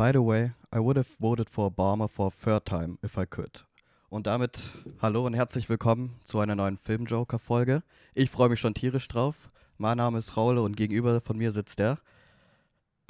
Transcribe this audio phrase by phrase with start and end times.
[0.00, 3.26] By the way, I would have voted for Obama for a third time if I
[3.26, 3.66] could.
[4.08, 7.82] Und damit hallo und herzlich willkommen zu einer neuen Filmjoker-Folge.
[8.14, 9.50] Ich freue mich schon tierisch drauf.
[9.76, 11.98] Mein Name ist Raul und gegenüber von mir sitzt der.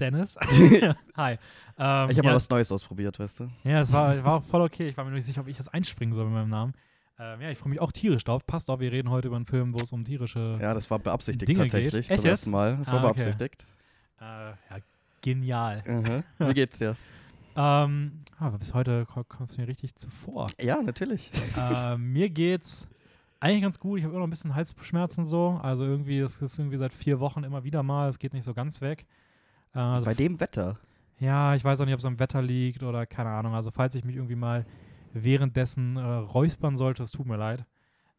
[0.00, 0.36] Dennis.
[1.16, 1.34] Hi.
[1.34, 1.38] Ähm,
[1.78, 3.50] ich habe ja, mal was Neues ausprobiert, weißt du?
[3.62, 4.88] Ja, es war, war voll okay.
[4.88, 6.74] Ich war mir nicht sicher, ob ich das einspringen soll mit meinem Namen.
[7.20, 8.44] Ähm, ja, ich freue mich auch tierisch drauf.
[8.44, 10.58] Passt auch, wir reden heute über einen Film, wo es um tierische.
[10.60, 12.18] Ja, das war beabsichtigt Dinge tatsächlich geht.
[12.18, 12.78] zum ersten Mal.
[12.78, 13.64] Das ah, war beabsichtigt.
[14.18, 14.26] Okay.
[14.26, 14.82] Äh, ja,
[15.20, 15.82] genial.
[15.86, 16.24] Mhm.
[16.48, 16.96] Wie geht's dir?
[17.56, 20.50] ähm, aber bis heute kommst du mir richtig zuvor.
[20.60, 21.30] Ja, natürlich.
[21.58, 22.88] äh, mir geht's
[23.40, 23.98] eigentlich ganz gut.
[23.98, 25.58] Ich habe immer noch ein bisschen Halsschmerzen so.
[25.62, 28.08] Also irgendwie, das ist irgendwie seit vier Wochen immer wieder mal.
[28.08, 29.06] Es geht nicht so ganz weg.
[29.74, 30.78] Äh, also Bei dem Wetter?
[31.18, 33.54] Ja, ich weiß auch nicht, ob es am Wetter liegt oder keine Ahnung.
[33.54, 34.64] Also falls ich mich irgendwie mal
[35.12, 37.64] währenddessen äh, räuspern sollte, es tut mir leid.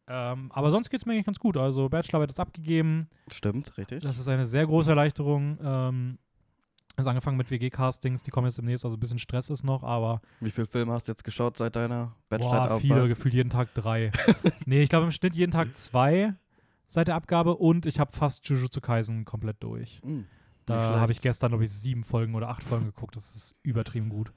[0.08, 1.56] Ähm, aber sonst geht es mir eigentlich ganz gut.
[1.56, 3.08] Also Bachelorarbeit ist abgegeben.
[3.30, 4.02] Stimmt, richtig.
[4.02, 5.58] Das ist eine sehr große Erleichterung.
[5.62, 6.18] Ähm,
[6.96, 10.20] also angefangen mit WG-Castings, die kommen jetzt demnächst, also ein bisschen Stress ist noch, aber.
[10.40, 12.80] Wie viele Filme hast du jetzt geschaut seit deiner Bachelorarbeit?
[12.80, 14.12] Viele, gefühlt jeden Tag drei.
[14.66, 16.34] nee, ich glaube im Schnitt jeden Tag zwei
[16.86, 20.00] seit der Abgabe und ich habe fast Jujutsu Kaisen komplett durch.
[20.04, 20.22] Mm,
[20.66, 23.16] da habe ich gestern, glaube ich, sieben Folgen oder acht Folgen geguckt.
[23.16, 24.32] Das ist übertrieben gut.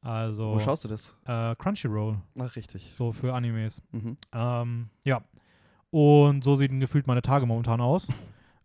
[0.00, 0.54] Also.
[0.54, 1.14] Wo schaust du das?
[1.24, 2.18] Äh, Crunchyroll.
[2.38, 2.92] Ach, richtig.
[2.94, 3.82] So für Animes.
[3.90, 4.16] Mhm.
[4.32, 5.22] Ähm, ja.
[5.90, 8.08] Und so sehen gefühlt meine Tage momentan aus.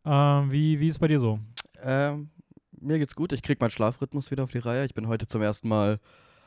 [0.05, 1.39] Ähm, wie, wie ist es bei dir so?
[1.81, 2.29] Ähm,
[2.83, 3.31] mir geht's gut.
[3.31, 4.85] Ich krieg meinen Schlafrhythmus wieder auf die Reihe.
[4.85, 5.99] Ich bin heute zum ersten Mal,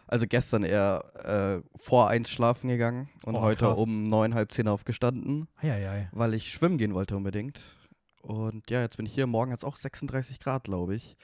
[0.06, 3.78] also gestern eher äh, vor eins schlafen gegangen und oh, heute krass.
[3.78, 5.48] um neun, halb zehn aufgestanden.
[5.56, 6.08] Eieiei.
[6.12, 7.60] Weil ich schwimmen gehen wollte unbedingt.
[8.22, 9.26] Und ja, jetzt bin ich hier.
[9.26, 11.16] Morgen hat es auch 36 Grad, glaube ich.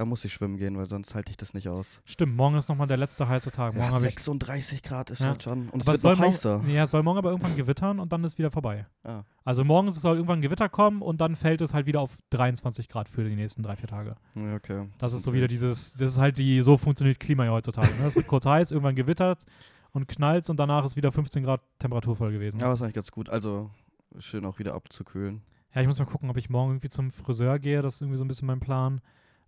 [0.00, 2.00] Da muss ich schwimmen gehen, weil sonst halte ich das nicht aus.
[2.06, 3.74] Stimmt, morgen ist nochmal der letzte heiße Tag.
[3.74, 5.26] Morgen ja, 36 Grad ist ja.
[5.26, 5.68] halt schon.
[5.68, 6.64] Und aber es wird noch heißer.
[6.68, 8.86] Ja, es soll morgen aber irgendwann gewittern und dann ist wieder vorbei.
[9.04, 9.24] Ah.
[9.44, 12.88] Also morgen soll irgendwann ein Gewitter kommen und dann fällt es halt wieder auf 23
[12.88, 14.16] Grad für die nächsten drei, vier Tage.
[14.36, 14.88] Ja, okay.
[14.96, 17.88] Das ist so wieder dieses, das ist halt die, so funktioniert Klima ja heutzutage.
[18.00, 18.06] Ne?
[18.06, 19.44] Es wird kurz heiß, irgendwann gewittert
[19.92, 22.58] und knallt und danach ist wieder 15 Grad temperaturvoll gewesen.
[22.58, 23.28] Ja, das ist eigentlich ganz gut.
[23.28, 23.70] Also
[24.18, 25.42] schön auch wieder abzukühlen.
[25.74, 27.82] Ja, ich muss mal gucken, ob ich morgen irgendwie zum Friseur gehe.
[27.82, 29.02] Das ist irgendwie so ein bisschen mein Plan.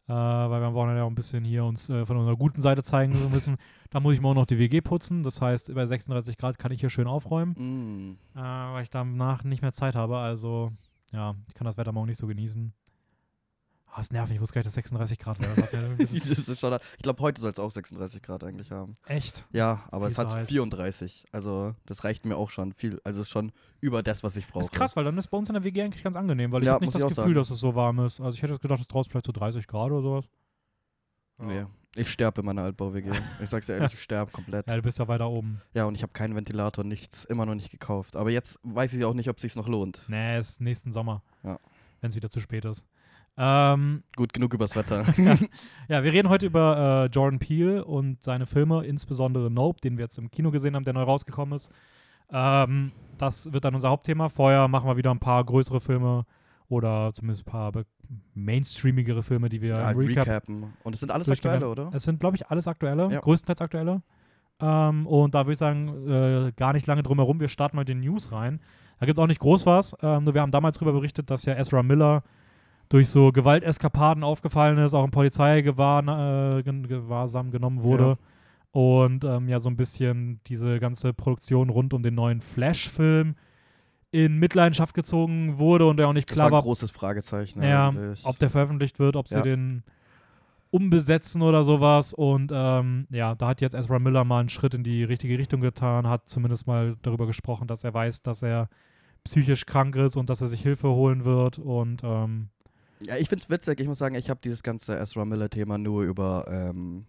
[0.09, 2.83] Äh, weil wir am Wochenende auch ein bisschen hier uns äh, von unserer guten Seite
[2.83, 3.57] zeigen müssen.
[3.91, 5.23] da muss ich morgen noch die WG putzen.
[5.23, 7.55] Das heißt, bei 36 Grad kann ich hier schön aufräumen,
[8.35, 8.39] mm.
[8.39, 10.19] äh, weil ich danach nicht mehr Zeit habe.
[10.19, 10.73] Also,
[11.13, 12.73] ja, ich kann das Wetter morgen nicht so genießen.
[13.95, 15.97] Oh, das nervt mich, ich wusste gar nicht, dass 36 Grad wäre.
[16.97, 18.95] ich glaube, heute soll es auch 36 Grad eigentlich haben.
[19.05, 19.45] Echt?
[19.53, 20.49] Ja, aber Viel es hat heiß.
[20.49, 21.27] 34.
[21.31, 23.03] Also, das reicht mir auch schon viel.
[23.05, 24.61] Also, es ist schon über das, was ich brauche.
[24.61, 26.65] Das ist krass, weil dann ist bei uns in der WG eigentlich ganz angenehm, weil
[26.65, 27.35] ja, ich habe nicht das Gefühl, sagen.
[27.35, 28.19] dass es so warm ist.
[28.19, 30.25] Also, ich hätte gedacht, es draußen vielleicht so 30 Grad oder sowas.
[31.37, 31.67] Nee.
[31.95, 33.11] Ich sterbe in meiner Altbau-WG.
[33.43, 34.67] Ich sag's dir ehrlich, ich sterbe komplett.
[34.69, 35.61] Ja, du bist ja weiter oben.
[35.75, 38.17] Ja, und ich habe keinen Ventilator, nichts, immer noch nicht gekauft.
[38.17, 40.01] Aber jetzt weiß ich auch nicht, ob es sich noch lohnt.
[40.09, 41.23] Nee, es ist nächsten Sommer.
[41.43, 41.59] Ja.
[42.01, 42.87] Wenn es wieder zu spät ist.
[43.37, 45.05] Ähm, Gut genug übers Wetter.
[45.89, 50.05] ja, wir reden heute über äh, Jordan Peele und seine Filme, insbesondere Nope, den wir
[50.05, 51.71] jetzt im Kino gesehen haben, der neu rausgekommen ist.
[52.31, 54.29] Ähm, das wird dann unser Hauptthema.
[54.29, 56.25] Vorher machen wir wieder ein paar größere Filme
[56.69, 57.73] oder zumindest ein paar
[58.35, 60.73] mainstreamigere Filme, die wir ja, Recap recappen.
[60.83, 61.91] Und es sind alles aktuelle, oder?
[61.93, 63.21] Es sind, glaube ich, alles aktuelle, ja.
[63.21, 64.03] größtenteils aktuelle.
[64.61, 67.41] Ähm, und da würde ich sagen, äh, gar nicht lange drum herum.
[67.41, 68.61] Wir starten mal den News rein.
[69.01, 69.97] Da gibt es auch nicht groß was.
[70.03, 72.23] Ähm, nur wir haben damals darüber berichtet, dass ja Ezra Miller
[72.93, 78.05] durch so Gewalteskapaden aufgefallen ist, auch im Polizeigewahrsam äh, genommen wurde.
[78.05, 78.19] Ja.
[78.73, 83.35] Und ähm, ja, so ein bisschen diese ganze Produktion rund um den neuen Flash-Film
[84.11, 86.61] in Mitleidenschaft gezogen wurde und der auch nicht klar das war.
[86.61, 87.63] Ein großes Fragezeichen.
[87.63, 87.95] Ja,
[88.25, 89.39] ob der veröffentlicht wird, ob ja.
[89.39, 89.85] sie den
[90.71, 92.13] umbesetzen oder sowas.
[92.13, 95.63] Und ähm, ja, da hat jetzt Ezra Miller mal einen Schritt in die richtige Richtung
[95.63, 98.69] getan, hat zumindest mal darüber gesprochen, dass er weiß, dass er
[99.25, 101.59] psychisch krank ist und dass er sich Hilfe holen wird.
[101.59, 102.51] Und ähm,
[103.07, 103.81] ja, ich finde es witzig.
[103.81, 107.07] Ich muss sagen, ich habe dieses ganze Ezra Miller-Thema nur über ähm,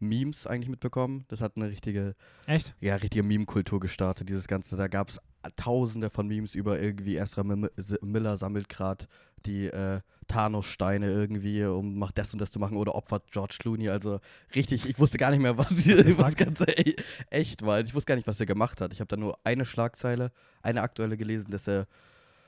[0.00, 1.24] Memes eigentlich mitbekommen.
[1.28, 2.14] Das hat eine richtige,
[2.46, 4.28] echt, ja, richtige Meme-Kultur gestartet.
[4.28, 5.20] Dieses ganze, da gab es
[5.56, 9.06] Tausende von Memes über irgendwie Ezra Miller sammelt gerade
[9.46, 13.88] die äh, Thanos-Steine irgendwie, um macht das und das zu machen oder opfert George Clooney.
[13.88, 14.18] Also
[14.54, 16.96] richtig, ich wusste gar nicht mehr, was, hier, was ganz e
[17.30, 17.74] echt war.
[17.76, 18.92] Also ich wusste gar nicht, was er gemacht hat.
[18.92, 21.86] Ich habe da nur eine Schlagzeile, eine aktuelle gelesen, dass er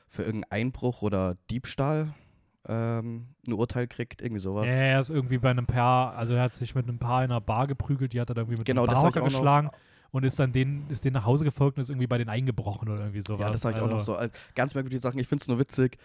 [0.08, 2.12] für irgendeinen Einbruch oder Diebstahl
[2.68, 4.66] ähm, ein Urteil kriegt, irgendwie sowas.
[4.66, 7.30] Ja, er ist irgendwie bei einem Paar, also er hat sich mit einem Paar in
[7.30, 9.70] einer Bar geprügelt, die hat er irgendwie mit genau, einem Barhocker geschlagen
[10.10, 12.88] und ist dann denen, ist denen nach Hause gefolgt und ist irgendwie bei denen eingebrochen
[12.88, 13.40] oder irgendwie sowas.
[13.40, 13.94] Ja, das sage ich also.
[13.94, 14.16] auch noch so.
[14.16, 15.98] Also, ganz merkwürdige Sachen, ich finde es nur witzig.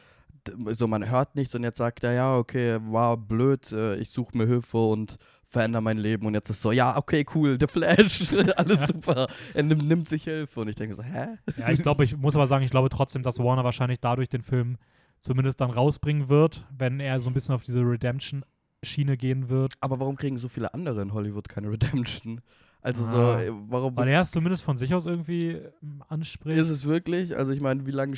[0.74, 4.38] So, man hört nichts und jetzt sagt er, ja, okay, war blöd, äh, ich suche
[4.38, 5.18] mir Hilfe und
[5.48, 6.28] verändere mein Leben.
[6.28, 9.28] Und jetzt ist so, ja, okay, cool, The Flash, alles super.
[9.54, 10.60] Er nimmt, nimmt, sich Hilfe.
[10.60, 11.38] Und ich denke so, hä?
[11.57, 14.44] Ja, ich glaube, ich muss aber sagen, ich glaube trotzdem, dass Warner wahrscheinlich dadurch den
[14.44, 14.78] Film
[15.25, 18.45] zumindest dann rausbringen wird, wenn er so ein bisschen auf diese Redemption
[18.83, 19.74] Schiene gehen wird.
[19.80, 22.42] Aber warum kriegen so viele andere in Hollywood keine Redemption?
[22.81, 23.42] Also so, Ah.
[23.42, 26.60] äh, warum Weil er es zumindest von sich aus irgendwie ähm, anspricht.
[26.60, 27.36] ist es wirklich?
[27.36, 28.13] Also ich meine, wie lange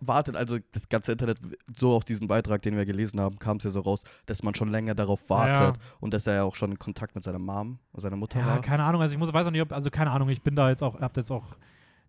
[0.00, 1.40] wartet, also das ganze Internet,
[1.76, 4.54] so auch diesen Beitrag, den wir gelesen haben, kam es ja so raus, dass man
[4.54, 7.80] schon länger darauf wartet und dass er ja auch schon in Kontakt mit seiner Mom,
[7.94, 8.60] seiner Mutter Ja, war.
[8.60, 9.02] keine Ahnung.
[9.02, 11.00] Also ich muss, weiß auch nicht, ob, also keine Ahnung, ich bin da jetzt auch,
[11.00, 11.56] hab jetzt auch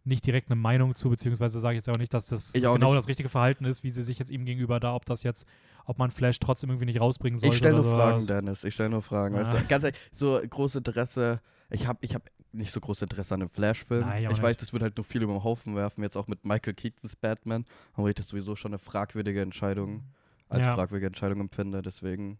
[0.05, 2.97] nicht direkt eine Meinung zu, beziehungsweise sage ich jetzt auch nicht, dass das genau nicht.
[2.97, 5.45] das richtige Verhalten ist, wie sie sich jetzt ihm gegenüber da, ob das jetzt,
[5.85, 7.51] ob man Flash trotzdem irgendwie nicht rausbringen soll.
[7.51, 8.63] Ich stelle nur Fragen, Dennis.
[8.65, 9.35] Ich stelle nur Fragen.
[9.35, 9.59] Weißt Ja.
[9.61, 9.67] du?
[9.67, 11.39] Ganz ehrlich, so großes Interesse.
[11.69, 14.05] Ich habe ich hab nicht so großes Interesse an einem Flash-Film.
[14.17, 14.61] Ich ich weiß, nicht.
[14.61, 16.03] das wird halt nur viel über den Haufen werfen.
[16.03, 17.65] Jetzt auch mit Michael Keatons Batman.
[17.93, 20.03] Aber ich das sowieso schon eine fragwürdige Entscheidung,
[20.49, 20.75] als Ja.
[20.75, 21.81] fragwürdige Entscheidung empfinde.
[21.81, 22.37] Deswegen.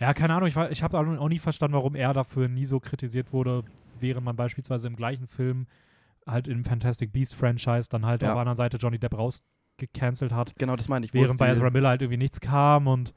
[0.00, 0.48] Ja, keine Ahnung.
[0.48, 3.64] Ich, war- ich habe auch nie verstanden, warum er dafür nie so kritisiert wurde,
[4.00, 5.66] während man beispielsweise im gleichen Film
[6.26, 8.28] halt im Fantastic Beast Franchise dann halt Ja.
[8.28, 11.14] auf der anderen Seite Johnny Depp rausgecancelt hat, Genau, das meine ich.
[11.14, 13.12] während bei Ezra Miller halt irgendwie nichts kam und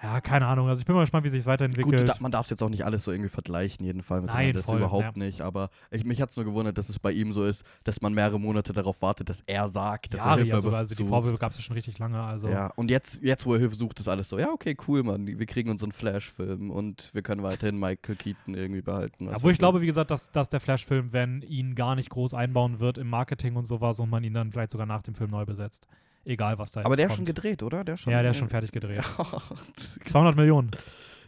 [0.00, 0.68] ja, keine Ahnung.
[0.68, 2.08] Also ich bin mal gespannt, wie sich es Gut, weiterentwickelt.
[2.08, 4.52] da, man darf es jetzt auch nicht alles so irgendwie vergleichen, jeden Fall mit Nein,
[4.52, 5.24] das voll, überhaupt ja.
[5.24, 5.40] nicht.
[5.40, 8.14] Aber ich, mich hat es nur gewundert, dass es bei ihm so ist, dass man
[8.14, 10.78] mehrere Monate darauf wartet, dass er sagt, dass er Jahre Hilfe ja sogar.
[10.78, 11.08] Also die sucht.
[11.08, 12.20] Vorwürfe gab es ja schon richtig lange.
[12.20, 15.02] Also Ja, und jetzt, jetzt, wo er Hilfe sucht, ist alles so, ja, okay, cool,
[15.02, 19.28] Mann, wir kriegen unseren Flash-Film und wir können weiterhin Michael Keaton irgendwie behalten.
[19.28, 22.78] Obwohl ich glaube, wie gesagt, dass, dass der Flash-Film, wenn ihn gar nicht groß einbauen
[22.78, 25.44] wird im Marketing und sowas und man ihn dann vielleicht sogar nach dem Film neu
[25.44, 25.88] besetzt.
[26.28, 27.84] Egal, was da jetzt Aber der ist schon gedreht, oder?
[27.84, 29.02] Der ist schon, Ja, der ist schon fertig gedreht.
[29.18, 29.42] Ja,
[30.04, 30.70] 200 Millionen.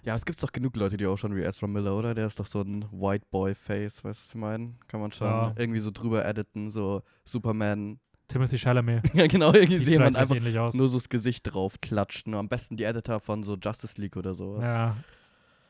[0.03, 2.15] ja, es gibt doch genug Leute, die auch schon wie Ezra Miller, oder?
[2.15, 4.75] Der ist doch so ein White Boy-Face, weißt du, was ich meine?
[4.89, 5.55] Kann man schon Ja.
[5.57, 7.99] irgendwie so drüber editen, so Superman.
[8.29, 9.03] Timothy Chalamet.
[9.15, 10.75] ja, genau, irgendwie Sieht recht einfach ähnlich aus.
[10.75, 12.35] nur so das Gesicht drauf klatschen.
[12.35, 14.63] Am besten die Editor von so Justice League oder sowas.
[14.63, 14.97] Ja.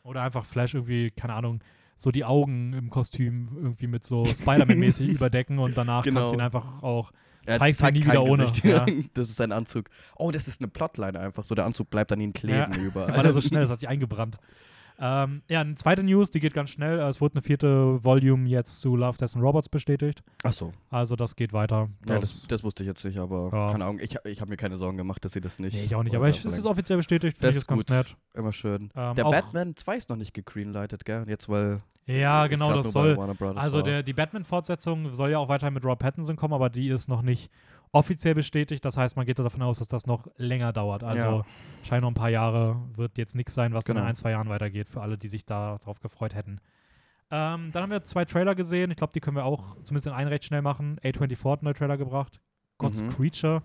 [0.03, 1.61] Oder einfach Flash irgendwie, keine Ahnung,
[1.97, 6.21] so die Augen im Kostüm irgendwie mit so Spider-Man-mäßig überdecken und danach Genau.
[6.21, 7.13] kannst du ihn einfach auch.
[7.51, 8.87] Er Zeigst zeigt nie wieder ohne, ja.
[9.15, 9.91] Das ist sein Anzug.
[10.17, 11.45] Oh, das ist eine Plotline einfach.
[11.45, 13.17] So, der Anzug bleibt an ihm kleben Ja, überall.
[13.17, 14.39] Weil er so schnell ist, hat sich eingebrannt.
[15.03, 16.99] Ähm, ja, eine zweite News, die geht ganz schnell.
[17.01, 20.23] Es wurde eine vierte Volume jetzt zu Love, Death and Robots bestätigt.
[20.43, 21.89] Achso, Also das geht weiter.
[22.07, 23.73] ja, das, das wusste ich jetzt nicht, aber Ja.
[23.73, 23.99] keine Ahnung.
[24.03, 25.75] Ich, ich habe mir keine Sorgen gemacht, dass sie das nicht.
[25.75, 26.15] nee, ich auch nicht.
[26.15, 27.39] Aber es ist offiziell bestätigt.
[27.39, 27.97] Finde Das ich ist ist ganz gut.
[27.97, 28.17] nett.
[28.35, 28.91] Immer schön.
[28.95, 31.25] Ähm, Der Batman 2 ist noch nicht gegreenlightet, gell?
[31.29, 31.81] Jetzt, weil.
[32.07, 33.17] Ja, genau, das soll.
[33.57, 37.09] Also der, die Batman-Fortsetzung soll ja auch weiter mit Rob Pattinson kommen, aber die ist
[37.09, 37.51] noch nicht
[37.93, 38.85] offiziell bestätigt.
[38.85, 41.03] Das heißt, man geht davon aus, dass das noch länger dauert.
[41.03, 41.43] Also Ja.
[41.83, 44.05] scheint noch ein paar Jahre, wird jetzt nichts sein, was dann Genau.
[44.07, 46.61] in ein, zwei Jahren weitergeht, für alle, die sich darauf gefreut hätten.
[47.33, 48.91] Ähm, dann haben wir zwei Trailer gesehen.
[48.91, 50.99] Ich glaube, die können wir auch zumindest in einen recht schnell machen.
[51.03, 52.41] A24 hat einen neuen Trailer gebracht.
[52.79, 53.09] God's Mhm.
[53.11, 53.63] Creature.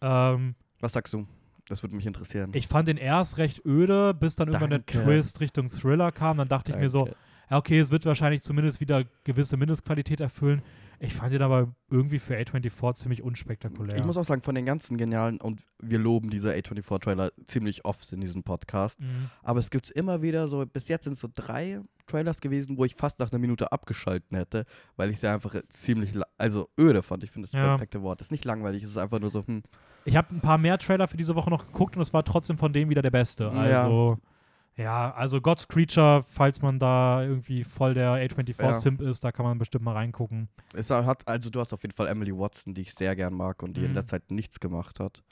[0.00, 1.26] Ähm, Was sagst du?
[1.66, 2.50] Das würde mich interessieren.
[2.52, 5.02] ich fand den erst recht öde, bis dann irgendwann der Danke.
[5.02, 6.36] Twist Richtung Thriller kam.
[6.36, 7.16] Dann dachte ich mir so, Danke.
[7.50, 10.62] okay, es wird wahrscheinlich zumindest wieder gewisse Mindestqualität erfüllen.
[11.00, 13.96] Ich fand ihn aber irgendwie für A24 ziemlich unspektakulär.
[13.96, 18.12] Ich muss auch sagen, von den ganzen genialen, und wir loben diese A24-Trailer ziemlich oft
[18.12, 19.30] in diesem Podcast, Mhm.
[19.42, 22.84] aber es gibt immer wieder so, bis jetzt sind es so drei Trailers gewesen, wo
[22.84, 27.24] ich fast nach einer Minute abgeschalten hätte, weil ich sie einfach ziemlich, also öde fand.
[27.24, 27.68] Ich finde das Ja.
[27.68, 28.20] perfekte Wort.
[28.20, 29.62] Ist nicht langweilig, es ist einfach nur so, hm,
[30.04, 32.58] Ich habe ein paar mehr Trailer für diese Woche noch geguckt und es war trotzdem
[32.58, 33.50] von dem wieder der beste.
[33.50, 34.33] Also, ja,
[34.76, 38.26] also God's Creature, falls man da irgendwie voll der Ja.
[38.26, 40.48] A24-Simp ist, da kann man bestimmt mal reingucken.
[40.74, 43.62] es hat, also du hast auf jeden Fall Emily Watson, die ich sehr gern mag
[43.62, 43.94] und die in Mhm.
[43.94, 45.22] letzter Zeit nichts gemacht hat.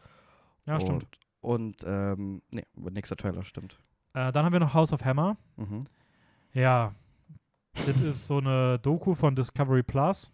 [0.67, 1.07] Ja, stimmt.
[1.41, 3.79] Und, und ähm, nee, nächster Trailer stimmt.
[4.15, 5.37] Äh, dann haben wir noch House of Hammer.
[5.57, 5.87] Mhm.
[6.53, 6.95] Ja,
[7.87, 10.31] das ist so eine Doku von Discovery Plus,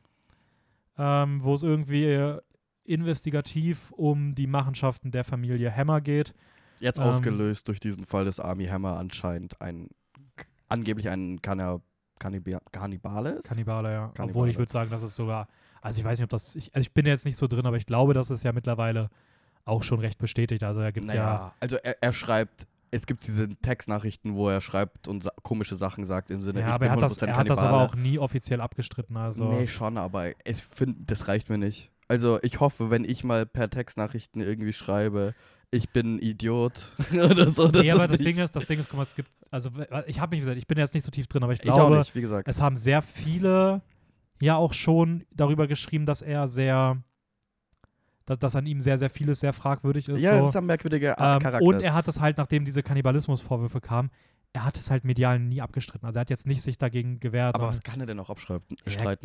[0.98, 2.40] ähm, wo es irgendwie äh,
[2.84, 6.34] investigativ um die Machenschaften der Familie Hammer geht.
[6.80, 9.88] Jetzt Ähm, ausgelöst durch diesen Fall des Army Hammer anscheinend ein
[10.68, 13.48] angeblich ein Kannibale ist.
[13.48, 14.00] Kannibale, ja.
[14.08, 14.30] Kannibale.
[14.30, 15.48] Obwohl ich würde sagen, dass es sogar,
[15.80, 17.76] also ich weiß nicht, ob das, ich, also ich bin jetzt nicht so drin, aber
[17.76, 19.10] ich glaube, das ist ja mittlerweile
[19.64, 20.62] auch schon recht bestätigt.
[20.62, 24.48] Also da gibt es ja, naja, also er, er schreibt, es gibt diese Textnachrichten, wo
[24.48, 27.10] er schreibt und sa komische Sachen sagt im Sinne, ja, ich aber er bin hat,
[27.10, 29.16] das, 100% er hat das aber auch nie offiziell abgestritten.
[29.16, 31.90] Also Nee, schon, aber ich finde, das reicht mir nicht.
[32.08, 35.34] Also ich hoffe, wenn ich mal per Textnachrichten irgendwie schreibe,
[35.70, 36.72] ich bin ein Idiot
[37.12, 37.68] oder so.
[37.68, 39.30] dass nee, aber das das nicht- Ding ist, das Ding ist, guck mal, es gibt,
[39.50, 39.70] also
[40.06, 41.98] ich habe mich gesagt, ich bin jetzt nicht so tief drin, aber ich ich glaube,
[41.98, 42.48] nicht, wie gesagt.
[42.48, 43.82] es haben sehr viele
[44.40, 47.02] ja auch schon darüber geschrieben, dass er sehr,
[48.24, 50.22] dass, dass an ihm sehr, sehr vieles sehr fragwürdig ist.
[50.22, 50.40] ja, so.
[50.42, 51.62] das ist ein merkwürdiger Ähm, Charakter.
[51.62, 54.10] und er hat es halt, nachdem diese Kannibalismusvorwürfe kamen,
[54.52, 56.06] er hat es halt medial nie abgestritten.
[56.06, 57.54] Also er hat jetzt nicht sich dagegen gewehrt.
[57.54, 58.76] aber was kann er denn auch abstreiten?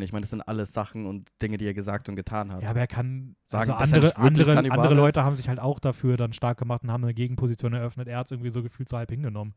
[0.04, 2.62] Ich meine, das sind alles Sachen und Dinge, die er gesagt und getan hat.
[2.62, 4.98] ja, aber er kann Sagen, also er andere, andere, andere ist?
[4.98, 8.08] Leute haben sich halt auch dafür dann stark gemacht und haben eine Gegenposition eröffnet.
[8.08, 9.54] Er hat es irgendwie so gefühlt so halb hingenommen.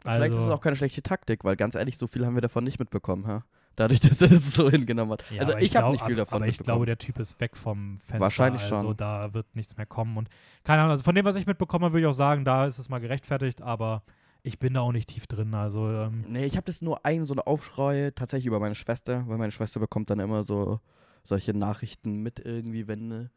[0.00, 2.40] Vielleicht ist es Also- auch keine schlechte Taktik, weil ganz ehrlich, so viel haben wir
[2.40, 3.44] davon nicht mitbekommen, ha?
[3.76, 5.24] Dadurch, dass er das so hingenommen hat.
[5.30, 7.56] Ja, also aber ich habe nicht viel davon Aber ich glaube, der Typ ist weg
[7.56, 8.20] vom Fenster.
[8.20, 8.96] Wahrscheinlich also schon.
[8.96, 10.16] da wird nichts mehr kommen.
[10.16, 10.28] Und
[10.64, 12.78] keine Ahnung, also von dem, was ich mitbekommen habe, würde ich auch sagen, da ist
[12.78, 14.02] es mal gerechtfertigt, aber
[14.42, 15.54] ich bin da auch nicht tief drin.
[15.54, 19.24] Also, ähm, Nee, ich habe das nur ein, so eine Aufschrei tatsächlich über meine Schwester,
[19.26, 20.80] weil meine Schwester bekommt dann immer so
[21.22, 23.28] solche Nachrichten mit irgendwie, wenn äh,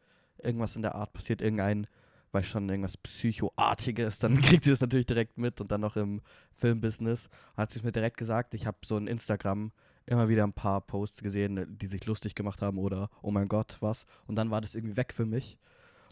[0.42, 1.86] irgendwas in der Art passiert, irgendein,
[2.32, 6.20] weiß schon, irgendwas Psychoartiges, dann kriegt sie das natürlich direkt mit und dann noch im
[6.56, 7.28] Filmbusiness.
[7.56, 9.72] Hat sie es mir direkt gesagt, ich habe so in Instagram
[10.06, 13.78] immer wieder ein paar Posts gesehen, die sich lustig gemacht haben oder oh mein Gott,
[13.80, 14.06] was.
[14.26, 15.58] Und dann war das irgendwie weg für mich.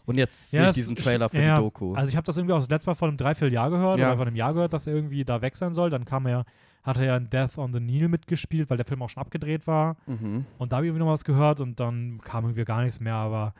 [0.05, 1.93] Und jetzt Ja, sehe ich es diesen Trailer für ja, die Doku.
[1.93, 4.07] Also ich habe das irgendwie auch das letzte Mal vor einem Dreivierteljahr gehört Ja.
[4.09, 5.89] oder vor einem Jahr gehört, dass er irgendwie da weg sein soll.
[5.89, 6.45] Dann kam er,
[6.83, 9.65] hat er ja in Death on the Nile mitgespielt, weil der Film auch schon abgedreht
[9.67, 9.95] war.
[10.07, 10.45] mhm.
[10.57, 13.15] Und da habe ich irgendwie noch was gehört und dann kam irgendwie gar nichts mehr,
[13.15, 13.53] aber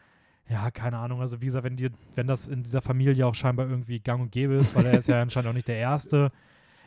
[0.50, 1.22] ja, keine Ahnung.
[1.22, 4.32] Also wie gesagt, wenn, dir, wenn das in dieser Familie auch scheinbar irgendwie gang und
[4.34, 6.32] gäbe ist, weil er ist ja anscheinend auch nicht der Erste.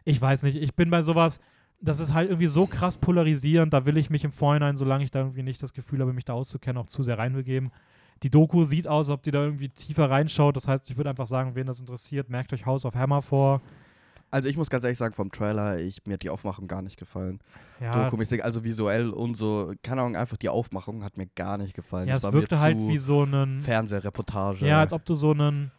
[0.04, 1.40] Ich weiß nicht, ich bin bei sowas,
[1.80, 5.10] das ist halt irgendwie so krass polarisierend, da will ich mich im Vorhinein, solange ich
[5.10, 7.70] da irgendwie nicht das Gefühl habe, mich da auszukennen, auch zu sehr reinbegeben.
[8.22, 10.56] Die Doku sieht aus, als ob die da irgendwie tiefer reinschaut.
[10.56, 13.60] Das heißt, ich würde einfach sagen, wen das interessiert, merkt euch House of Hammer vor.
[14.30, 16.98] Also ich muss ganz ehrlich sagen, vom Trailer, ich, mir hat die Aufmachung gar nicht
[16.98, 17.40] gefallen.
[17.80, 21.74] Ja, Dokumäßig, also visuell und so, keine Ahnung, einfach die Aufmachung hat mir gar nicht
[21.74, 22.08] gefallen.
[22.08, 24.66] ja das es wirkte halt wie so ein Fernsehreportage.
[24.66, 25.70] Ja, als ob du so einen,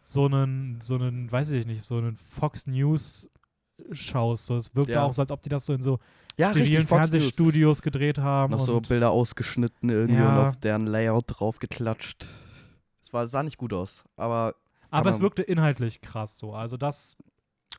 [0.00, 3.28] so einen, so einen, weiß ich nicht, so einen Fox News
[3.92, 4.46] schaust.
[4.46, 5.04] So, es wirkt Ja.
[5.04, 5.98] auch so, als ob die das so in so
[6.36, 6.86] ja, sterilen.
[6.86, 8.52] Fernsehstudios gedreht haben.
[8.52, 10.40] Noch so Bilder ausgeschnitten irgendwie Ja.
[10.40, 12.26] und auf deren Layout drauf geklatscht.
[13.04, 14.54] Es war, sah nicht gut aus, aber
[14.90, 16.54] aber es wirkte inhaltlich krass so.
[16.54, 17.16] Also das,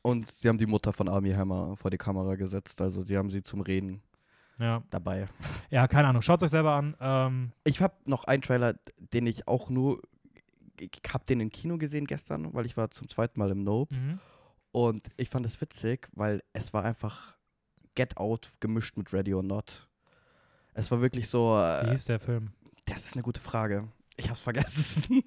[0.02, 3.30] und sie haben die Mutter von Army Hammer vor die Kamera gesetzt, also sie haben
[3.30, 4.02] sie zum Reden
[4.58, 4.82] ja.
[4.90, 5.26] dabei.
[5.70, 6.20] Ja, keine Ahnung.
[6.20, 6.94] Schaut euch selber an.
[7.00, 8.74] Ähm, Ich habe noch einen Trailer,
[9.14, 10.02] den ich auch nur,
[10.78, 13.94] ich habe den im Kino gesehen gestern, weil ich war zum zweiten Mal im Nope.
[13.94, 14.18] mhm.
[14.76, 17.38] Und ich fand es witzig, weil es war einfach
[17.94, 19.88] Get Out gemischt mit Ready or Not.
[20.74, 22.50] Es war wirklich so, Wie äh, hieß der Film?
[22.84, 23.88] das ist eine gute Frage.
[24.18, 25.22] Ich hab's vergessen.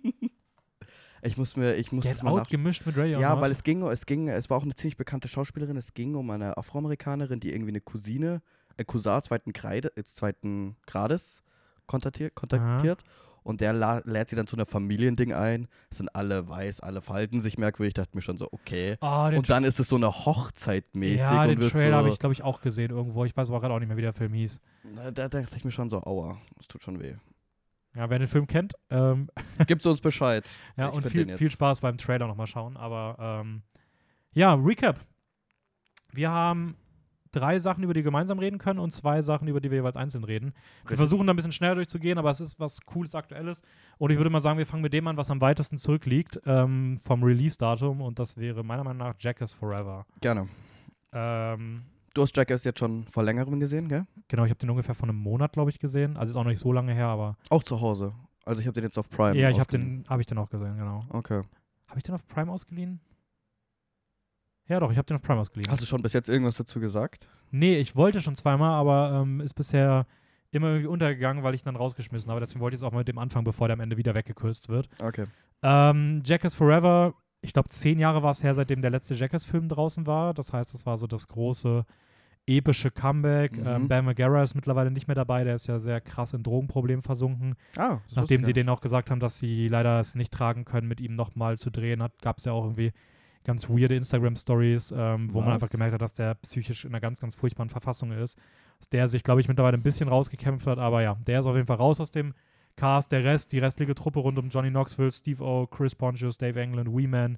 [1.23, 3.41] ich muss mir, ich muss Get mal Out gemischt mit Radio Ja, Not?
[3.41, 5.77] weil es ging, es ging, es war auch eine ziemlich bekannte Schauspielerin.
[5.77, 8.43] Es ging um eine Afroamerikanerin, die irgendwie eine Cousine,
[8.77, 11.41] äh, Cousin zweiten, Kreide, äh, zweiten Grades
[11.87, 13.03] kontaktiert, kontaktiert.
[13.43, 13.73] Und der
[14.05, 15.67] lädt sie dann zu einer Familiending ein.
[15.89, 17.91] Es sind alle weiß, alle verhalten sich merkwürdig.
[17.91, 18.97] Ich dachte mir schon so, okay.
[19.01, 22.13] Den Und dann ist es so eine Hochzeit mäßig ja, und den Trailer habe so.
[22.13, 23.25] ich, glaube ich, auch gesehen irgendwo.
[23.25, 24.61] Ich weiß aber gerade auch nicht mehr, wie der Film hieß.
[24.95, 27.15] Na, da dachte ich mir schon so, aua, das tut schon weh.
[27.95, 29.29] Ja, wer den Film kennt, ähm,
[29.67, 30.47] Gibt's uns Bescheid.
[30.77, 32.77] Ja, Ich und viel, viel Spaß beim Trailer nochmal schauen.
[32.77, 33.63] Aber ähm,
[34.31, 34.99] ja, Recap.
[36.11, 36.75] Wir haben
[37.31, 39.97] drei Sachen, über die wir gemeinsam reden können und zwei Sachen, über die wir jeweils
[39.97, 40.53] einzeln reden.
[40.87, 43.61] Wir versuchen da ein bisschen schneller durchzugehen, aber es ist was Cooles, Aktuelles.
[43.97, 46.99] Und ich würde mal sagen, wir fangen mit dem an, was am weitesten zurückliegt ähm,
[47.03, 48.01] vom Release-Datum.
[48.01, 50.05] Und das wäre meiner Meinung nach Jackass Forever.
[50.21, 50.47] Gerne.
[51.13, 51.83] Ähm,
[52.15, 54.05] Du hast Jackass jetzt schon vor längerem gesehen, gell?
[54.27, 56.17] genau, ich habe den ungefähr vor einem Monat, glaube ich, gesehen.
[56.17, 58.13] Also ist auch noch nicht so lange her, aber Auch zu Hause.
[58.45, 59.37] Also ich habe den jetzt auf Prime.
[59.37, 61.05] ja, ich habe den, hab ich den auch gesehen, genau.
[61.09, 61.43] Okay.
[61.87, 62.99] Habe ich den auf Prime ausgeliehen?
[64.69, 65.71] Ja, doch, ich habe den auf Prime ausgeliehen.
[65.71, 67.27] Hast du schon bis jetzt irgendwas dazu gesagt?
[67.51, 70.05] Nee, ich wollte schon zweimal, aber ähm, ist bisher
[70.51, 72.39] immer irgendwie untergegangen, weil ich ihn dann rausgeschmissen habe.
[72.39, 74.69] Deswegen wollte ich es auch mal mit dem Anfang, bevor der am Ende wieder weggekürzt
[74.69, 74.87] wird.
[75.01, 75.25] Okay.
[75.63, 80.05] Ähm, Jackass Forever, ich glaube, zehn Jahre war es her, seitdem der letzte Jackass-Film draußen
[80.05, 80.33] war.
[80.33, 81.83] Das heißt, es war so das große
[82.45, 83.57] epische Comeback.
[83.57, 83.67] Mhm.
[83.67, 85.43] Ähm, Bam Margera ist mittlerweile nicht mehr dabei.
[85.43, 87.55] Der ist ja sehr krass in Drogenproblemen versunken.
[87.77, 90.99] Ah, Nachdem sie denen auch gesagt haben, dass sie leider es nicht tragen können, mit
[90.99, 92.91] ihm nochmal zu drehen, gab es ja auch irgendwie
[93.43, 95.53] ganz weirde Instagram-Stories, ähm, wo man Was?
[95.55, 98.37] einfach gemerkt hat, dass der psychisch in einer ganz, ganz furchtbaren Verfassung ist.
[98.79, 101.55] Dass der sich, glaube ich, mittlerweile ein bisschen rausgekämpft hat, aber ja, der ist auf
[101.55, 102.33] jeden Fall raus aus dem
[102.75, 103.11] Cast.
[103.11, 106.89] Der Rest, die restliche Truppe rund um Johnny Knoxville, Steve O, Chris Pontius, Dave England,
[106.95, 107.37] Weeman,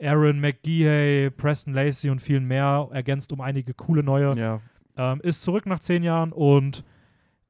[0.00, 4.60] Aaron McGehey, Preston Lacey und vielen mehr, ergänzt um einige coole neue Ja.
[4.96, 6.84] ähm, ist zurück nach zehn Jahren und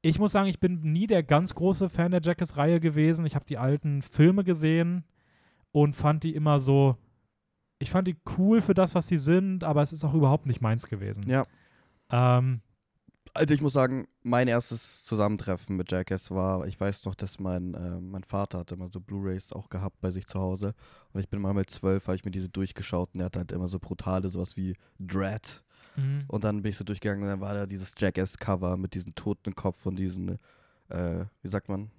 [0.02, 3.26] ich muss sagen, ich bin nie der ganz große Fan der Jackass-Reihe gewesen.
[3.26, 5.04] Ich habe die alten Filme gesehen
[5.72, 6.96] und fand die immer so.
[7.80, 10.60] Ich fand die cool für das, was sie sind, aber es ist auch überhaupt nicht
[10.60, 11.28] meins gewesen.
[11.28, 11.46] Ja.
[12.10, 12.60] Ähm,
[13.32, 17.74] Also ich muss sagen, mein erstes Zusammentreffen mit Jackass war, ich weiß noch, dass mein,
[17.74, 20.74] äh, mein Vater hatte immer so Blu-Rays auch gehabt bei sich zu Hause.
[21.12, 23.52] Und ich bin mal mit zwölf, habe ich mir diese durchgeschaut und er hatte halt
[23.52, 25.62] immer so brutale, sowas wie Dread.
[25.96, 26.24] mhm.
[26.28, 29.54] Und dann bin ich so durchgegangen und dann war da dieses Jackass-Cover mit diesem toten
[29.54, 30.38] Kopf und diesen,
[30.88, 31.90] äh, wie sagt man,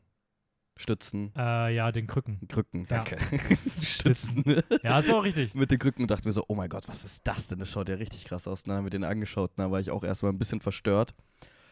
[0.81, 2.39] Stützen, äh, ja, den Krücken.
[2.47, 3.03] Krücken, Ja.
[3.03, 3.17] danke.
[3.81, 4.43] Stützen.
[4.83, 5.53] Ja, ist auch richtig.
[5.55, 7.59] mit den Krücken und dachte mir so, oh mein Gott, was ist das denn?
[7.59, 8.63] Das schaut ja richtig krass aus.
[8.63, 11.13] Und dann haben wir den angeschaut und dann war ich auch erstmal ein bisschen verstört.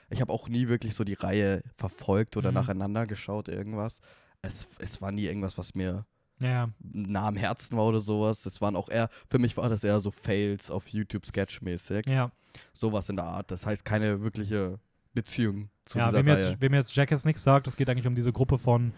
[0.10, 2.56] Ich habe auch nie wirklich so die Reihe verfolgt oder Mhm.
[2.56, 4.00] nacheinander geschaut, irgendwas.
[4.42, 6.06] Es, es war nie irgendwas, was mir
[6.40, 8.46] Ja, nah am Herzen war oder sowas.
[8.46, 12.08] Es waren auch eher, für mich war das eher so Fails auf YouTube Sketch-mäßig.
[12.08, 12.32] ja.
[12.74, 13.52] Sowas in der Art.
[13.52, 14.80] Das heißt keine wirkliche
[15.14, 16.50] Beziehung zu ja wem Reihe.
[16.52, 18.94] jetzt, wem jetzt Jackass nichts sagt, es geht eigentlich um diese Gruppe von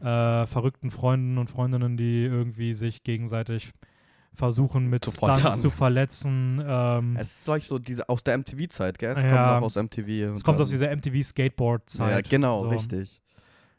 [0.00, 3.72] äh, verrückten Freunden und Freundinnen, die irgendwie sich gegenseitig
[4.34, 6.62] versuchen mit Zu Stunts zu verletzen.
[6.66, 9.12] Ähm, Es ist solch so diese aus der MTV-Zeit, gell?
[9.16, 9.28] Es Ja.
[9.28, 10.34] kommt noch aus MTV.
[10.34, 12.10] es kommt aus dieser MTV-Skateboard-Zeit.
[12.24, 12.68] Ja, genau, so.
[12.70, 13.20] richtig.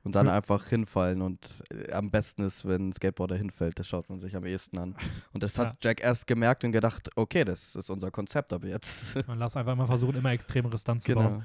[0.03, 0.34] Und dann Cool.
[0.34, 4.36] einfach hinfallen und äh, am besten ist, wenn ein Skateboarder hinfällt, das schaut man sich
[4.36, 4.96] am ehesten an.
[5.32, 9.15] Und das hat Jack erst gemerkt und gedacht, okay, das ist unser Konzept ab jetzt.
[9.27, 11.43] Man lass einfach immer versuchen, immer extremere Stunts zu bauen.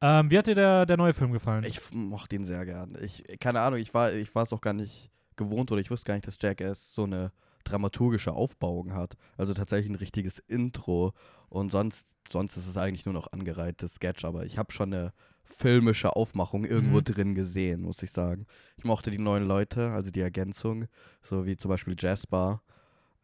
[0.00, 1.64] Ähm, wie hat dir der, der neue Film gefallen?
[1.64, 2.96] Ich mochte ihn sehr gern.
[3.00, 6.06] Ich, keine Ahnung, ich war, ich war es auch gar nicht gewohnt oder ich wusste
[6.06, 7.32] gar nicht, dass Jackass so eine
[7.64, 9.14] dramaturgische Aufbauung hat.
[9.36, 11.12] Also tatsächlich ein richtiges Intro.
[11.48, 15.12] Und sonst, sonst ist es eigentlich nur noch angereihtes Sketch, aber ich habe schon eine
[15.44, 17.04] filmische Aufmachung irgendwo Mhm.
[17.04, 18.46] drin gesehen, muss ich sagen.
[18.76, 20.86] Ich mochte die neuen Leute, also die Ergänzung,
[21.22, 22.62] so wie zum Beispiel Jasper,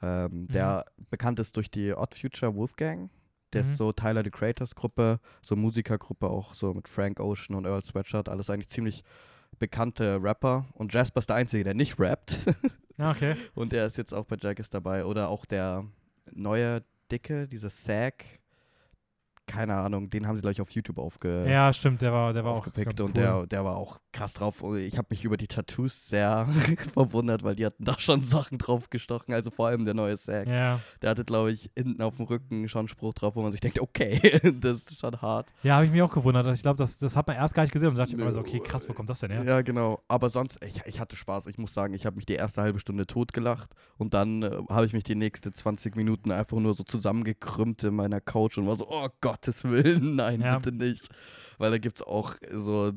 [0.00, 3.10] ähm, der bekannt ist durch die Odd Future Wolfgang.
[3.52, 3.70] Der Mhm.
[3.70, 7.82] ist so Tyler the Creators Gruppe, so Musikergruppe auch so mit Frank Ocean und Earl
[7.82, 9.02] Sweatshirt, alles eigentlich ziemlich
[9.58, 10.66] bekannte Rapper.
[10.74, 12.38] Und Jasper ist der Einzige, der nicht rappt.
[12.98, 13.36] ja, okay.
[13.54, 15.04] und der ist jetzt auch bei Jackass dabei.
[15.04, 15.84] Oder auch der
[16.32, 18.24] neue Dicke, dieser Zack.
[19.46, 22.52] Keine Ahnung, den haben sie gleich auf YouTube aufge Ja, stimmt, der war, der war
[22.52, 23.22] auch aufgepickt und cool.
[23.22, 24.62] der, der war auch krass drauf.
[24.76, 26.46] Ich habe mich über die Tattoos sehr
[26.94, 29.34] verwundert, weil die hatten da schon Sachen drauf gestochen.
[29.34, 30.46] Also vor allem der neue Zack.
[30.46, 30.80] ja.
[31.00, 33.60] Der hatte, glaube ich, hinten auf dem Rücken schon einen Spruch drauf, wo man sich
[33.60, 34.20] denkt, okay,
[34.60, 35.52] das ist schon hart.
[35.62, 36.46] ja habe ich mich auch gewundert.
[36.54, 38.40] Ich glaube, das, das hat man erst gar nicht gesehen und dachte ich mir so,
[38.40, 39.44] okay, krass, wo kommt das denn her?
[39.44, 40.02] Ja, genau.
[40.08, 41.46] Aber sonst, ich, ich hatte Spaß.
[41.46, 44.86] Ich muss sagen, ich habe mich die erste halbe Stunde totgelacht und dann äh, habe
[44.86, 48.76] ich mich die nächste 20 Minuten einfach nur so zusammengekrümmt in meiner Couch und war
[48.76, 50.58] so, oh Gottes Willen, nein, Ja.
[50.58, 51.08] bitte nicht.
[51.58, 52.92] Weil da gibt es auch so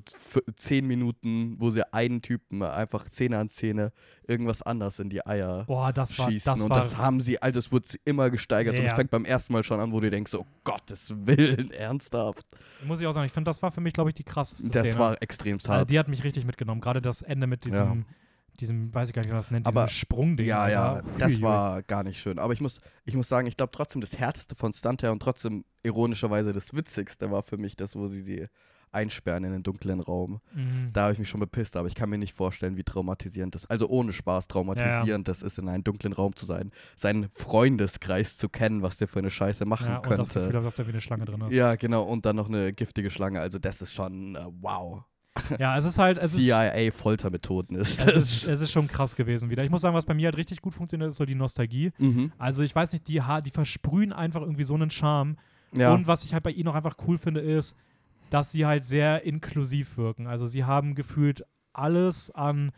[0.58, 3.92] 10 Minuten, wo sie einen Typen einfach Szene an Szene
[4.28, 6.52] irgendwas anders in die Eier Boah, das war, schießen.
[6.54, 8.96] das und war, das haben sie, also es wird immer gesteigert und es Ja.
[8.98, 12.46] fängt beim ersten Mal schon an, wo du denkst, oh Gottes Willen, ernsthaft.
[12.86, 14.82] muss ich auch sagen, ich finde, das war für mich, glaube ich, die krasseste Das
[14.88, 15.00] Szene.
[15.00, 15.90] war extrem Also, hart.
[15.90, 16.82] die hat mich richtig mitgenommen.
[16.82, 18.06] Gerade das Ende mit diesem,
[18.60, 20.48] diesem, weiß ich gar nicht, man das nennt, Aber- Sprungding.
[20.48, 22.40] Ja, ja, das war gar nicht schön.
[22.40, 25.22] Aber ich muss, ich muss sagen, ich glaube trotzdem, das Härteste von Stunt her und
[25.22, 28.48] trotzdem ironischerweise das Witzigste war für mich das, wo sie sie
[28.92, 30.40] einsperren in den dunklen Raum.
[30.54, 30.90] Mhm.
[30.94, 33.66] Da habe ich mich schon bepisst, aber ich kann mir nicht vorstellen, wie traumatisierend das,
[33.66, 38.48] also ohne Spaß traumatisierend das ist, in einem dunklen Raum zu sein, seinen Freundeskreis zu
[38.48, 40.62] kennen, was der für eine Scheiße machen ja, und das Gefühl könnte.
[40.64, 41.54] dass da wie eine Schlange drin ist.
[41.54, 43.42] Ja, genau, und dann noch eine giftige Schlange.
[43.42, 45.04] Also das ist schon, äh, wow.
[45.60, 49.64] Ja, es ist halt, CIA-Foltermethoden ist es ist, es ist schon krass gewesen wieder.
[49.64, 51.92] Ich muss sagen, was bei mir halt richtig gut funktioniert, ist so die Nostalgie.
[51.98, 52.32] mhm.
[52.38, 55.38] Also ich weiß nicht, die, ha- die versprühen einfach irgendwie so einen Charme.
[55.78, 57.76] Ja, Und was ich halt bei ihnen auch einfach cool finde, ist,
[58.30, 60.26] dass sie halt sehr inklusiv wirken.
[60.28, 61.44] Also sie haben gefühlt
[61.74, 62.72] alles an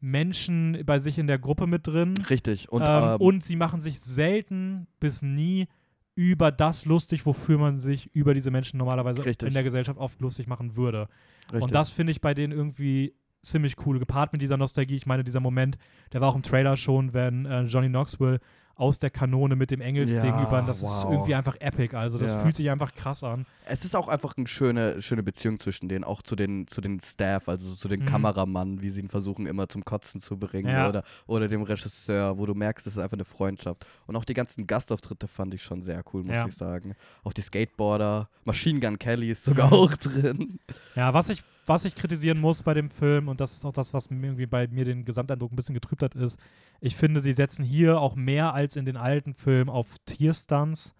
[0.00, 2.14] Menschen bei sich in der Gruppe mit drin.
[2.28, 2.70] richtig.
[2.70, 5.66] Und, ähm, ähm, und sie machen sich selten bis nie
[6.14, 9.48] über das lustig, wofür man sich über diese Menschen normalerweise Richtig.
[9.48, 11.08] in der Gesellschaft oft lustig machen würde.
[11.46, 11.62] Richtig.
[11.62, 14.96] Und das finde ich bei denen irgendwie ziemlich cool, gepaart mit dieser Nostalgie.
[14.96, 15.76] Ich meine, dieser Moment,
[16.12, 18.40] der war auch im Trailer schon, wenn äh, Johnny Knoxville
[18.76, 20.62] aus der Kanone mit dem Engelsding Ja, über.
[20.62, 21.12] Das ist wow.
[21.12, 21.96] irgendwie einfach epic.
[21.96, 22.42] Also das Ja.
[22.42, 23.46] fühlt sich einfach krass an.
[23.66, 26.98] Es ist auch einfach eine schöne, schöne Beziehung zwischen denen, auch zu den, zu den
[27.00, 28.06] Staff, also zu den Mhm.
[28.06, 30.88] Kameramann, wie sie ihn versuchen immer zum Kotzen zu bringen Ja.
[30.88, 33.86] oder, oder dem Regisseur, wo du merkst, es ist einfach eine Freundschaft.
[34.06, 36.94] Und auch die ganzen Gastauftritte fand ich schon sehr cool, muss ich sagen.
[37.22, 39.72] Auch die Skateboarder, Machine Gun Kelly ist sogar Mhm.
[39.72, 40.58] auch drin.
[40.94, 43.94] Ja, was ich, was ich kritisieren muss bei dem Film, und das ist auch das,
[43.94, 46.38] was mir irgendwie bei mir den Gesamteindruck ein bisschen getrübt hat, ist,
[46.80, 50.94] ich finde, sie setzen hier auch mehr als in den alten Filmen auf Tierstunts,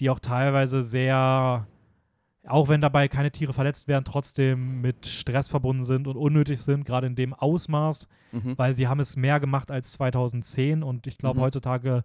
[0.00, 1.66] die auch teilweise sehr,
[2.46, 6.84] auch wenn dabei keine Tiere verletzt werden, trotzdem mit Stress verbunden sind und unnötig sind,
[6.84, 8.58] gerade in dem Ausmaß, Mhm.
[8.58, 11.44] weil sie haben es mehr gemacht als 2010 und ich glaube, Mhm.
[11.44, 12.02] heutzutage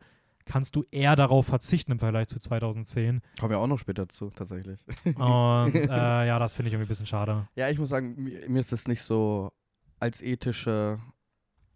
[0.49, 3.21] kannst du eher darauf verzichten im Vergleich zu 2010.
[3.39, 4.79] Kommen ja auch noch später zu, tatsächlich.
[5.05, 5.15] Und
[5.75, 7.47] äh, ja, das finde ich irgendwie ein bisschen schade.
[7.55, 9.51] Ja, ich muss sagen, mir, ist es nicht so
[9.99, 10.99] als ethische,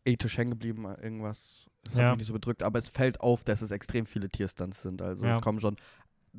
[0.06, 1.68] ethisch hängen geblieben, irgendwas.
[1.84, 2.10] Das hat Ja.
[2.12, 5.02] mich nicht so bedrückt, aber es fällt auf, dass es extrem viele Tierstunts sind.
[5.02, 5.36] Also Ja.
[5.36, 5.76] es kommen schon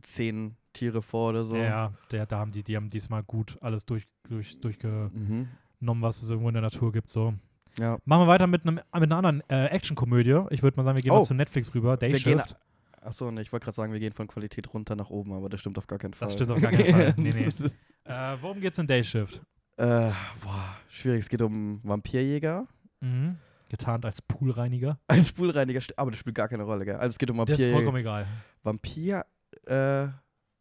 [0.01, 1.57] zehn Tiere vor oder so.
[1.57, 5.49] Ja, der, da haben die, die haben diesmal gut alles durch, durch, durchgenommen,
[5.81, 6.03] Mhm.
[6.03, 7.09] was es irgendwo in der Natur gibt.
[7.11, 7.35] So.
[7.79, 7.99] Ja.
[8.05, 10.43] Machen wir weiter mit, einem, mit einer anderen äh, Actionkomödie.
[10.51, 11.17] Ich würde mal sagen, wir gehen Oh.
[11.17, 11.97] mal zu Netflix rüber.
[11.97, 12.55] Day Wir gehen, Shift.
[13.01, 15.61] achso, ne, ich wollte gerade sagen, wir gehen von Qualität runter nach oben, aber das
[15.61, 16.27] stimmt auf gar keinen Fall.
[16.29, 17.15] Das stimmt auf gar keinen Fall.
[17.17, 17.53] Nee, nee.
[18.07, 19.41] Äh, worum geht's in Day Shift?
[19.79, 20.11] Äh,
[20.43, 21.21] boah, schwierig.
[21.21, 22.67] Es geht um Vampirjäger.
[23.01, 23.39] Mhm.
[23.71, 24.99] Getarnt als Poolreiniger.
[25.09, 26.97] Als Poolreiniger, aber das spielt gar keine Rolle, gell?
[26.97, 28.27] Also es geht um Das ist vollkommen Vampirjäger, egal.
[28.63, 29.25] Vampir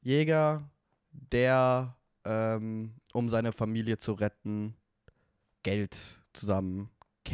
[0.05, 0.57] äh,
[1.33, 1.95] der
[2.25, 4.73] ähm, um seine Familie zu retten,
[5.63, 6.21] Geld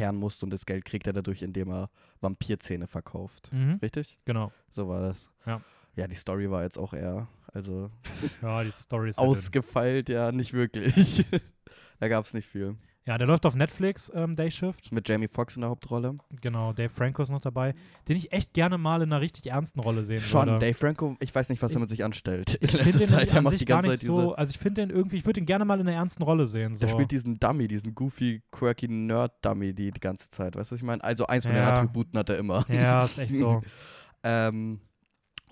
[0.00, 3.50] zusammenkehren muss und das Geld kriegt er dadurch, indem er Vampirzähne verkauft.
[3.52, 3.78] Mhm.
[3.82, 4.18] Richtig?
[4.24, 4.52] Genau.
[4.70, 5.28] So war das.
[5.46, 5.60] Ja.
[5.96, 7.90] Ja, die Story war jetzt auch eher, also
[8.42, 11.24] Ja, die Story ist halt ausgefeilt, ja, nicht wirklich.
[12.00, 12.76] da gab es nicht viel.
[13.06, 14.92] Ja, der läuft auf Netflix, ähm, Day Shift.
[14.92, 16.18] Mit Jamie Foxx in der Hauptrolle.
[16.42, 17.74] Genau, Dave Franco ist noch dabei,
[18.08, 20.58] den ich echt gerne mal in einer richtig ernsten Rolle sehen Schon, würde.
[20.58, 22.58] Dave Franco, ich weiß nicht, was er mit sich anstellt.
[22.60, 24.06] ich In finde letzter den Zeit, der an macht sich die gar ganze nicht Zeit
[24.06, 26.44] so, also ich finde den irgendwie, ich würde den gerne mal in einer ernsten Rolle
[26.44, 26.74] sehen.
[26.74, 26.80] So.
[26.80, 30.54] Der spielt diesen Dummy, diesen goofy, quirky Nerd-Dummy die, die ganze Zeit.
[30.54, 31.02] Weißt du, was ich meine?
[31.02, 31.70] Also eins von den Ja.
[31.72, 32.64] Attributen hat er immer.
[32.68, 33.62] ja, ist echt so.
[34.22, 34.80] ähm,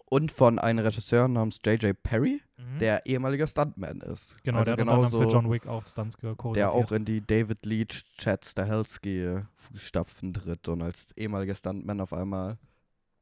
[0.05, 2.01] und von einem Regisseur namens J.J.
[2.03, 2.41] Perry,
[2.75, 2.79] Mhm.
[2.81, 4.37] der ehemaliger Stuntman ist.
[4.43, 6.57] genau, also der hat genauso- für John Wick auch Stunts choreografiert.
[6.57, 12.13] der auch in die David Leach, Chad Stahelski Fußstapfen tritt und als ehemaliger Stuntman auf
[12.13, 12.59] einmal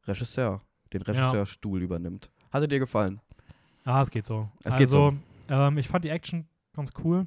[0.05, 0.61] Regisseur,
[0.93, 2.31] den Regisseurstuhl übernimmt.
[2.53, 3.21] Hatte dir gefallen?
[3.85, 4.49] Ah, es geht so.
[4.65, 5.15] Es geht also,
[5.49, 7.27] Ähm, ich fand die Action ganz cool.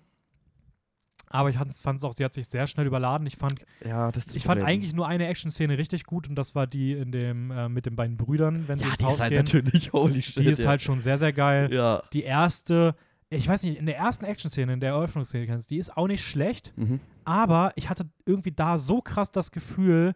[1.32, 3.28] Aber ich fand es auch, sie hat sich sehr schnell überladen.
[3.28, 6.66] Ich fand, Ja, das ich fand eigentlich nur eine Action-Szene richtig gut und das war
[6.66, 9.22] die in dem, äh, mit den beiden Brüdern, wenn sie Ja, ins die Haus ist
[9.22, 9.46] halt gehen.
[9.46, 10.40] natürlich holy shit.
[10.40, 10.70] Die ist ja.
[10.70, 11.72] halt schon sehr, sehr geil.
[11.72, 12.02] Ja.
[12.14, 12.96] Die erste,
[13.30, 16.74] ich weiß nicht, in der ersten Action-Szene, in der Eröffnungsszene die ist auch nicht schlecht,
[16.76, 17.00] Mhm.
[17.26, 20.16] aber ich hatte irgendwie da so krass das Gefühl,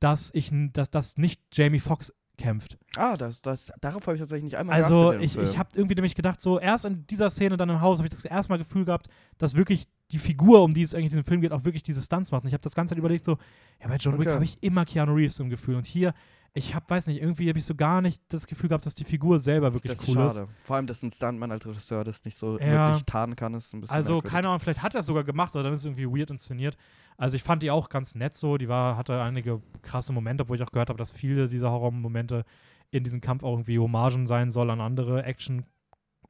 [0.00, 2.78] dass ich, dass das nicht Jamie Foxx kämpft.
[2.96, 6.14] Ah, das, das, darauf habe ich tatsächlich nicht einmal Also ich, ich habe irgendwie nämlich
[6.14, 8.84] gedacht, so erst in dieser Szene dann im Haus habe ich das erste Mal Gefühl
[8.84, 11.82] gehabt, dass wirklich die Figur, um die es eigentlich in diesem Film geht, auch wirklich
[11.82, 12.44] diese Stunts macht.
[12.44, 13.38] Und ich habe das ganze Zeit überlegt, so,
[13.80, 14.34] ja, bei John Wick Okay.
[14.34, 15.76] habe ich immer Keanu Reeves im Gefühl.
[15.76, 16.14] Und hier,
[16.56, 19.04] ich habe, weiß nicht, irgendwie habe ich so gar nicht das Gefühl gehabt, dass die
[19.04, 20.34] Figur selber wirklich das ist cool ist.
[20.36, 20.48] schade.
[20.64, 22.86] Vor allem, dass ein Stuntman als Regisseur das nicht so Ja.
[22.88, 24.32] wirklich tarnen kann, ist ein bisschen Also, merkwürdig.
[24.32, 26.76] keine Ahnung, vielleicht hat er es sogar gemacht, oder dann ist es irgendwie weird inszeniert.
[27.18, 28.56] Also, ich fand die auch ganz nett so.
[28.58, 32.44] Die war, hatte einige krasse Momente, obwohl ich auch gehört habe, dass viele dieser Horrormomente
[32.90, 35.24] in diesem Kampf auch irgendwie Hommagen sein soll an andere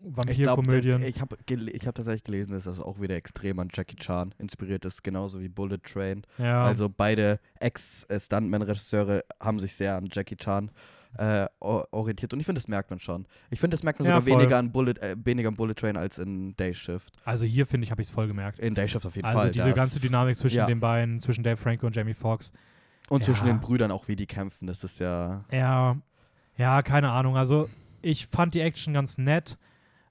[0.05, 1.03] Action-Vampirkomödien.
[1.05, 4.85] Ich habe ich hab tatsächlich gelesen, dass das auch wieder extrem an Jackie Chan inspiriert
[4.85, 6.23] ist, genauso wie Bullet Train.
[6.39, 10.71] Ja, Also beide Ex-Stuntman-Regisseure haben sich sehr an Jackie Chan
[11.19, 13.27] äh, orientiert und ich finde, das merkt man schon.
[13.51, 14.41] Ich finde, das merkt man Ja, sogar voll.
[14.43, 17.15] weniger an, Bullet, äh, weniger an Bullet Train als in Day Shift.
[17.25, 18.59] also hier finde ich, habe ich es voll gemerkt.
[18.59, 19.53] In Day Shift auf jeden Also Fall.
[19.53, 20.67] diese das- ganze Dynamik zwischen ja.
[20.67, 22.53] den beiden, zwischen Dave Franco und Jamie Foxx.
[23.09, 23.53] Und zwischen Ja.
[23.55, 25.45] den Brüdern auch, wie die kämpfen, das ist ja.
[25.51, 25.97] Ja,
[26.59, 27.37] ja, keine Ahnung.
[27.37, 27.71] Also
[28.03, 29.57] ich fand die Action ganz nett.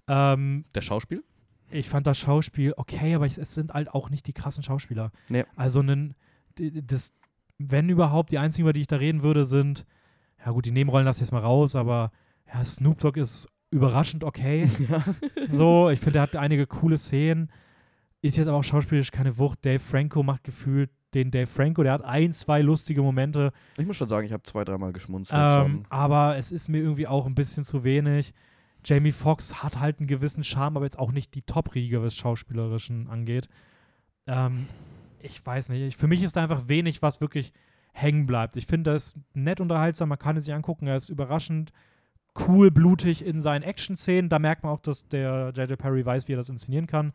[0.07, 1.23] Ähm, Der Schauspiel?
[1.71, 5.11] ich fand das Schauspiel okay, aber ich, es sind halt auch nicht die krassen Schauspieler.
[5.29, 5.45] Nee.
[5.55, 6.13] Also nen,
[6.55, 7.11] das,
[7.57, 9.85] wenn überhaupt, die einzigen, über die ich da reden würde, sind,
[10.45, 12.11] ja gut, die Nebenrollen lasse ich jetzt mal raus, aber
[12.53, 14.69] ja, Snoop Dogg ist überraschend okay.
[15.49, 17.49] so, ich finde, er hat einige coole Szenen.
[18.21, 19.65] Ist jetzt aber auch schauspielerisch keine Wucht.
[19.65, 23.51] Dave Franco macht gefühlt den Dave Franco, der hat ein, zwei lustige Momente.
[23.77, 25.85] Ich muss schon sagen, ich habe zwei, dreimal geschmunzelt Ähm, schon.
[25.89, 28.33] aber es ist mir irgendwie auch ein bisschen zu wenig.
[28.85, 33.09] Jamie Foxx hat halt einen gewissen Charme, aber jetzt auch nicht die Top-Riege, was Schauspielerischen
[33.09, 33.49] angeht.
[34.27, 34.67] Ähm,
[35.21, 35.81] ich weiß nicht.
[35.81, 37.51] Ich, für mich ist da einfach wenig, was wirklich
[37.93, 38.57] hängen bleibt.
[38.57, 40.87] Ich finde, das ist nett unterhaltsam, man kann es sich angucken.
[40.87, 41.71] Er ist überraschend
[42.47, 44.29] cool, blutig in seinen Action-Szenen.
[44.29, 45.79] Da merkt man auch, dass der J.J.
[45.79, 47.13] Perry weiß, wie er das inszenieren kann.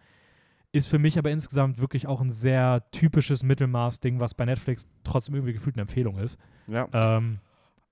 [0.72, 5.34] Ist für mich aber insgesamt wirklich auch ein sehr typisches Mittelmaß-Ding, was bei Netflix trotzdem
[5.34, 6.38] irgendwie gefühlt eine Empfehlung ist.
[6.68, 6.88] Ja.
[6.92, 7.40] Ähm,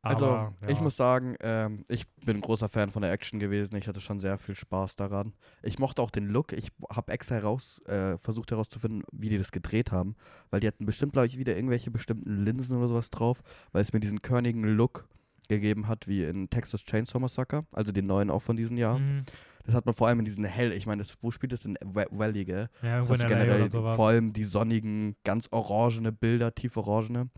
[0.02, 0.82] Also, aber, ich ja.
[0.82, 3.74] muss sagen, ähm, ich bin ein großer Fan von der Action gewesen.
[3.76, 5.32] Ich hatte schon sehr viel Spaß daran.
[5.62, 6.52] Ich mochte auch den Look.
[6.52, 10.14] Ich habe extra heraus, äh, versucht herauszufinden, wie die das gedreht haben.
[10.50, 13.92] Weil die hatten bestimmt, glaube ich, wieder irgendwelche bestimmten Linsen oder sowas drauf, weil es
[13.92, 15.08] mir diesen körnigen Look
[15.48, 18.98] gegeben hat, wie in Texas Chainsaw Massacre, also den neuen auch von diesem Jahr.
[18.98, 19.24] Mhm.
[19.64, 21.76] Das hat man vor allem in diesen hell, ich meine, das- wo spielt das in
[21.82, 22.68] Va- Valley, gell?
[22.82, 27.28] Ja, Das hast generell vor allem die sonnigen, ganz orangene Bilder, tief orangene.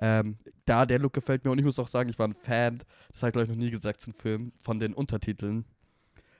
[0.00, 2.82] Ähm, da, der Look gefällt mir und ich muss auch sagen, ich war ein Fan,
[3.12, 5.64] das habe ich glaube ich noch nie gesagt zum Film, von den Untertiteln.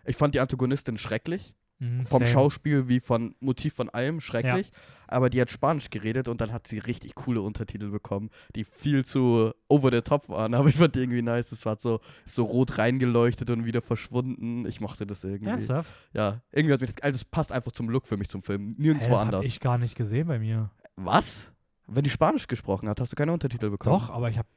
[0.04, 2.26] Ich fand die Antagonistin schrecklich, Mhm, vom same.
[2.26, 4.70] Schauspiel wie von Motiv von allem schrecklich,
[5.08, 9.04] aber die hat Spanisch geredet und dann hat sie richtig coole Untertitel bekommen, die viel
[9.04, 12.44] zu over the top waren, aber ich fand die irgendwie nice, das war so, so
[12.44, 15.50] rot reingeleuchtet und wieder verschwunden, ich mochte das irgendwie.
[15.50, 15.92] Ernsthaft?
[16.14, 18.74] Ja, irgendwie hat mich das, also das passt einfach zum Look für mich zum Film,
[18.78, 19.44] nirgendwo das hab anders.
[19.44, 20.70] ich gar nicht gesehen bei mir.
[20.96, 21.50] Was?
[21.86, 23.96] Wenn die Spanisch gesprochen hat, hast du keine Untertitel bekommen?
[23.98, 24.48] Doch, aber ich habe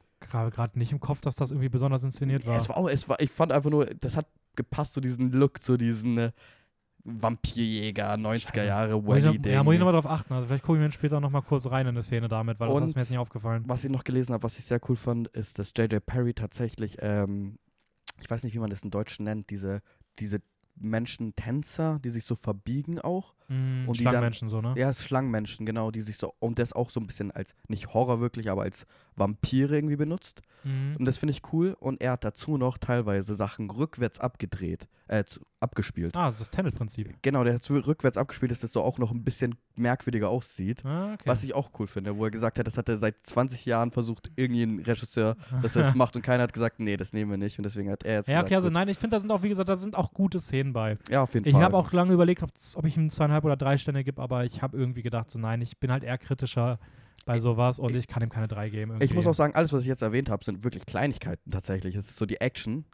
[0.50, 2.56] gerade nicht im Kopf, dass das irgendwie besonders inszeniert war.
[2.56, 5.62] Es war auch, es war, ich fand einfach nur, das hat gepasst zu diesem Look,
[5.62, 6.32] zu diesen äh,
[7.04, 9.52] Vampirjäger, 90er Jahre, Wally-Ding.
[9.52, 10.34] ja, muss ich nochmal drauf achten.
[10.34, 12.76] Also vielleicht gucke ich mir später nochmal kurz rein in eine Szene damit, weil das
[12.76, 13.64] Und- ist mir jetzt nicht aufgefallen.
[13.66, 16.04] Was ich noch gelesen habe, was ich sehr cool fand, ist, dass J.J.
[16.04, 17.58] Perry tatsächlich, ähm,
[18.20, 19.80] ich weiß nicht, wie man das in Deutsch nennt, diese,
[20.18, 20.40] diese
[20.76, 23.34] Menschen-Tänzer, die sich so verbiegen auch.
[23.50, 24.74] Mhm, und die dann- Schlangenmenschen so, ne?
[24.76, 27.92] Ja, es Schlangenmenschen, genau, die sich so, und das auch so ein bisschen als, nicht
[27.92, 28.86] Horror wirklich, aber als
[29.16, 30.40] Vampire irgendwie benutzt.
[30.64, 30.96] Mhm.
[30.98, 31.76] Und das finde ich cool.
[31.78, 35.24] Und er hat dazu noch teilweise Sachen rückwärts abgedreht, äh,
[35.58, 36.16] abgespielt.
[36.16, 37.14] Ah, das Tenet-Prinzip.
[37.22, 40.84] Genau, der hat so rückwärts abgespielt, dass das so auch noch ein bisschen merkwürdiger aussieht.
[40.86, 41.22] Ah, okay.
[41.26, 43.90] Was ich auch cool finde, wo er gesagt hat, das hat er seit 20 Jahren
[43.90, 47.38] versucht, irgendein Regisseur, dass er das macht und keiner hat gesagt, nee, das nehmen wir
[47.38, 47.58] nicht.
[47.58, 49.42] Und deswegen hat er jetzt ja, gesagt, okay, also nein, ich finde, da sind auch,
[49.42, 50.96] wie gesagt, da sind auch gute Szenen bei.
[51.10, 51.62] ja, auf jeden Ich Fall.
[51.62, 54.44] habe auch lange überlegt, ob, ob ich ihm zweieinhalb zweieinhalb oder drei Sterne gebe, aber
[54.44, 56.78] ich habe irgendwie gedacht, so nein, ich bin halt eher kritischer
[57.26, 58.92] bei sowas und ich kann ihm keine drei geben.
[58.94, 59.28] Ich muss irgendwie.
[59.28, 61.94] auch sagen, alles, was ich jetzt erwähnt habe, sind wirklich Kleinigkeiten tatsächlich.
[61.94, 62.84] Es ist so die Action.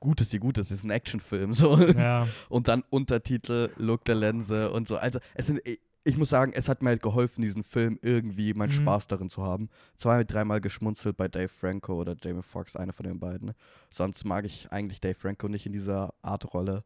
[0.00, 1.52] Gut ist die gut es ist ein Actionfilm.
[1.54, 1.76] So.
[1.78, 4.96] Ja, Und dann Untertitel, Look der Linse und so.
[4.96, 5.60] Also, es sind,
[6.06, 8.82] ich muss sagen, es hat mir halt geholfen, diesen Film irgendwie meinen Mhm.
[8.82, 9.68] Spaß darin zu haben.
[9.96, 13.52] Zwei, dreimal geschmunzelt bei Dave Franco oder Jamie Foxx, einer von den beiden.
[13.90, 16.84] Sonst mag ich eigentlich Dave Franco nicht in dieser Art Rolle.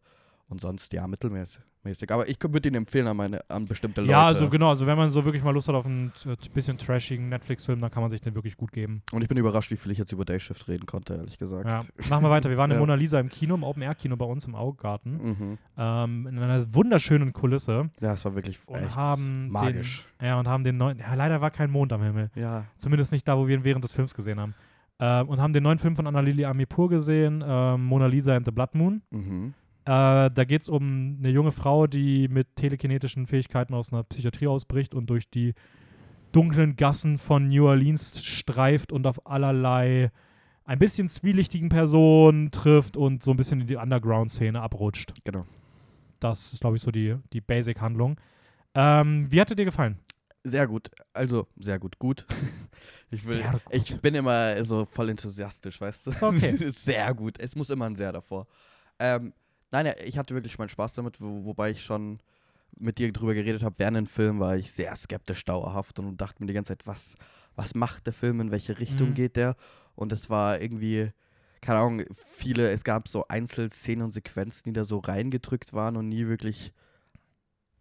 [0.50, 1.60] Und sonst, ja, mittelmäßig.
[1.82, 2.10] mäßig.
[2.10, 4.12] Aber ich würde ihn empfehlen an, meine, an bestimmte Leute.
[4.12, 6.78] ja, also genau, also wenn man so wirklich mal Lust hat auf einen äh, bisschen
[6.78, 9.02] trashigen Netflix-Film, dann kann man sich den wirklich gut geben.
[9.12, 11.66] Und ich bin überrascht, wie viel ich jetzt über Day Shift reden konnte, ehrlich gesagt.
[11.68, 11.82] Ja.
[12.08, 12.48] Machen wir weiter.
[12.48, 12.80] Wir waren in Ja.
[12.80, 15.58] Mona Lisa im Kino, im Open-Air-Kino bei uns im Augarten, Mhm.
[15.76, 17.90] ähm, in einer wunderschönen Kulisse.
[18.00, 20.06] Ja, es war wirklich Und echt haben magisch.
[20.22, 22.30] Ja, und haben den neuen, ja, leider war kein Mond am Himmel.
[22.34, 24.54] Ja, Zumindest nicht da, wo wir ihn während des Films gesehen haben.
[24.98, 28.50] Ähm, und haben den neuen Film von Annalili Amirpour gesehen, ähm, Mona Lisa and the
[28.50, 29.02] Blood Moon.
[29.10, 29.52] mhm.
[29.88, 34.46] Äh, da geht es um eine junge Frau, die mit telekinetischen Fähigkeiten aus einer Psychiatrie
[34.46, 35.54] ausbricht und durch die
[36.30, 40.10] dunklen Gassen von New Orleans streift und auf allerlei
[40.66, 45.14] ein bisschen zwielichtigen Personen trifft und so ein bisschen in die Underground-Szene abrutscht.
[45.24, 45.46] genau.
[46.20, 48.20] Das ist, glaube ich, so die, die Basic-Handlung.
[48.74, 49.98] Ähm, wie hat er dir gefallen?
[50.44, 50.90] Sehr gut.
[51.14, 51.98] Also, sehr gut.
[51.98, 52.26] Gut.
[53.10, 53.62] Ich, will, gut.
[53.70, 56.10] ich bin immer so voll enthusiastisch, weißt du?
[56.10, 56.54] Ist okay.
[56.70, 57.40] sehr gut.
[57.40, 58.46] Es muss immer ein Sehr davor.
[58.98, 59.32] Ähm,
[59.70, 62.18] nein, ja, ich hatte wirklich meinen Spaß damit, wo, wobei ich schon
[62.78, 63.74] mit dir drüber geredet habe.
[63.78, 67.14] Während dem Film war ich sehr skeptisch dauerhaft und dachte mir die ganze Zeit, was,
[67.56, 69.14] was macht der Film, in welche Richtung Mhm.
[69.14, 69.56] geht der?
[69.94, 71.10] Und es war irgendwie,
[71.60, 76.08] keine Ahnung, viele, es gab so Einzelszenen und Sequenzen, die da so reingedrückt waren und
[76.08, 76.72] nie wirklich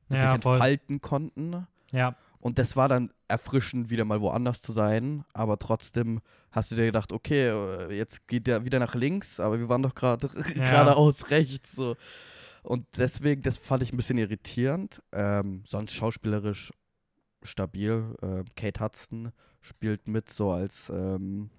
[0.10, 0.56] sich Ja, voll.
[0.56, 1.68] entfalten konnten.
[1.92, 5.24] Ja, Und das war dann erfrischend, wieder mal woanders zu sein.
[5.34, 6.22] Aber trotzdem
[6.52, 9.84] hast du dir gedacht, okay, äh, jetzt geht der wieder nach links, aber wir waren
[9.84, 10.72] doch gerade Ja.
[10.72, 11.74] geradeaus rechts.
[11.74, 11.96] So.
[12.64, 15.02] Und deswegen, das fand ich ein bisschen irritierend.
[15.12, 16.72] Ähm, sonst schauspielerisch
[17.44, 18.16] stabil.
[18.22, 21.50] Äh, Kate Hudson spielt mit so als, ähm,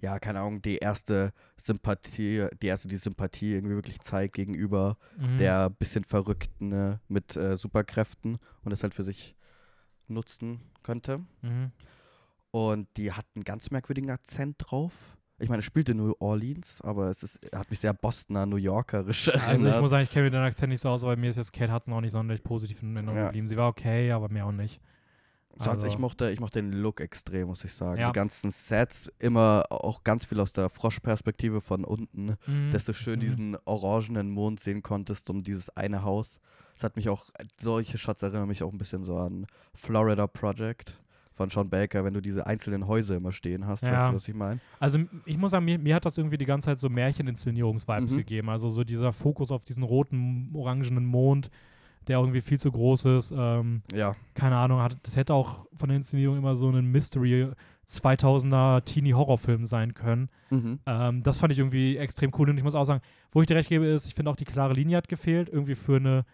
[0.00, 5.38] ja, keine Ahnung, die erste Sympathie, die erste, die Sympathie irgendwie wirklich zeigt gegenüber mhm.
[5.38, 9.35] der bisschen Verrückten ne, mit äh, Superkräften und es halt für sich
[10.08, 11.18] nutzen könnte.
[11.42, 11.72] Mhm.
[12.50, 14.92] Und die hat einen ganz merkwürdigen Akzent drauf.
[15.38, 18.56] Ich meine, es spielt in New Orleans, aber es ist, hat mich sehr Bostoner, New
[18.56, 19.80] Yorkerisch Also ich erinnert.
[19.82, 21.70] muss sagen, ich kenne mir den Akzent nicht so aus, aber mir ist jetzt Kate
[21.72, 23.26] Hudson auch nicht sonderlich positiv in Erinnerung Ja.
[23.26, 23.46] geblieben.
[23.46, 24.80] Sie war okay, aber mehr auch nicht.
[25.58, 28.00] Sonst, ich also- mochte, ich mochte den Look extrem, muss ich sagen.
[28.00, 28.08] Ja.
[28.08, 32.70] Die ganzen Sets, immer auch ganz viel aus der Froschperspektive von unten, Mhm.
[32.72, 33.20] dass du schön Mhm.
[33.20, 36.40] diesen orangenen Mond sehen konntest um dieses eine Haus.
[36.74, 37.26] Das hat mich auch,
[37.60, 40.98] solche Shots erinnern mich auch ein bisschen so an Florida Project
[41.34, 43.92] von Sean Baker, wenn du diese einzelnen Häuser immer stehen hast, Ja.
[43.92, 44.60] weißt du, was ich meine?
[44.80, 48.16] Also ich muss sagen, mir, mir hat das irgendwie die ganze Zeit so Märcheninszenierungs-Vibes Mhm.
[48.18, 48.48] gegeben.
[48.50, 51.50] Also so dieser Fokus auf diesen roten, orangenen Mond,
[52.08, 53.34] der irgendwie viel zu groß ist.
[53.36, 57.50] Ähm, Ja, keine Ahnung, hat, das hätte auch von der Inszenierung immer so ein Mystery
[57.88, 60.28] 2000er Teenie-Horrorfilm sein können.
[60.50, 60.80] mhm.
[60.86, 62.50] Ähm, das fand ich irgendwie extrem cool.
[62.50, 63.00] Und ich muss auch sagen,
[63.32, 65.48] wo ich dir recht gebe, ist, ich finde auch die klare Linie hat gefehlt.
[65.48, 66.24] Irgendwie für eine,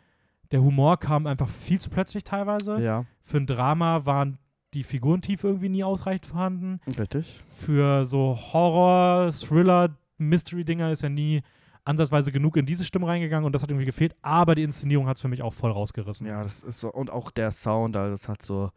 [0.50, 2.80] der Humor kam einfach viel zu plötzlich teilweise.
[2.80, 4.38] ja, Für ein Drama waren
[4.74, 6.80] die Figurentiefe irgendwie nie ausreichend vorhanden.
[6.98, 7.42] richtig.
[7.50, 11.42] Für so Horror, Thriller, Mystery-Dinger ist ja nie
[11.84, 14.14] ansatzweise genug in diese Stimme reingegangen und das hat irgendwie gefehlt.
[14.22, 16.26] Aber die Inszenierung hat es für mich auch voll rausgerissen.
[16.26, 16.92] Ja, das ist so.
[16.92, 18.70] Und auch der Sound, also das hat so,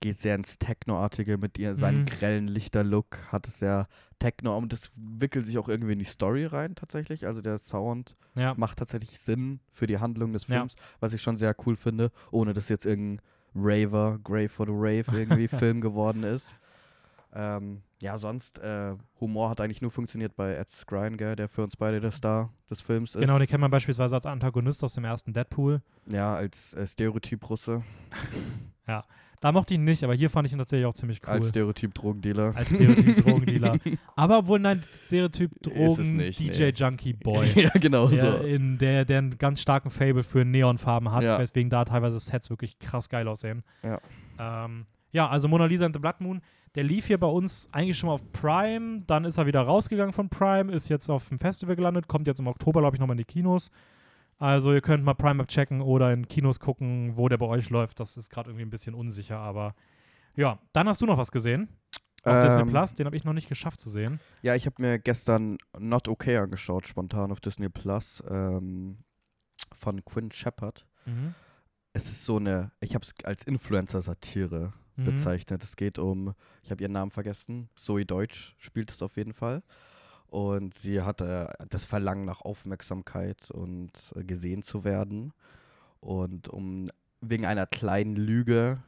[0.00, 2.06] geht sehr ins Techno-artige mit ihr, seinem Mhm.
[2.06, 3.86] grellen Lichterlook, hat es sehr
[4.18, 7.26] Techno und das wickelt sich auch irgendwie in die Story rein tatsächlich.
[7.26, 8.54] Also der Sound Ja.
[8.56, 10.56] macht tatsächlich Sinn für die Handlung des Ja.
[10.58, 13.20] Films, was ich schon sehr cool finde, ohne dass jetzt irgendein
[13.54, 16.54] Raver, Grave for the Rave irgendwie Film geworden ist.
[17.34, 21.62] Ähm, ja, sonst, äh, Humor hat eigentlich nur funktioniert bei Ed Skrein, gell, der für
[21.62, 23.20] uns beide der Star des Films ist.
[23.20, 25.82] Genau, den kennt man beispielsweise als Antagonist aus dem ersten Deadpool.
[26.10, 27.82] Ja, als äh, Stereotyp-Russe,
[29.42, 31.32] Da mochte ich ihn nicht, aber hier fand ich ihn tatsächlich auch ziemlich cool.
[31.32, 32.54] als Stereotyp-Drogendealer.
[32.54, 33.76] als Stereotyp-Drogendealer.
[34.14, 36.46] aber obwohl, nein, Ist es Stereotyp-Drogen, nicht, nee.
[37.62, 38.38] Ja, genau der, so.
[38.46, 41.38] in der, der einen ganz starken Fable für Neonfarben hat, Ja.
[41.40, 43.64] weswegen da teilweise Sets wirklich krass geil aussehen.
[43.84, 43.98] Ja.
[44.38, 46.40] Ähm, ja, also Mona Lisa and the Blood Moon,
[46.74, 50.12] der lief hier bei uns eigentlich schon mal auf Prime, dann ist er wieder rausgegangen
[50.12, 53.14] von Prime, ist jetzt auf dem Festival gelandet, kommt jetzt im Oktober, glaube ich, nochmal
[53.14, 53.70] in die Kinos.
[54.38, 58.00] Also ihr könnt mal Prime checken oder in Kinos gucken, wo der bei euch läuft.
[58.00, 59.74] Das ist gerade irgendwie ein bisschen unsicher, aber
[60.34, 60.58] ja.
[60.72, 61.68] Dann hast du noch was gesehen
[62.24, 64.20] auf Disney Ähm, Plus, den habe ich noch nicht geschafft zu sehen.
[64.42, 68.98] Ja, ich habe mir gestern Not Okay angeschaut, spontan auf Disney Plus, ähm,
[69.72, 70.86] von Quinn Shepard.
[71.06, 71.34] Mhm.
[71.92, 75.04] Es ist so eine, ich habe es als Influencer-Satire Mhm.
[75.04, 75.62] bezeichnet.
[75.62, 79.62] Es geht um, ich habe ihren Namen vergessen, Zoe Deutsch spielt es auf jeden Fall.
[80.26, 85.32] Und sie hatte das Verlangen nach Aufmerksamkeit und äh, gesehen zu werden.
[86.00, 86.88] Und um
[87.20, 88.82] wegen einer kleinen Lüge,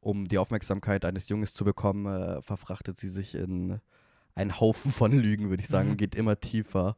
[0.00, 3.80] um die Aufmerksamkeit eines Junges zu bekommen, äh, verfrachtet sie sich in
[4.34, 5.92] einen Haufen von Lügen, würde ich sagen, Mhm.
[5.92, 6.96] und geht immer tiefer,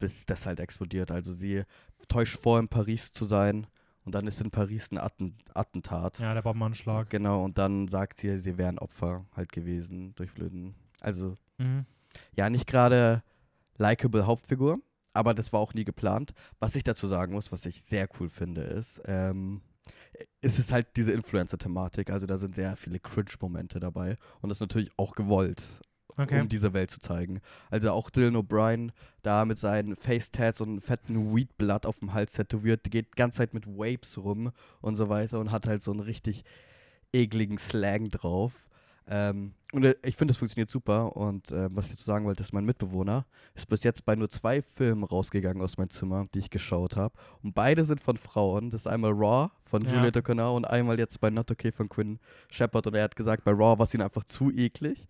[0.00, 1.10] bis das halt explodiert.
[1.12, 1.62] Also sie
[2.08, 3.66] täuscht vor, in Paris zu sein
[4.06, 6.18] und dann ist in Paris ein Atten Attentat.
[6.20, 7.10] Ja, der Bombenanschlag.
[7.10, 10.74] Genau, und dann sagt sie, sie wären Opfer halt gewesen durch Blöden.
[11.00, 11.84] Also Mhm.
[12.34, 13.22] ja, nicht gerade
[13.76, 14.78] likable Hauptfigur,
[15.12, 16.32] aber das war auch nie geplant.
[16.60, 19.60] Was ich dazu sagen muss, was ich sehr cool finde, ist, ähm,
[20.40, 22.10] es ist halt diese Influencer-Thematik.
[22.10, 25.80] Also da sind sehr viele Cringe-Momente dabei und das ist natürlich auch gewollt,
[26.18, 26.40] Okay.
[26.40, 27.40] um diese Welt zu zeigen.
[27.70, 28.90] Also auch Dylan O'Brien
[29.22, 33.54] da mit seinen Face-Tats und fetten Weed-Blood auf dem Hals tätowiert, geht die ganze Zeit
[33.54, 36.44] mit Vapes rum und so weiter und hat halt so einen richtig
[37.12, 38.52] ekligen Slang drauf.
[39.08, 41.16] Ähm, und äh, ich finde, das funktioniert super.
[41.16, 44.28] Und äh, was ich dazu sagen wollte, ist, mein Mitbewohner ist bis jetzt bei nur
[44.28, 47.14] zwei Filmen rausgegangen aus meinem Zimmer, die ich geschaut habe.
[47.42, 48.70] Und beide sind von Frauen.
[48.70, 49.92] Das ist einmal Raw von Ja.
[49.94, 52.18] Juliette Connor und einmal jetzt bei Not Okay von Quinn
[52.50, 52.86] Shepard.
[52.86, 55.06] Und er hat gesagt, bei Raw war es ihm einfach zu eklig.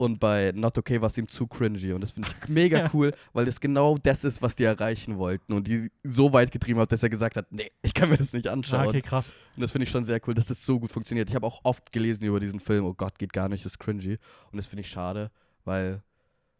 [0.00, 1.92] Und bei Not Okay war es ihm zu cringy.
[1.92, 2.90] Und das finde ich mega Ja.
[2.94, 5.52] cool, weil das genau das ist, was die erreichen wollten.
[5.52, 8.32] Und die so weit getrieben hat, dass er gesagt hat, nee, ich kann mir das
[8.32, 8.80] nicht anschauen.
[8.80, 9.30] Ah, okay, krass.
[9.56, 11.28] Und das finde ich schon sehr cool, dass das so gut funktioniert.
[11.28, 13.78] Ich habe auch oft gelesen über diesen Film, oh Gott, geht gar nicht, das ist
[13.78, 14.16] cringy.
[14.50, 15.30] Und das finde ich schade,
[15.66, 16.02] weil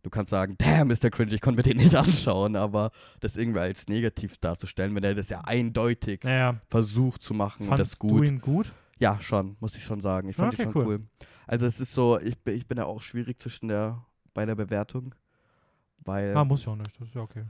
[0.03, 3.37] du kannst sagen, damn, ist der cringy, ich konnte mir den nicht anschauen, aber das
[3.37, 7.95] irgendwie als negativ darzustellen, wenn er das ja eindeutig Naja, versucht zu machen und das
[7.95, 8.27] fandst du gut.
[8.27, 8.71] ihn gut?
[9.01, 10.29] Ja, schon, muss ich schon sagen.
[10.29, 10.87] Ich fand Okay, ihn schon cool.
[10.87, 11.01] cool.
[11.47, 14.55] Also es ist so, ich, bin- ich bin ja auch schwierig zwischen der, bei der
[14.55, 15.15] Bewertung,
[16.05, 17.01] weil, Ah, muss ja auch nicht.
[17.01, 17.45] Das ist ja okay.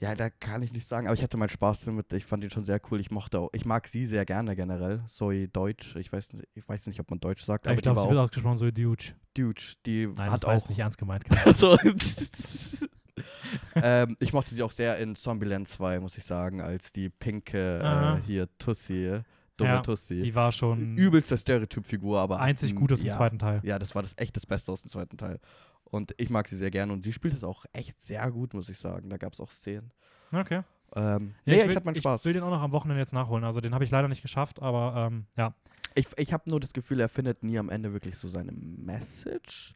[0.00, 2.12] ja, da kann ich nicht sagen, aber ich hatte meinen Spaß damit.
[2.12, 3.00] Ich fand ihn schon sehr cool.
[3.00, 5.02] Ich mochte auch, ich mag sie sehr gerne generell.
[5.06, 7.82] Zoe Deutsch, ich weiß, nicht- ich weiß nicht, ob man Deutsch sagt, Ja, aber ich
[7.82, 9.04] glaube, die sie wird auch ausgesprochen so Dude.
[9.34, 10.68] Dude, die Nein, hat das war auch.
[10.68, 11.24] nicht ernst gemeint.
[11.46, 11.78] Also,
[13.74, 17.78] ähm, ich mochte sie auch sehr in Zombieland 2, muss ich sagen, als die pinke
[17.80, 19.20] äh, hier Tussi,
[19.60, 20.22] dumme Ja.
[20.22, 23.60] Die war schon Übelste Stereotypfigur, aber einzig hat- Gutes im ja, zweiten Teil.
[23.64, 25.38] Ja, das war das echt das Beste aus dem zweiten Teil.
[25.84, 28.68] Und ich mag sie sehr gerne und sie spielt es auch echt sehr gut, muss
[28.68, 29.10] ich sagen.
[29.10, 29.90] Da gab es auch Szenen.
[30.32, 30.62] Okay.
[30.94, 32.24] Ähm, Ja, nee, ich, ich, will, hatte meinen ich Spaß.
[32.24, 33.44] will den auch noch am Wochenende jetzt nachholen.
[33.44, 35.54] Also den habe ich leider nicht geschafft, aber ähm, ja.
[35.96, 39.74] Ich, ich habe nur das Gefühl, er findet nie am Ende wirklich so seine Message.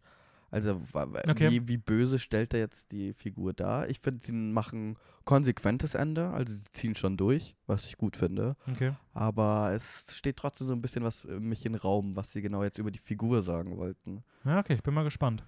[0.54, 0.80] Also
[1.28, 1.50] Okay.
[1.50, 3.88] wie, wie böse stellt er jetzt die Figur dar?
[3.88, 8.56] Ich finde, sie machen konsequentes Ende, also sie ziehen schon durch, was ich gut finde.
[8.70, 8.92] Okay.
[9.12, 12.62] Aber es steht trotzdem so ein bisschen was für mich in Raum, was sie genau
[12.62, 14.22] jetzt über die Figur sagen wollten.
[14.44, 15.42] Ja, okay, ich bin mal gespannt.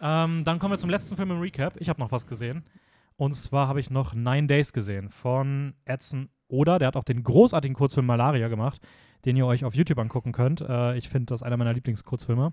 [0.00, 1.74] Ähm, dann kommen wir zum letzten Film im Recap.
[1.80, 2.64] Ich habe noch was gesehen.
[3.16, 6.78] Und zwar habe ich noch Nine Days gesehen von Edson Oda.
[6.78, 8.82] Der hat auch den großartigen Kurzfilm Malaria gemacht,
[9.24, 10.60] den ihr euch auf YouTube angucken könnt.
[10.60, 12.52] Äh, ich finde das einer meiner Lieblingskurzfilme.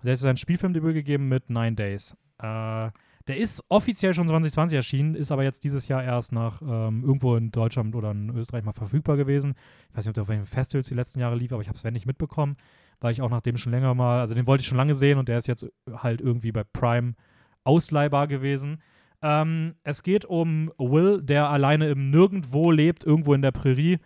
[0.00, 2.16] Und der hat sein Spielfilmdebüt gegeben mit Nine Days.
[2.38, 2.90] Äh,
[3.28, 7.36] der ist offiziell schon 2020 erschienen, ist aber jetzt dieses Jahr erst nach ähm, irgendwo
[7.36, 9.54] in Deutschland oder in Österreich mal verfügbar gewesen.
[9.90, 11.76] Ich weiß nicht, ob der auf welchen Festivals die letzten Jahre lief, aber ich habe
[11.76, 12.56] es wenn nicht mitbekommen,
[12.98, 15.18] weil ich auch nach dem schon länger mal, also den wollte ich schon lange sehen
[15.18, 17.14] und der ist jetzt halt irgendwie bei Prime
[17.62, 18.82] ausleihbar gewesen.
[19.22, 23.98] Ähm, es geht um Will, der alleine im Nirgendwo lebt, irgendwo in der Prärie.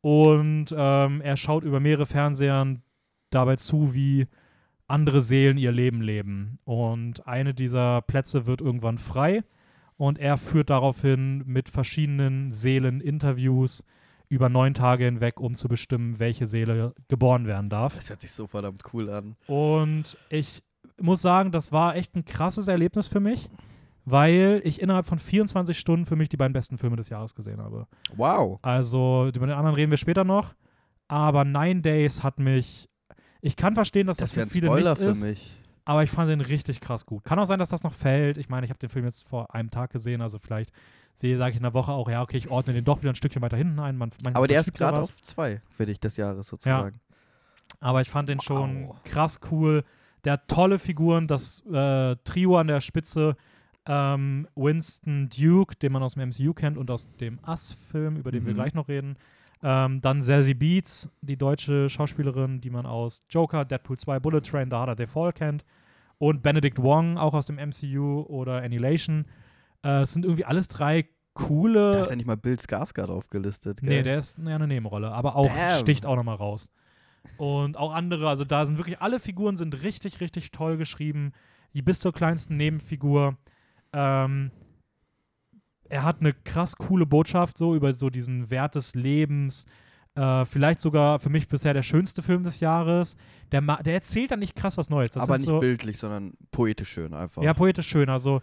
[0.00, 2.82] Und ähm, er schaut über mehrere Fernsehern
[3.30, 4.26] dabei zu, wie
[4.86, 6.58] andere Seelen ihr Leben leben.
[6.64, 9.42] Und eine dieser Plätze wird irgendwann frei.
[9.96, 13.84] Und er führt daraufhin mit verschiedenen Seelen Interviews
[14.28, 17.94] über neun Tage hinweg, um zu bestimmen, welche Seele geboren werden darf.
[17.96, 19.36] Das hört sich so verdammt cool an.
[19.46, 20.62] Und ich
[21.00, 23.48] muss sagen, das war echt ein krasses Erlebnis für mich,
[24.04, 27.60] weil ich innerhalb von 24 Stunden für mich die beiden besten Filme des Jahres gesehen
[27.60, 27.86] habe.
[28.16, 28.58] Wow.
[28.62, 30.54] Also über den anderen reden wir später noch,
[31.08, 32.88] aber Nine Days hat mich.
[33.46, 35.56] Ich kann verstehen, dass Das das, ja für viele Spoiler nichts für ist, mich.
[35.84, 37.24] aber ich fand den richtig krass gut.
[37.24, 38.38] Kann auch sein, dass das noch fällt.
[38.38, 40.72] Ich meine, ich habe den Film jetzt vor einem Tag gesehen, also vielleicht
[41.14, 43.16] sehe, sage ich in der Woche auch, ja, okay, ich ordne den doch wieder ein
[43.16, 43.96] Stückchen weiter hinten ein.
[43.98, 47.00] Man, Aber der ist er gerade auf zwei für dich des Jahres sozusagen.
[47.80, 48.96] Aber ich fand den schon Wow.
[49.04, 49.84] krass cool.
[50.24, 53.36] Der hat tolle Figuren, das äh, Trio an der Spitze.
[53.86, 58.46] Ähm, Winston Duke, den man aus dem MCU kennt und aus dem Us-Film, über den
[58.46, 58.56] wir Mhm.
[58.56, 59.16] gleich noch reden.
[59.66, 64.68] Ähm, dann Zazie Beats, die deutsche Schauspielerin, die man aus Joker, Deadpool 2, Bullet Train,
[64.70, 65.64] The Harder They Fall kennt.
[66.18, 69.24] Und Benedict Wong, auch aus dem MCU oder Annihilation.
[69.82, 71.92] Äh, es sind irgendwie alles drei coole.
[71.92, 73.80] Da ist ja nicht mal Bill Skarsgård aufgelistet.
[73.80, 73.88] Gell?
[73.88, 75.80] Nee, der ist ja eine Nebenrolle, aber auch Damn.
[75.80, 76.70] sticht auch nochmal raus.
[77.38, 81.32] Und auch andere, also da sind wirklich alle Figuren sind richtig, richtig toll geschrieben.
[81.72, 83.38] Die bis zur kleinsten Nebenfigur.
[83.94, 84.50] Ähm,
[85.94, 89.64] er hat eine krass coole Botschaft so über so diesen Wert des Lebens.
[90.16, 93.16] Äh, vielleicht sogar für mich bisher der schönste Film des Jahres.
[93.52, 95.12] Der, der erzählt dann nicht krass was Neues.
[95.12, 97.44] Das Aber nicht so, bildlich, sondern poetisch schön einfach.
[97.44, 98.08] ja, poetisch schön.
[98.08, 98.42] Also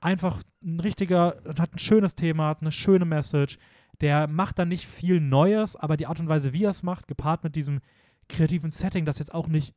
[0.00, 3.56] einfach ein richtiger, hat ein schönes Thema, hat eine schöne Message.
[4.02, 7.08] Der macht dann nicht viel Neues, aber die Art und Weise, wie er es macht,
[7.08, 7.80] gepaart mit diesem
[8.28, 9.74] kreativen Setting, das jetzt auch nicht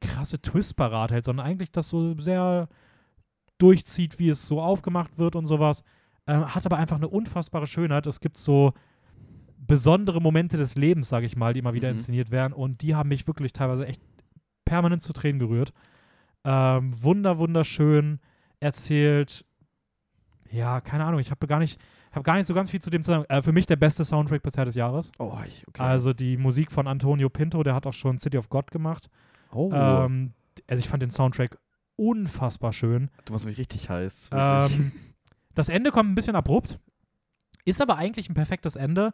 [0.00, 2.68] krasse Twist parat hält, sondern eigentlich das so sehr
[3.58, 5.82] durchzieht, wie es so aufgemacht wird und sowas.
[6.26, 8.06] Äh, hat aber einfach eine unfassbare Schönheit.
[8.06, 8.72] Es gibt so
[9.58, 11.96] besondere Momente des Lebens, sage ich mal, die immer wieder Mhm.
[11.96, 14.02] inszeniert werden und die haben mich wirklich teilweise echt
[14.64, 15.72] permanent zu Tränen gerührt.
[16.44, 18.20] Ähm, wunder, wunderschön
[18.60, 19.44] erzählt.
[20.50, 21.80] Ja, keine Ahnung, ich habe gar nicht,
[22.12, 23.24] habe gar nicht so ganz viel zu dem zu sagen.
[23.28, 25.10] Äh, für mich der beste Soundtrack bisher des Jahres.
[25.18, 25.82] Oh, ich, okay.
[25.82, 29.08] Also die Musik von Antonio Pinto, der hat auch schon City of God gemacht.
[29.52, 30.32] oh, Ähm,
[30.68, 31.58] also ich fand den Soundtrack
[31.96, 33.10] unfassbar schön.
[33.24, 34.28] du machst mich richtig heiß.
[34.32, 34.92] Ähm,
[35.54, 36.78] das Ende kommt ein bisschen abrupt,
[37.64, 39.12] ist aber eigentlich ein perfektes Ende.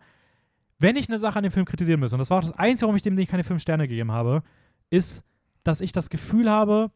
[0.79, 2.83] Wenn ich eine Sache an dem Film kritisieren muss, und das war auch das Einzige,
[2.83, 4.43] warum ich dem nicht keine fünf Sterne gegeben habe,
[4.89, 5.25] ist,
[5.63, 6.91] dass ich das Gefühl habe,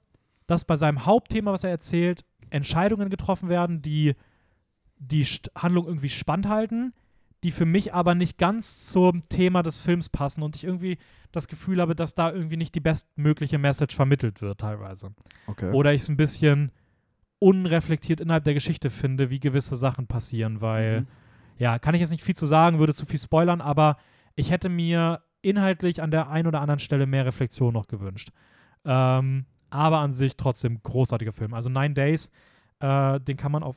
[0.47, 4.15] dass bei seinem Hauptthema, was er erzählt, Entscheidungen getroffen werden, die
[4.99, 6.95] die Handlung irgendwie spannend halten,
[7.43, 10.99] die für mich aber nicht ganz zum Thema des Films passen und ich irgendwie
[11.31, 15.15] das Gefühl habe, dass da irgendwie nicht die bestmögliche Message vermittelt wird teilweise.
[15.47, 15.71] okay.
[15.73, 16.73] Oder ich es ein bisschen
[17.45, 21.07] unreflektiert innerhalb der Geschichte finde, wie gewisse Sachen passieren, weil, Mhm.
[21.59, 23.99] ja, kann ich jetzt nicht viel zu sagen, würde zu viel spoilern, aber
[24.35, 28.31] ich hätte mir inhaltlich an der einen oder anderen Stelle mehr Reflexion noch gewünscht.
[28.87, 31.53] Ähm, aber an sich trotzdem großartiger Film.
[31.53, 32.31] Also Nine Days,
[32.81, 33.77] äh, den kann man auf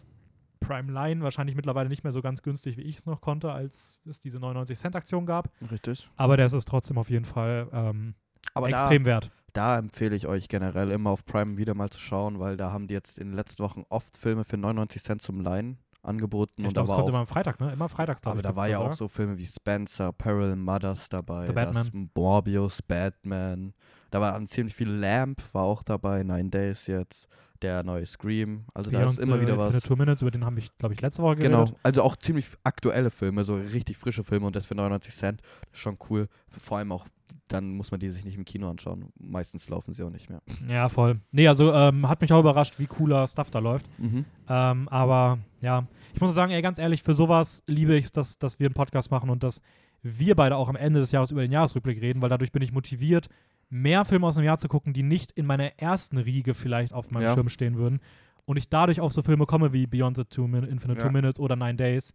[0.60, 4.00] Prime Line wahrscheinlich mittlerweile nicht mehr so ganz günstig, wie ich es noch konnte, als
[4.06, 5.50] es diese 99 Cent Aktion gab.
[5.72, 6.10] Richtig.
[6.16, 8.16] Aber der ist es trotzdem auf jeden Fall ähm,
[8.54, 9.30] Aber extrem wert.
[9.58, 12.72] Da, da empfehle ich euch generell immer auf Prime wieder mal zu schauen, weil da
[12.72, 16.62] haben die jetzt in den letzten Wochen oft Filme für 99 Cent zum Leihen angeboten.
[16.62, 17.74] Ich und da glaube, es war auch immer am Freitag, ne?
[17.74, 21.48] Immer freitags, glaub Aber da war ja auch so Filme wie Spencer, Peril Mothers dabei,
[21.48, 22.10] The Batman.
[22.16, 23.74] Morbius, Batman.
[24.12, 27.28] Da waren ziemlich viel Lamp, war auch dabei, Nine Days jetzt,
[27.62, 28.66] der neue Scream.
[28.74, 29.84] Also da ist Beyond immer wieder Infinite was.
[29.84, 31.58] Two Minutes, über den habe ich, glaube ich, letzte Woche geredet.
[31.58, 35.42] Genau, also auch ziemlich aktuelle Filme, so richtig frische Filme und das für 99 Cent.
[35.42, 36.28] Das ist schon cool.
[36.58, 37.06] Vor allem auch,
[37.48, 39.12] dann muss man die sich nicht im Kino anschauen.
[39.20, 40.42] Meistens laufen sie auch nicht mehr.
[40.68, 41.20] Ja, voll.
[41.32, 43.88] Nee, also ähm, hat mich auch überrascht, wie cooler Stuff da läuft.
[44.00, 44.26] Mhm.
[44.50, 48.38] Ähm, aber ja, ich muss sagen, ey, ganz ehrlich, für sowas liebe ich es, dass,
[48.40, 49.62] dass wir einen Podcast machen und dass
[50.04, 52.72] wir beide auch am Ende des Jahres über den Jahresrückblick reden, weil dadurch bin ich
[52.72, 53.30] motiviert,
[53.70, 57.12] mehr Filme aus dem Jahr zu gucken, die nicht in meiner ersten Riege vielleicht auf
[57.12, 57.34] meinem Ja.
[57.34, 58.00] Schirm stehen würden.
[58.46, 61.08] Und ich dadurch auf so Filme komme wie Beyond the Two Min Infinite Ja.
[61.08, 62.14] Two Minutes oder Nine Days.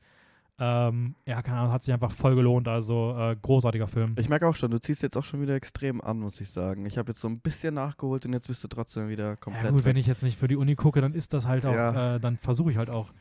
[0.59, 2.69] Ähm, ja, keine Ahnung, hat sich einfach voll gelohnt.
[2.69, 4.15] Also äh, großartiger Film.
[4.19, 6.87] Ich merke auch schon, du ziehst jetzt auch schon wieder extrem an, muss ich sagen.
[6.87, 9.65] Ich habe jetzt so ein bisschen nachgeholt und jetzt bist du trotzdem wieder komplett.
[9.65, 11.75] Ja gut, wenn ich jetzt nicht für die Uni gucke, dann ist das halt auch,
[11.75, 12.17] Ja.
[12.17, 13.13] äh, dann versuche ich halt auch.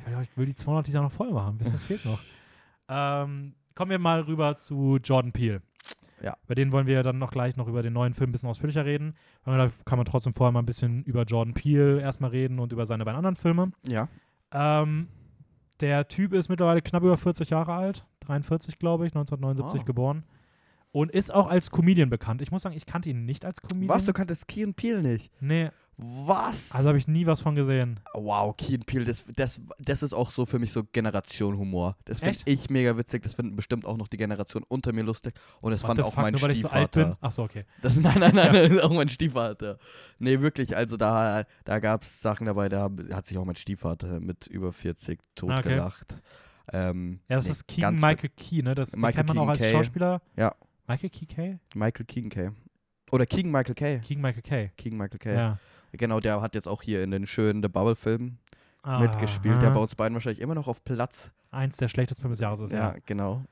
[0.00, 2.20] Ich will- Ich will die 200 dieser noch voll machen, ein bisschen fehlt noch.
[2.88, 5.62] Ähm, kommen wir mal rüber zu Jordan Peele.
[6.22, 6.36] Ja.
[6.46, 8.84] Bei denen wollen wir dann noch gleich noch über den neuen Film ein bisschen ausführlicher
[8.84, 9.14] reden.
[9.44, 12.72] Aber da kann man trotzdem vorher mal ein bisschen über Jordan Peele erstmal reden und
[12.72, 13.72] über seine beiden anderen Filme.
[13.86, 14.08] ja.
[14.52, 15.08] Ähm,
[15.80, 19.84] der Typ ist mittlerweile knapp über 40 Jahre alt, 43 glaube ich, 1979 Ah.
[19.84, 20.24] geboren.
[20.92, 22.42] Und ist auch als Comedian bekannt.
[22.42, 23.88] Ich muss sagen, ich kannte ihn nicht als Comedian.
[23.88, 24.06] Was?
[24.06, 25.30] Du kanntest Key and Peele nicht?
[25.40, 26.72] Nee, Was?
[26.72, 28.00] also habe ich nie was von gesehen.
[28.14, 31.96] Wow, Key and Peele, das, das, das ist auch so für mich so Generation Humor.
[32.06, 33.22] Das finde ich mega witzig.
[33.22, 35.34] Das finden bestimmt auch noch die Generation unter mir lustig.
[35.60, 37.02] Und das What fand auch fuck, mein nur weil ich so alt bin?
[37.02, 37.24] Stiefvater.
[37.24, 37.66] Achso, okay.
[37.82, 39.78] Das, nein, nein, nein, das ist auch mein Stiefvater.
[40.18, 44.18] Nee, wirklich, also da, da gab es Sachen dabei, da hat sich auch mein Stiefvater
[44.18, 46.16] mit über 40 totgelacht.
[46.72, 48.74] Ähm, Ja, das nee, ist Keegan ganz Michael Key, ne?
[48.74, 49.78] Das Michael kennt man auch als Keegan Kay.
[49.84, 50.22] Schauspieler.
[50.36, 50.54] Ja.
[50.90, 51.58] Michael Key Kay?
[51.74, 52.50] Michael Keegan Kay.
[53.12, 54.00] Oder Keegan Michael Kay.
[54.00, 54.70] Keegan Michael Kay.
[54.76, 55.34] Keegan Michael Kay.
[55.34, 55.58] Ja.
[55.92, 58.38] Genau, der hat jetzt auch hier in den schönen The Bubble-Filmen
[58.98, 59.62] mitgespielt.
[59.62, 59.74] Der Aha.
[59.76, 61.30] bei uns beiden wahrscheinlich immer noch auf Platz.
[61.52, 62.96] Eins der schlechtesten Filme des Jahres ist, Ja, ja.
[63.06, 63.44] genau.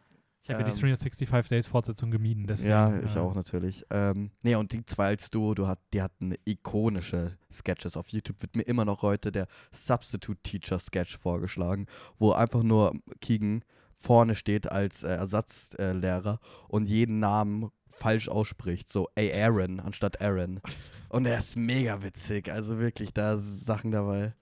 [0.43, 2.70] Ich habe ja die ähm, 365 Days Fortsetzung gemieden, deswegen.
[2.70, 3.84] Ja, ich äh, auch natürlich.
[3.91, 7.97] Ähm, nee, und die zwei als Duo, du hat, die hatten ikonische Sketches.
[7.97, 11.86] Auf YouTube wird mir immer noch heute der Substitute Teacher Sketch vorgeschlagen,
[12.18, 13.62] wo einfach nur Keegan
[13.99, 18.91] vorne steht als äh, Ersatzlehrer und jeden Namen falsch ausspricht.
[18.93, 20.61] So, ey, Aaron anstatt Aaron.
[21.09, 22.51] Und er ist mega witzig.
[22.51, 24.35] Also wirklich, da Sachen dabei.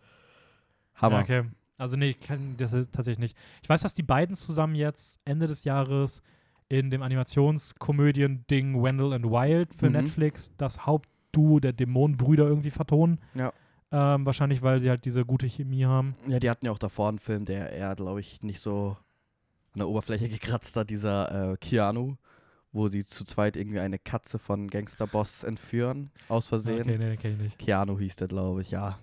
[0.94, 1.16] Hammer.
[1.16, 1.42] Ja, okay.
[1.78, 3.36] Also nee, ich kenne das tatsächlich nicht.
[3.62, 6.22] Ich weiß, dass die beiden zusammen jetzt Ende des Jahres
[6.68, 9.92] in dem Animationskomödien-Ding Wendell and Wild für Mhm.
[9.92, 13.20] Netflix das Hauptduo der Dämonenbrüder irgendwie vertonen.
[13.34, 13.52] Ja.
[13.92, 16.16] Ähm, wahrscheinlich, weil sie halt diese gute Chemie haben.
[16.26, 18.96] Ja, die hatten ja auch davor einen Film, der eher, glaube ich, nicht so
[19.76, 22.16] an der Oberfläche gekratzt hat, dieser äh, Keanu,
[22.72, 26.80] wo sie zu zweit irgendwie eine Katze von Gangsterboss entführen, aus Versehen.
[26.80, 27.58] Okay, nee, den kenne ich nicht.
[27.58, 28.98] Keanu hieß der, glaube ich, ja.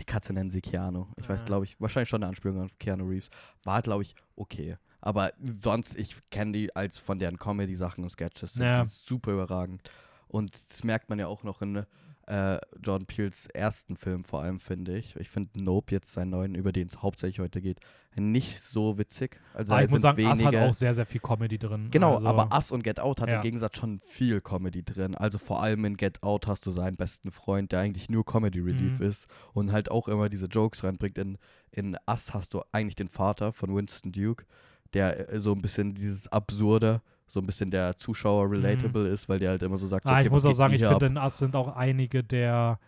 [0.00, 1.06] Die Katze nennen sie Keanu.
[1.16, 1.44] Ich weiß, Ah.
[1.46, 3.28] glaube ich, wahrscheinlich schon eine Anspielung auf Keanu Reeves.
[3.64, 4.76] War, glaube ich, okay.
[5.02, 8.82] Aber sonst, ich kenne die als von deren Comedy-Sachen und Sketches, sind Ja.
[8.84, 9.82] die super überragend.
[10.28, 11.84] Und das merkt man ja auch noch in
[12.26, 15.14] äh, Jordan Peels ersten Film vor allem, finde ich.
[15.16, 17.78] Ich finde Nope jetzt seinen neuen, über den es hauptsächlich heute geht,
[18.18, 19.40] nicht so witzig.
[19.54, 21.88] Also Ah, ich muss sagen, Us hat wenige- auch sehr, sehr viel Comedy drin.
[21.90, 23.36] Genau, also, aber Us und Get Out hat Ja.
[23.36, 25.14] im Gegensatz schon viel Comedy drin.
[25.14, 28.60] Also vor allem in Get Out hast du seinen besten Freund, der eigentlich nur Comedy
[28.60, 29.06] Relief Mhm.
[29.06, 31.18] ist und halt auch immer diese Jokes reinbringt.
[31.18, 31.38] In,
[31.70, 34.46] in Us hast du eigentlich den Vater von Winston Duke,
[34.94, 39.38] der äh, so ein bisschen dieses Absurde, so ein bisschen der Zuschauer relatable ist, weil
[39.40, 40.10] der halt immer so sagt, Mhm.
[40.10, 42.78] Ah, okay, ich muss was auch sagen, ich finde, in Us sind auch einige der,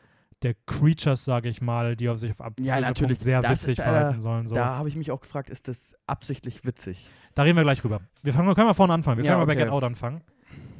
[0.42, 3.78] der Creatures, sage ich mal, die auf sich auf ab Ja, natürlich, sehr das- witzig
[3.78, 4.46] da- verhalten sollen.
[4.46, 4.54] So.
[4.54, 7.10] Da habe ich mich auch gefragt, ist das absichtlich witzig?
[7.34, 8.00] Da reden wir gleich rüber.
[8.22, 9.18] Wir fangen, können mal vorne anfangen.
[9.18, 9.64] Wir Ja, können mal bei okay.
[9.64, 10.20] Get Out anfangen.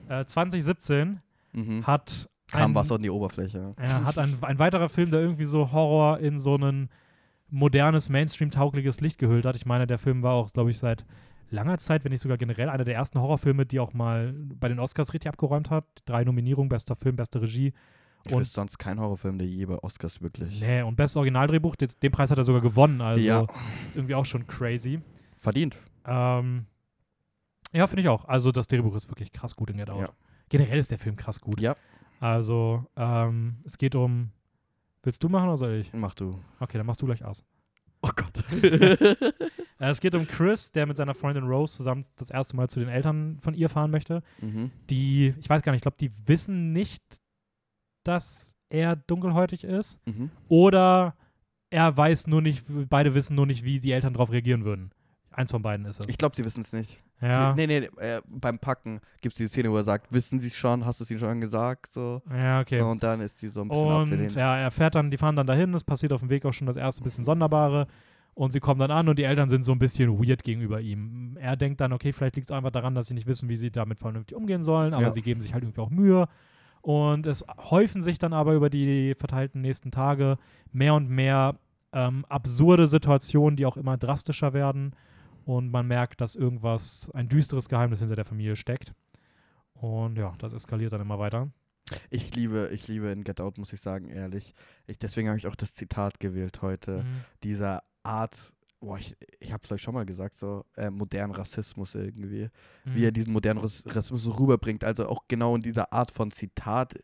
[0.08, 1.20] Äh, 2017
[1.52, 1.86] Mhm.
[1.86, 3.74] hat Kam ein, Wasser an die Oberfläche.
[3.80, 6.88] ja, hat ein, ein weiterer Film, der irgendwie so Horror in so ein
[7.50, 9.56] modernes, Mainstream-taugliches Licht gehüllt hat.
[9.56, 11.04] Ich meine, der Film war auch, glaube ich, seit
[11.50, 14.78] langer Zeit, wenn nicht sogar generell, einer der ersten Horrorfilme, die auch mal bei den
[14.78, 15.84] Oscars richtig abgeräumt hat.
[16.04, 17.72] Drei Nominierungen, bester Film, beste Regie.
[18.24, 21.88] Ich Und- sonst kein Horrorfilm, der je bei Oscars wirklich Nee, und bestes Originaldrehbuch, den,
[22.02, 23.00] den Preis hat er sogar gewonnen.
[23.00, 23.46] Also Ja.
[23.86, 25.00] ist irgendwie auch schon crazy.
[25.38, 25.76] verdient.
[26.04, 26.66] Ähm,
[27.72, 28.24] ja, finde ich auch.
[28.24, 30.00] Also das Drehbuch ist wirklich krass gut in Get Out.
[30.00, 30.08] Ja.
[30.48, 31.60] Generell ist der Film krass gut.
[31.60, 31.76] Ja,
[32.20, 34.30] Also ähm, es geht um.
[35.04, 35.92] Willst du machen oder soll ich?
[35.92, 36.38] mach du.
[36.58, 37.44] Okay, dann machst du gleich aus.
[38.02, 38.44] Oh Gott.
[39.78, 42.80] Äh, es geht um Chris, der mit seiner Freundin Rose zusammen das erste Mal zu
[42.80, 44.22] den Eltern von ihr fahren möchte.
[44.40, 44.70] mhm.
[44.90, 47.02] Die, ich weiß gar nicht, ich glaube, die wissen nicht,
[48.04, 49.98] dass er dunkelhäutig ist.
[50.06, 50.30] Mhm.
[50.48, 51.14] Oder
[51.70, 54.90] er weiß nur nicht, beide wissen nur nicht, wie die Eltern darauf reagieren würden.
[55.30, 56.08] Eins von beiden ist es.
[56.08, 57.00] Ich glaube, sie wissen es nicht.
[57.20, 57.54] ja.
[57.54, 60.56] Nee, nee, äh, beim Packen gibt es die Szene, wo er sagt, wissen sie es
[60.56, 61.92] schon, hast du es ihnen schon gesagt?
[61.92, 62.22] So.
[62.32, 62.80] ja, okay.
[62.80, 64.34] Und dann ist sie so ein bisschen Und abgelehnt.
[64.34, 66.66] ja, er fährt dann, die fahren dann dahin, es passiert auf dem Weg auch schon
[66.66, 67.86] das erste bisschen Sonderbare.
[68.38, 71.36] Und sie kommen dann an und die Eltern sind so ein bisschen weird gegenüber ihm.
[71.40, 73.72] Er denkt dann, okay, vielleicht liegt es einfach daran, dass sie nicht wissen, wie sie
[73.72, 75.10] damit vernünftig umgehen sollen, aber Ja.
[75.10, 76.28] sie geben sich halt irgendwie auch Mühe.
[76.80, 80.38] Und es häufen sich dann aber über die verteilten nächsten Tage
[80.70, 81.56] mehr und mehr
[81.92, 84.94] ähm, absurde Situationen, die auch immer drastischer werden.
[85.44, 88.92] Und man merkt, dass irgendwas, ein düsteres Geheimnis hinter der Familie steckt.
[89.74, 91.48] Und ja, das eskaliert dann immer weiter.
[92.08, 94.54] Ich liebe, ich liebe in Get Out, muss ich sagen, ehrlich.
[94.86, 96.98] Ich, deswegen habe ich auch das Zitat gewählt heute.
[96.98, 97.24] Mhm.
[97.42, 101.94] Dieser Art, boah, ich, ich habe es euch schon mal gesagt, so äh, modernen Rassismus
[101.94, 102.48] irgendwie.
[102.84, 103.14] Wie er Mhm.
[103.14, 104.82] diesen modernen Rass- Rassismus so rüberbringt.
[104.84, 106.94] Also auch genau in dieser Art von Zitat.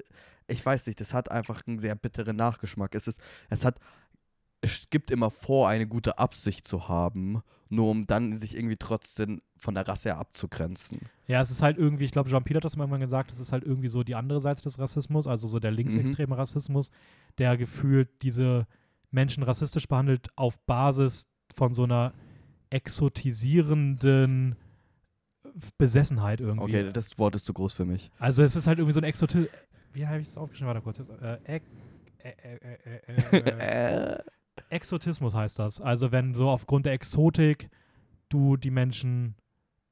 [0.46, 2.94] Ich weiß nicht, das hat einfach einen sehr bitteren Nachgeschmack.
[2.94, 3.78] Es ist, es hat,
[4.60, 9.42] es gibt immer vor, eine gute Absicht zu haben, nur um dann sich irgendwie trotzdem
[9.56, 11.00] von der Rasse her abzugrenzen.
[11.26, 13.64] Ja, es ist halt irgendwie, ich glaube, Jean-Pierre hat das mal gesagt, es ist halt
[13.64, 16.90] irgendwie so die andere Seite des Rassismus, also so der linksextreme Rassismus,
[17.38, 18.66] der gefühlt diese
[19.14, 22.12] Menschen rassistisch behandelt auf Basis von so einer
[22.70, 24.56] exotisierenden
[25.78, 26.76] Besessenheit irgendwie.
[26.76, 28.10] Okay, das Wort ist zu groß für mich.
[28.18, 29.48] Also es ist halt irgendwie so ein Exotismus.
[29.92, 30.66] Wie habe ich es aufgeschrieben?
[30.66, 30.98] Warte kurz.
[30.98, 31.66] Äh, Ex
[32.18, 32.32] äh,
[34.18, 34.22] Äh,
[34.70, 35.80] Exotismus heißt das.
[35.80, 37.70] Also wenn so aufgrund der Exotik
[38.28, 39.36] du die Menschen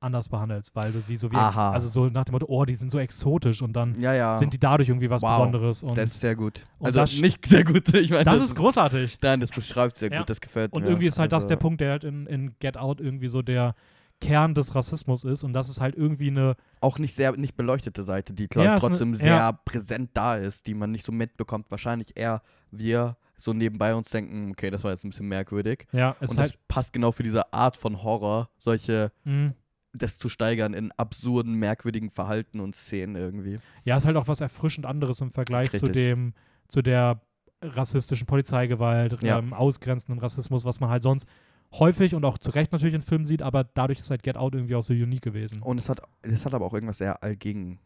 [0.03, 1.73] anders behandelst, weil du sie so wie Aha.
[1.73, 4.37] also so nach dem Motto, oh, die sind so exotisch und dann ja, ja.
[4.37, 6.67] sind die dadurch irgendwie was Wow, Besonderes und das ist sehr gut.
[6.79, 7.89] und Also das- nicht sehr gut.
[7.95, 9.19] Ich meine, das ist großartig.
[9.23, 10.19] Nein, das beschreibt sehr Ja.
[10.19, 10.31] gut.
[10.31, 10.89] Das gefällt Und mir.
[10.91, 13.43] irgendwie ist halt das Also- der Punkt, der halt in, in Get Out irgendwie so
[13.43, 13.75] der
[14.21, 18.05] Kern des Rassismus ist und das ist halt irgendwie eine auch nicht sehr nicht beleuchtete
[18.05, 19.19] Seite, die glaube ich trotzdem ja.
[19.21, 21.67] sehr präsent da ist, die man nicht so mitbekommt.
[21.71, 22.41] Wahrscheinlich eher
[22.71, 25.87] wir so nebenbei uns denken, okay, das war jetzt ein bisschen merkwürdig.
[25.91, 29.55] ja, es Und halt das passt genau für diese Art von Horror, solche mh,
[29.93, 33.59] das zu steigern in absurden, merkwürdigen Verhalten und Szenen irgendwie.
[33.85, 35.93] Ja, ist halt auch was erfrischend anderes im Vergleich zu Richtig.
[35.93, 36.35] dem,
[36.69, 37.21] zu der
[37.61, 39.39] rassistischen Polizeigewalt, Ja.
[39.39, 41.29] ähm, ausgrenzenden Rassismus, was man halt sonst
[41.75, 44.55] häufig und auch zu Recht natürlich in Filmen sieht, aber dadurch ist halt Get Out
[44.55, 45.61] irgendwie auch so unique gewesen.
[45.63, 47.79] Und es hat, es hat aber auch irgendwas sehr allgegen,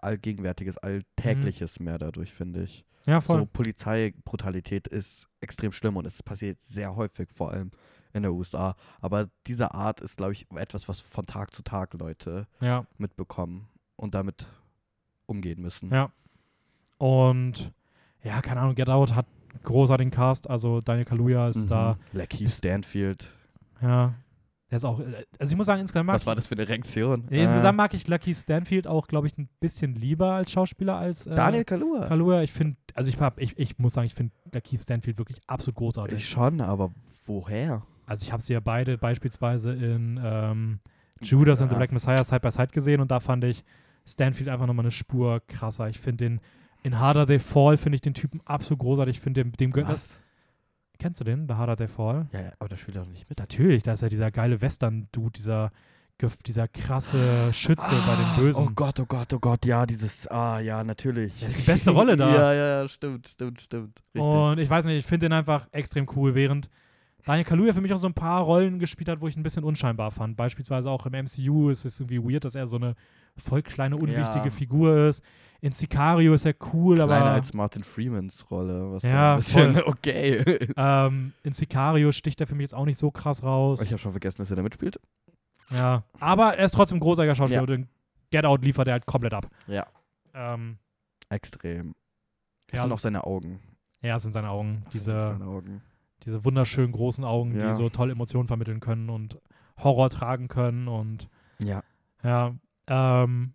[0.00, 1.84] allgegenwärtiges, alltägliches Mhm.
[1.84, 2.84] mehr dadurch, finde ich.
[3.06, 3.40] Ja, voll.
[3.40, 7.70] So Polizeibrutalität ist extrem schlimm und es passiert sehr häufig, vor allem
[8.12, 8.76] in der USA.
[9.00, 13.68] Aber diese Art ist, glaube ich, etwas, was von Tag zu Tag Leute ja, mitbekommen
[13.96, 14.46] und damit
[15.26, 15.90] umgehen müssen.
[15.90, 16.10] ja.
[16.98, 17.72] Und
[18.22, 19.26] ja, keine Ahnung, Get Out hat
[19.64, 21.66] großartigen Cast, also Daniel Kaluuya ist Mhm.
[21.68, 23.28] da, Lakeith Stanfield.
[23.82, 24.14] ja.
[24.74, 26.66] Der ist auch, äh, also ich muss sagen, insgesamt mag Was war das für eine
[26.68, 27.28] Reaktion?
[27.30, 31.28] ich, insgesamt mag ich Lucky Stanfield auch, glaube ich, ein bisschen lieber als Schauspieler als
[31.28, 32.08] äh, Daniel Kalua.
[32.08, 32.42] Kaluuya.
[32.42, 35.76] Ich finde, also ich, hab, ich, ich muss sagen, ich finde Lucky Stanfield wirklich absolut
[35.76, 36.18] großartig.
[36.18, 36.92] Ich schon, aber
[37.24, 37.82] woher?
[38.04, 40.80] Also ich habe sie ja beide beispielsweise in ähm,
[41.22, 41.78] Judas and the Ja.
[41.78, 43.62] Black Messiah Side by Side gesehen und da fand ich
[44.04, 45.88] Stanfield einfach nochmal eine Spur krasser.
[45.88, 46.40] Ich finde den
[46.82, 49.18] in Harder They Fall finde ich den Typen absolut großartig.
[49.18, 50.18] Ich finde dem, dem gehört das.
[50.98, 51.48] Kennst du den?
[51.48, 52.28] The Harder They Fall?
[52.32, 53.38] Ja, ja, aber da spielt er doch nicht mit.
[53.38, 55.70] Natürlich, da ist ja dieser geile Western-Dude, dieser
[56.46, 58.68] dieser krasse Schütze bei den Bösen.
[58.68, 61.40] Oh Gott, oh Gott, oh Gott, ja, dieses, ah, ja, natürlich.
[61.40, 62.32] Das ist die beste Rolle da.
[62.32, 64.00] ja, ja, ja, stimmt, stimmt, stimmt.
[64.14, 64.22] Richtig.
[64.32, 66.70] Und ich weiß nicht, ich finde den einfach extrem cool, während
[67.24, 69.64] Daniel Kaluuya für mich auch so ein paar Rollen gespielt hat, wo ich ein bisschen
[69.64, 70.36] unscheinbar fand.
[70.36, 72.94] Beispielsweise auch im MCU ist es irgendwie weird, dass er so eine
[73.36, 74.50] voll kleine, unwichtige Ja.
[74.50, 75.22] Figur ist.
[75.60, 79.72] In Sicario ist er cool, Kleiner aber als Martin Freemans Rolle, was Ja, so ein
[79.72, 79.84] bisschen voll.
[79.92, 80.68] okay.
[80.76, 83.80] ähm, in Sicario sticht er für mich jetzt auch nicht so krass raus.
[83.80, 85.00] Ich habe schon vergessen, dass er da mitspielt.
[85.70, 87.66] Ja, aber er ist trotzdem ein großartiger Schauspieler Ja.
[87.66, 87.88] und in
[88.30, 89.46] Get Out liefert er halt komplett ab.
[89.66, 89.86] Ja.
[90.34, 90.76] Ähm,
[91.30, 91.94] Extrem.
[92.66, 93.60] Das Ja, sind so- auch seine Augen.
[94.02, 94.82] ja, es sind seine Augen.
[94.84, 95.80] Das sind Diese, seine Augen.
[96.24, 97.68] Diese wunderschönen großen Augen, Ja.
[97.68, 99.38] die so toll Emotionen vermitteln können und
[99.78, 101.28] Horror tragen können und
[101.62, 101.82] Ja.
[102.22, 102.54] ja,
[102.86, 103.52] ähm,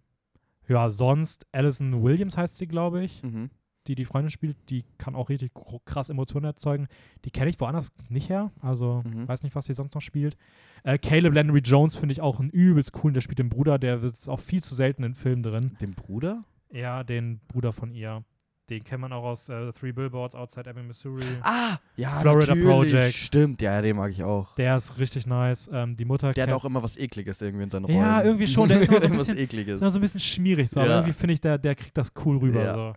[0.68, 3.50] ja, sonst Alison Williams heißt sie, glaube ich, Mhm.
[3.88, 5.52] die die Freundin spielt, die kann auch richtig
[5.86, 6.88] krass Emotionen erzeugen.
[7.26, 9.28] Die kenne ich woanders nicht her, also Mhm.
[9.28, 10.38] weiß nicht, was sie sonst noch spielt.
[10.84, 14.04] Äh, Caleb Landry Jones finde ich auch einen übelst coolen, der spielt den Bruder, der
[14.04, 15.76] ist auch viel zu selten in Filmen drin.
[15.82, 16.44] Den Bruder?
[16.72, 18.24] Ja, den Bruder von ihr.
[18.70, 21.24] Den kennt man auch aus äh, Three Billboards Outside Ebbing, Missouri.
[21.42, 22.92] Ah, ja, Florida natürlich.
[22.92, 23.16] Project.
[23.16, 24.54] Stimmt, ja, den mag ich auch.
[24.56, 25.70] Der ist richtig nice.
[25.74, 28.26] Ähm, die Mutter Der hat auch immer was Ekliges irgendwie in seinen Ja, Rollen.
[28.28, 28.70] irgendwie schon.
[28.70, 29.82] Der ist immer so ein bisschen- Ekliges.
[29.82, 30.96] immer so ein bisschen schmierig, so, aber Ja.
[30.98, 32.64] irgendwie finde ich, der, der kriegt das cool rüber.
[32.64, 32.74] Ja.
[32.76, 32.94] So.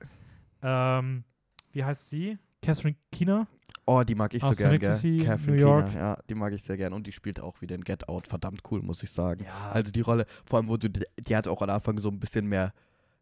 [0.62, 1.24] Ähm,
[1.72, 2.38] wie heißt sie?
[2.62, 3.46] Catherine Keener?
[3.86, 4.90] Oh, die mag ich so Aus gern, gell?
[4.90, 5.86] Catherine New York.
[5.88, 6.92] Keener, ja, die mag ich sehr gern.
[6.92, 8.28] Und die spielt auch wieder in Get Out.
[8.28, 9.44] Verdammt cool, muss ich sagen.
[9.44, 9.70] Ja.
[9.72, 12.46] Also die Rolle, vor allem, wo du, die hat auch am Anfang so ein bisschen
[12.46, 12.72] mehr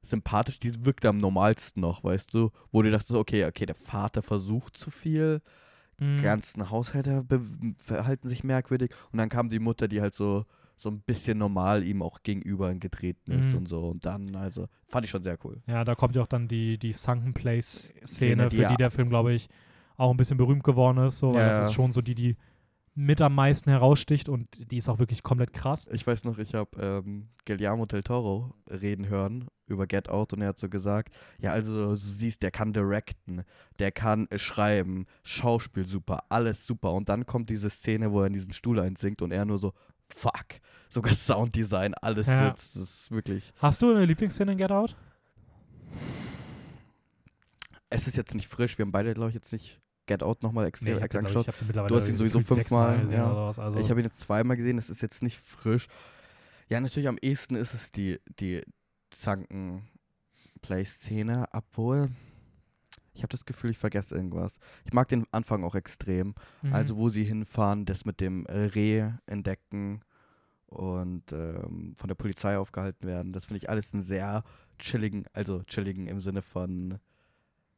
[0.02, 2.50] sympathisch, die wirkte am normalsten noch, weißt du?
[2.72, 5.40] Wo du dachtest, okay, okay, der Vater versucht zu viel,
[5.98, 6.22] Mhm.
[6.22, 7.42] ganzen Haushalte be-
[7.76, 10.44] verhalten sich merkwürdig und dann kam die Mutter, die halt so
[10.76, 13.58] so ein bisschen normal ihm auch gegenüber getreten ist Mhm.
[13.58, 15.60] und so und dann, also, fand ich schon sehr cool.
[15.66, 18.76] Ja, da kommt ja auch dann die, die Sunken Place-Szene, Szene, die für ja- die
[18.78, 19.50] der Film, glaube ich,
[19.98, 21.18] auch ein bisschen berühmt geworden ist.
[21.18, 22.34] So, weil Ja, das ist schon so die, die
[22.94, 25.88] mit am meisten heraussticht und die ist auch wirklich komplett krass.
[25.92, 30.42] Ich weiß noch, ich habe ähm, Guillermo del Toro reden hören über Get Out und
[30.42, 33.44] er hat so gesagt, ja, also du siehst, der kann directen,
[33.78, 36.92] der kann schreiben, Schauspiel super, alles super.
[36.92, 39.72] Und dann kommt diese Szene, wo er in diesen Stuhl einsinkt und er nur so,
[40.12, 40.46] fuck,
[40.88, 42.48] sogar Sounddesign, alles Ja.
[42.48, 42.74] sitzt.
[42.76, 44.96] Das ist wirklich, Hast du eine Lieblingsszene in Get Out?
[47.88, 49.80] es ist jetzt nicht frisch, wir haben beide, glaube ich, jetzt nicht
[50.10, 51.32] Get Out nochmal extra glaub ich,
[51.88, 53.28] Du hast ihn sowieso fünfmal, gesehen ja.
[53.28, 53.60] sowas.
[53.60, 55.86] Also, Ich habe ihn jetzt zweimal gesehen, es ist jetzt nicht frisch.
[56.68, 58.64] Ja, natürlich am ehesten ist es die, die
[59.10, 62.08] Zanken-Play-Szene, obwohl
[63.12, 64.58] ich habe das Gefühl, ich vergesse irgendwas.
[64.84, 66.34] Ich mag den Anfang auch extrem.
[66.62, 66.72] mhm.
[66.72, 70.00] Also, wo sie hinfahren, das mit dem Reh entdecken
[70.66, 73.32] und ähm, von der Polizei aufgehalten werden.
[73.32, 74.42] Das finde ich alles einen sehr
[74.80, 76.98] chilligen, also chilligen im Sinne von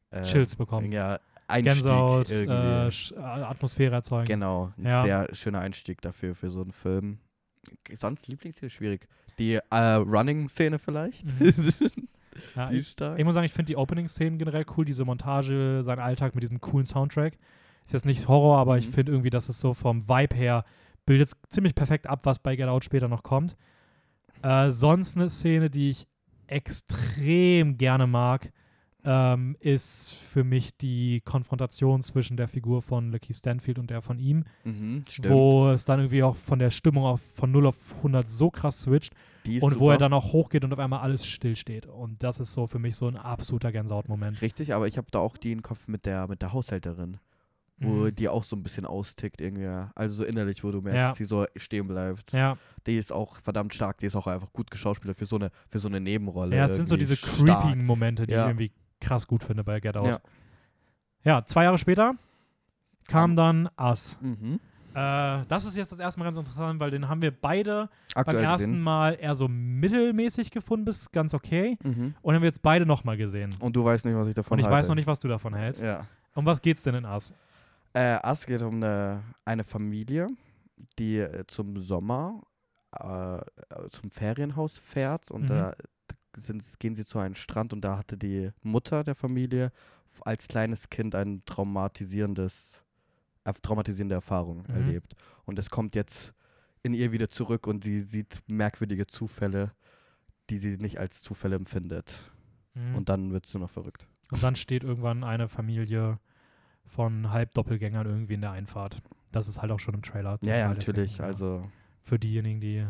[0.09, 0.91] äh, Chills bekommen.
[0.91, 1.19] Ja,
[1.53, 2.43] Einstieg Gänsehaut, äh,
[2.87, 4.27] äh, Atmosphäre erzeugen.
[4.27, 5.01] Genau, ein Ja.
[5.03, 7.19] sehr schöner Einstieg dafür, für so einen Film.
[7.99, 9.07] Sonst Lieblingsszene schwierig.
[9.39, 11.25] Die äh, Running-Szene vielleicht?
[11.25, 11.73] Mhm.
[12.55, 13.19] Ja, die ich, ist stark.
[13.19, 16.59] ich muss sagen, ich finde die Opening-Szenen generell cool, diese Montage, sein Alltag mit diesem
[16.59, 17.37] coolen Soundtrack.
[17.85, 18.91] Ist jetzt nicht Horror, aber ich Mhm.
[18.93, 20.65] finde irgendwie, dass es so vom Vibe her
[21.05, 23.55] bildet ziemlich perfekt ab, was bei Get Out später noch kommt.
[24.41, 26.07] Äh, sonst eine Szene, die ich
[26.47, 28.51] extrem gerne mag,
[29.05, 34.19] ähm, ist für mich die Konfrontation zwischen der Figur von Lucky Stanfield und der von
[34.19, 38.29] ihm, Mhm, wo es dann irgendwie auch von der Stimmung auf, von 0 auf 100
[38.29, 39.13] so krass switcht
[39.45, 39.97] und wo er super.
[39.97, 41.85] dann auch hochgeht und auf einmal alles stillsteht.
[41.85, 44.41] Und das ist so für mich so ein absoluter Gänsehautmoment.
[44.41, 47.17] Richtig, aber ich habe da auch die im Kopf mit der, mit der Haushälterin,
[47.79, 48.15] wo Mhm.
[48.15, 49.67] die auch so ein bisschen austickt irgendwie.
[49.95, 51.09] Also so innerlich, wo du merkst, Ja.
[51.09, 52.31] dass sie so stehen bleibt.
[52.31, 55.51] Ja, Die ist auch verdammt stark, die ist auch einfach gut geschauspielt für so eine,
[55.67, 56.55] für so eine Nebenrolle.
[56.55, 57.35] ja es sind so diese stark.
[57.63, 58.47] creepigen Momente, die Ja.
[58.47, 58.71] irgendwie
[59.03, 60.07] krass gut finde bei Get Out.
[60.07, 60.19] Ja.
[61.23, 62.15] Ja, zwei Jahre später
[63.07, 64.17] kam Kam- dann Us.
[64.21, 64.59] Mhm.
[64.95, 68.21] Äh, das ist jetzt das erste Mal ganz interessant, weil den haben wir beide beim
[68.21, 68.81] Aktuell ersten gesehen.
[68.81, 71.77] Mal eher so mittelmäßig gefunden, bis ganz okay.
[71.83, 72.13] Mhm.
[72.21, 73.55] Und haben wir jetzt beide nochmal gesehen.
[73.59, 74.77] Und du weißt nicht, was ich davon Und ich halte.
[74.77, 75.81] weiß noch nicht, was du davon hältst.
[75.83, 76.05] Ja.
[76.35, 77.33] Um was geht's denn in Us?
[77.93, 80.27] Äh, es geht um eine, eine Familie,
[80.99, 82.41] die äh, zum Sommer
[82.99, 83.39] äh,
[83.89, 85.47] zum Ferienhaus fährt und Mhm.
[85.47, 85.73] da
[86.37, 89.71] sind, gehen sie zu einem Strand und da hatte die Mutter der Familie
[90.21, 92.83] als kleines Kind ein traumatisierendes,
[93.45, 94.75] äh, traumatisierende Erfahrung Mhm.
[94.75, 95.15] erlebt.
[95.45, 96.33] Und es kommt jetzt
[96.83, 99.71] in ihr wieder zurück und sie sieht merkwürdige Zufälle,
[100.49, 102.13] die sie nicht als Zufälle empfindet.
[102.73, 102.95] Mhm.
[102.95, 104.07] Und dann wird sie noch verrückt.
[104.31, 106.19] Und dann steht irgendwann eine Familie
[106.85, 109.01] von Halbdoppelgängern irgendwie in der Einfahrt.
[109.31, 110.37] Das ist halt auch schon im Trailer.
[110.43, 111.17] Ja, ja, deswegen, natürlich.
[111.17, 111.25] ja.
[111.25, 111.69] Also,
[112.01, 112.85] Für diejenigen, die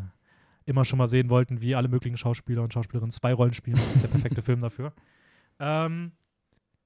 [0.66, 3.95] immer schon mal sehen wollten, wie alle möglichen Schauspieler und Schauspielerinnen zwei Rollen spielen, das
[3.95, 4.93] ist der perfekte Film dafür.
[5.59, 6.11] Ähm,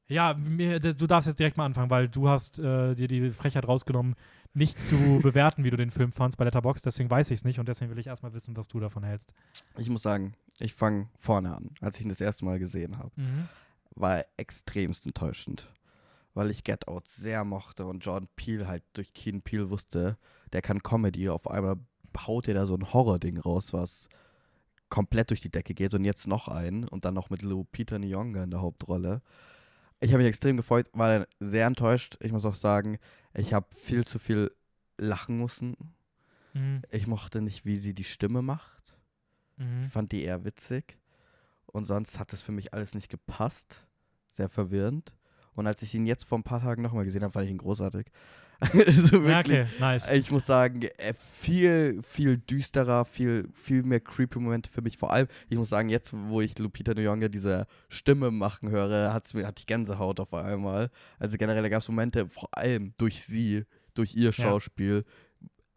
[0.08, 3.68] ja, mir, du darfst jetzt direkt mal anfangen, weil du hast äh, dir die Frechheit
[3.68, 4.16] rausgenommen,
[4.54, 7.60] nicht zu bewerten, wie du den Film fandst bei Letterboxd, deswegen weiß ich es nicht
[7.60, 9.34] und deswegen will ich erstmal wissen, was du davon hältst.
[9.78, 13.12] Ich muss sagen, ich fange vorne an, als ich ihn das erste Mal gesehen habe.
[13.16, 13.48] Mhm.
[13.96, 15.70] War extremst enttäuschend.
[16.34, 20.18] Weil ich Get Out sehr mochte und Jordan Peele halt durch Keen Peele wusste,
[20.54, 21.30] der kann Comedy.
[21.30, 21.78] Auf einmal
[22.26, 24.10] haut er da so ein Horror-Ding raus, was
[24.90, 28.44] komplett durch die Decke geht und jetzt noch ein und dann noch mit Lupita Nyong'o
[28.44, 29.22] in der Hauptrolle.
[30.00, 32.18] Ich habe mich extrem gefreut, war dann sehr enttäuscht.
[32.22, 33.00] Ich muss auch sagen,
[33.34, 34.52] ich habe viel zu viel
[34.98, 35.76] lachen müssen.
[36.54, 36.82] Mhm.
[36.92, 38.96] Ich mochte nicht, wie sie die Stimme macht.
[39.58, 39.84] Mhm.
[39.84, 40.98] Ich fand die eher witzig.
[41.66, 43.86] Und sonst hat es für mich alles nicht gepasst.
[44.32, 45.16] Sehr verwirrend.
[45.54, 47.58] Und als ich ihn jetzt vor ein paar Tagen nochmal gesehen habe, fand ich ihn
[47.58, 48.08] großartig.
[48.74, 49.60] also Ja, wirklich.
[49.60, 50.12] okay, nice.
[50.12, 54.98] Ich muss sagen, äh, viel, viel düsterer, viel, viel mehr creepy Momente für mich.
[54.98, 59.34] Vor allem, ich muss sagen, jetzt, wo ich Lupita Nyong'o diese Stimme machen höre, hat's
[59.34, 60.90] mir, hatte ich Gänsehaut auf einmal.
[61.20, 65.06] Also generell gab es Momente, vor allem durch sie, durch ihr Schauspiel,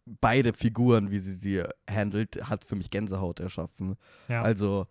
[0.05, 3.95] beide Figuren, wie sie sie handelt, hat für mich Gänsehaut erschaffen.
[4.27, 4.41] Ja.
[4.41, 4.87] Also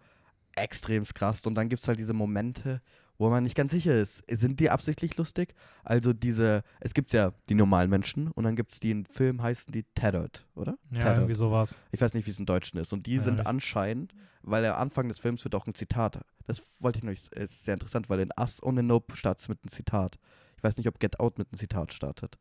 [0.57, 1.45] extrem krass.
[1.47, 2.81] Und dann gibt es halt diese Momente,
[3.21, 5.55] wo man nicht ganz sicher ist, sind die absichtlich lustig?
[5.85, 9.43] Also diese, es gibt ja die normalen Menschen und dann gibt es die im Film,
[9.43, 10.79] heißen die Tethered, oder?
[10.91, 11.17] ja, Tethered.
[11.19, 11.85] irgendwie sowas.
[11.93, 12.95] Ich weiß nicht, wie es im Deutschen ist.
[12.95, 16.21] Und die Ja, sind anscheinend, weil am Anfang des Films wird auch ein Zitat.
[16.47, 19.43] Das wollte ich noch nicht, ist sehr interessant, weil in Us und in Nope startet
[19.43, 20.19] es mit einem Zitat.
[20.57, 22.39] Ich weiß nicht, ob Get Out mit einem Zitat startet.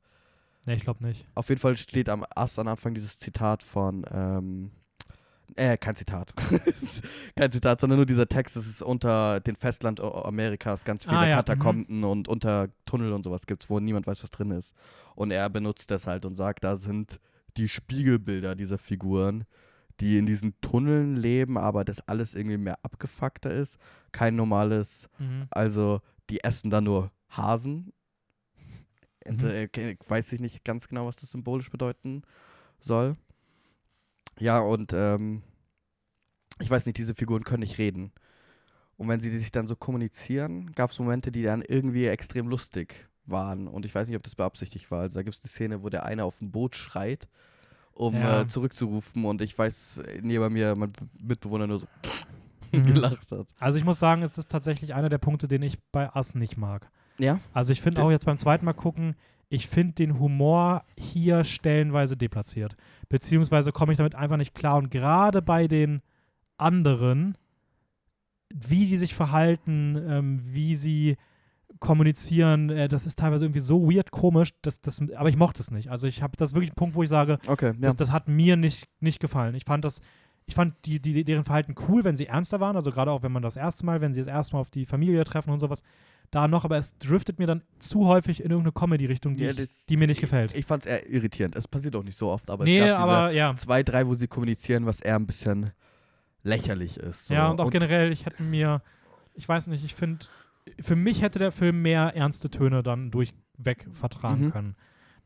[0.65, 1.25] Nee, ich glaube nicht.
[1.36, 4.71] Auf jeden Fall steht am Us am Anfang dieses Zitat von, ähm,
[5.55, 6.33] äh, kein Zitat.
[7.35, 8.55] kein Zitat, sondern nur dieser Text.
[8.55, 13.23] Es ist unter den Festland Amerikas ganz viele Ah, ja, Katakomben und unter Tunnel und
[13.23, 14.73] sowas gibt es, wo niemand weiß, was drin ist.
[15.15, 17.19] Und er benutzt das halt und sagt, da sind
[17.57, 19.45] die Spiegelbilder dieser Figuren,
[19.99, 23.77] die in diesen Tunneln leben, aber das alles irgendwie mehr abgefuckter ist.
[24.11, 25.47] Kein normales Mhm.
[25.51, 27.91] also, die essen da nur Hasen.
[29.27, 29.45] Mhm.
[29.45, 32.23] äh, Weiß ich nicht ganz genau, was das symbolisch bedeuten
[32.79, 33.15] soll.
[34.39, 35.41] Ja, und ähm,
[36.59, 38.11] ich weiß nicht, diese Figuren können nicht reden.
[38.97, 43.07] Und wenn sie sich dann so kommunizieren, gab es Momente, die dann irgendwie extrem lustig
[43.25, 43.67] waren.
[43.67, 45.01] Und ich weiß nicht, ob das beabsichtigt war.
[45.01, 47.27] Also da gibt es eine Szene, wo der eine auf dem Boot schreit,
[47.93, 48.41] um Ja.
[48.41, 49.23] äh, zurückzurufen.
[49.25, 51.87] Und ich weiß, äh, neben mir mein Mitbewohner nur so
[52.71, 52.85] Mhm.
[52.85, 53.47] gelacht hat.
[53.57, 56.55] Also ich muss sagen, es ist tatsächlich einer der Punkte, den ich bei Us nicht
[56.57, 56.87] mag.
[57.17, 57.39] Ja?
[57.53, 59.15] Also ich finde auch jetzt beim zweiten Mal gucken,
[59.49, 62.75] ich finde den Humor hier stellenweise deplatziert.
[63.09, 64.77] Beziehungsweise komme ich damit einfach nicht klar.
[64.77, 66.01] Und gerade bei den
[66.57, 67.35] anderen,
[68.53, 71.17] wie die sich verhalten, ähm, wie sie
[71.79, 75.71] kommunizieren, äh, das ist teilweise irgendwie so weird komisch, dass, das, aber ich mochte es
[75.71, 75.89] nicht.
[75.89, 77.73] Also ich habe das ist wirklich ein Punkt, wo ich sage, Okay, ja.
[77.79, 79.55] das, das hat mir nicht, nicht gefallen.
[79.55, 80.01] Ich fand das,
[80.49, 83.31] ich fand die, die, deren Verhalten cool, wenn sie ernster waren, also gerade auch wenn
[83.31, 85.83] man das erste Mal, wenn sie das erste Mal auf die Familie treffen und sowas,
[86.31, 89.57] da noch, aber es driftet mir dann zu häufig in irgendeine Comedy-Richtung, die, Ja, ich-
[89.57, 90.53] das- die mir nicht gefällt.
[90.55, 91.55] Ich fand es eher irritierend.
[91.55, 93.55] Es passiert auch nicht so oft, aber nee, es gab diese aber ja.
[93.55, 95.71] zwei, drei, wo sie kommunizieren, was eher ein bisschen
[96.43, 97.27] lächerlich ist.
[97.27, 97.33] So.
[97.33, 98.81] Ja, und auch generell, ich hätte mir,
[99.33, 100.25] ich weiß nicht, ich finde,
[100.79, 104.51] für mich hätte der Film mehr ernste Töne dann durchweg vertragen Mhm.
[104.51, 104.75] können.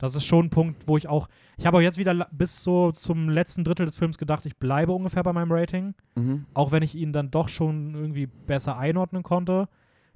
[0.04, 1.28] Das ist schon ein Punkt, wo ich auch,
[1.58, 4.92] ich habe auch jetzt wieder bis so zum letzten Drittel des Films gedacht, ich bleibe
[4.92, 5.94] ungefähr bei meinem Rating.
[6.16, 6.46] Mhm.
[6.54, 9.68] auch wenn ich ihn dann doch schon irgendwie besser einordnen konnte.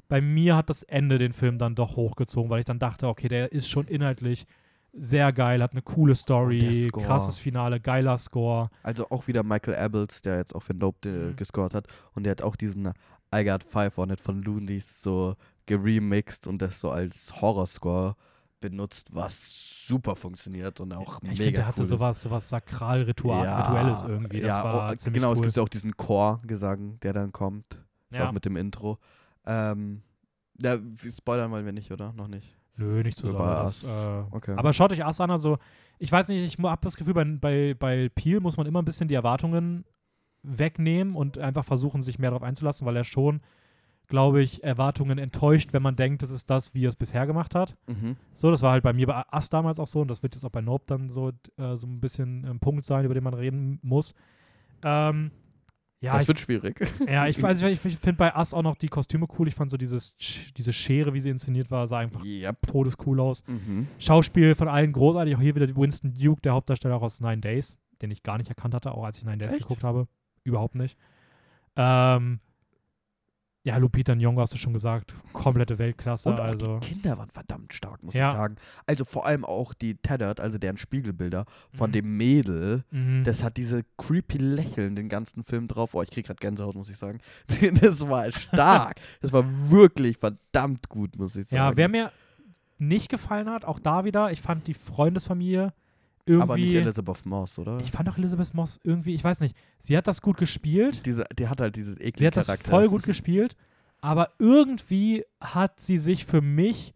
[0.09, 3.27] Bei mir hat das Ende den Film dann doch hochgezogen, weil ich dann dachte, okay,
[3.27, 4.45] der ist schon inhaltlich
[4.93, 8.69] sehr geil, hat eine coole Story, krasses Finale, geiler Score.
[8.83, 11.31] Also auch wieder Michael Abels, der jetzt auch für Dope Mhm.
[11.31, 11.88] äh, gescored hat.
[12.13, 12.91] Und der hat auch diesen
[13.35, 15.35] I Got Five on It von Loonies so
[15.65, 18.15] geremixed und das so als Horrorscore
[18.59, 24.03] benutzt, was super funktioniert und auch ich mega finde, der hatte cool sowas, sowas sakral-rituelles
[24.03, 24.41] Ja, irgendwie.
[24.41, 25.43] Das ja, war oh, genau, es cool.
[25.45, 27.83] gibt ja auch diesen Chor-Gesang, der dann kommt.
[28.09, 28.27] Ist Ja.
[28.27, 28.97] auch mit dem Intro.
[29.45, 30.01] Ähm,
[30.61, 30.77] ja,
[31.15, 32.13] spoilern wollen wir nicht, oder?
[32.13, 32.55] Noch nicht.
[32.77, 33.29] Nö, nicht so.
[33.29, 33.83] Us.
[33.83, 33.87] Äh,
[34.31, 34.53] Okay.
[34.57, 35.57] Aber schaut euch Us an, also
[35.99, 38.85] ich weiß nicht, ich habe das Gefühl, bei, bei, bei Peel muss man immer ein
[38.85, 39.83] bisschen die Erwartungen
[40.43, 43.41] wegnehmen und einfach versuchen, sich mehr darauf einzulassen, weil er schon,
[44.07, 47.55] glaube ich, Erwartungen enttäuscht, wenn man denkt, das ist das, wie er es bisher gemacht
[47.55, 47.75] hat.
[47.87, 48.15] Mhm.
[48.33, 50.43] So, das war halt bei mir bei Us damals auch so und das wird jetzt
[50.43, 53.33] auch bei Nope dann so, äh, so ein bisschen ein Punkt sein, über den man
[53.33, 54.13] reden muss.
[54.83, 55.31] Ähm,
[55.99, 56.79] ja, das ich, wird schwierig.
[57.07, 59.47] ja, ich weiß, ich, ich finde bei Us auch noch die Kostüme cool.
[59.47, 60.15] Ich fand so dieses,
[60.55, 62.65] diese Schere, wie sie inszeniert war, sah einfach yep.
[62.67, 63.43] todescool aus.
[63.47, 63.87] Mhm.
[63.97, 65.35] Schauspiel von allen großartig.
[65.35, 68.49] Auch hier wieder Winston Duke, der Hauptdarsteller auch aus Nine Days, den ich gar nicht
[68.49, 69.63] erkannt hatte, auch als ich Nine Days Echt?
[69.63, 70.07] geguckt habe.
[70.43, 70.97] Überhaupt nicht.
[71.75, 72.39] Ähm,
[73.68, 75.13] ja, Lupita Nyong'o hast du schon gesagt.
[75.34, 76.30] Komplette Weltklasse.
[76.30, 76.80] Und auch also.
[76.80, 78.30] die Kinder waren verdammt stark, muss Ja.
[78.32, 78.55] ich sagen.
[78.86, 81.93] Also vor allem auch die Tethered, also deren Spiegelbilder von Mhm.
[81.93, 82.84] dem Mädel.
[82.91, 83.24] Mhm.
[83.26, 85.93] Das hat diese creepy Lächeln den ganzen Film drauf.
[85.93, 87.20] Oh, ich krieg gerade Gänsehaut, muss ich sagen.
[87.82, 89.01] Das war stark.
[89.22, 91.57] das war wirklich verdammt gut, muss ich sagen.
[91.63, 92.11] ja, wer mir
[92.80, 95.74] nicht gefallen hat, auch da wieder, ich fand die Freundesfamilie
[96.28, 96.41] irgendwie.
[96.43, 97.80] Aber nicht Elizabeth Moss, oder?
[97.80, 101.05] ich fand auch Elizabeth Moss irgendwie, ich weiß nicht, sie hat das gut gespielt.
[101.05, 102.69] Diese, die hat halt dieses eklige Sie hat das Charakter.
[102.69, 103.55] voll gut gespielt,
[104.01, 106.93] aber irgendwie hat sie sich für mich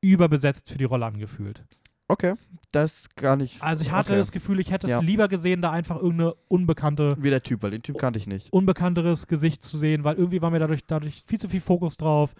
[0.00, 1.64] überbesetzt für die Rolle angefühlt.
[2.08, 2.34] Okay,
[2.72, 3.62] das ist gar nicht.
[3.62, 4.18] Also ich hatte okay.
[4.18, 5.00] das Gefühl, ich hätte es Ja.
[5.00, 8.52] lieber gesehen, da einfach irgendeine unbekannte, Wie der Typ, weil den Typ kannte ich nicht.
[8.52, 12.34] unbekannteres Gesicht zu sehen, weil irgendwie war mir dadurch, dadurch viel zu viel Fokus drauf.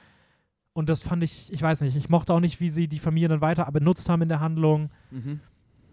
[0.75, 3.29] Und das fand ich, ich weiß nicht, ich mochte auch nicht, wie sie die Familie
[3.29, 4.91] dann weiter benutzt haben in der Handlung.
[5.11, 5.41] Mhm.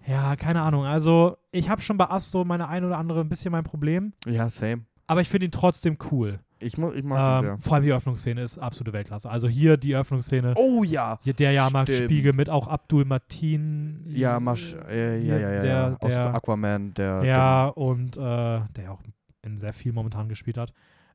[0.10, 0.86] Ja, keine Ahnung.
[0.86, 4.50] Also ich habe schon bei Astro meine ein oder andere ein bisschen mein Problem, Ja,
[4.50, 4.86] same.
[5.08, 6.40] aber ich finde ihn trotzdem cool.
[6.62, 9.30] Ich, mu ich mag Ähm, den vor allem die Eröffnungsszene ist absolute Weltklasse.
[9.30, 10.56] Also hier die Eröffnungsszene.
[10.56, 10.58] sehr.
[10.58, 11.18] Oh ja.
[11.22, 12.12] Hier der Jahrmarkt Stimmt.
[12.12, 14.04] Spiegel mit auch Abdul Matin.
[14.08, 15.98] Ja, Masch, äh, ja, ja, ja, der, ja.
[16.02, 17.24] Aus Der, Aquaman, der.
[17.24, 19.02] ja, und äh, der ja auch
[19.42, 20.74] in sehr viel momentan gespielt hat.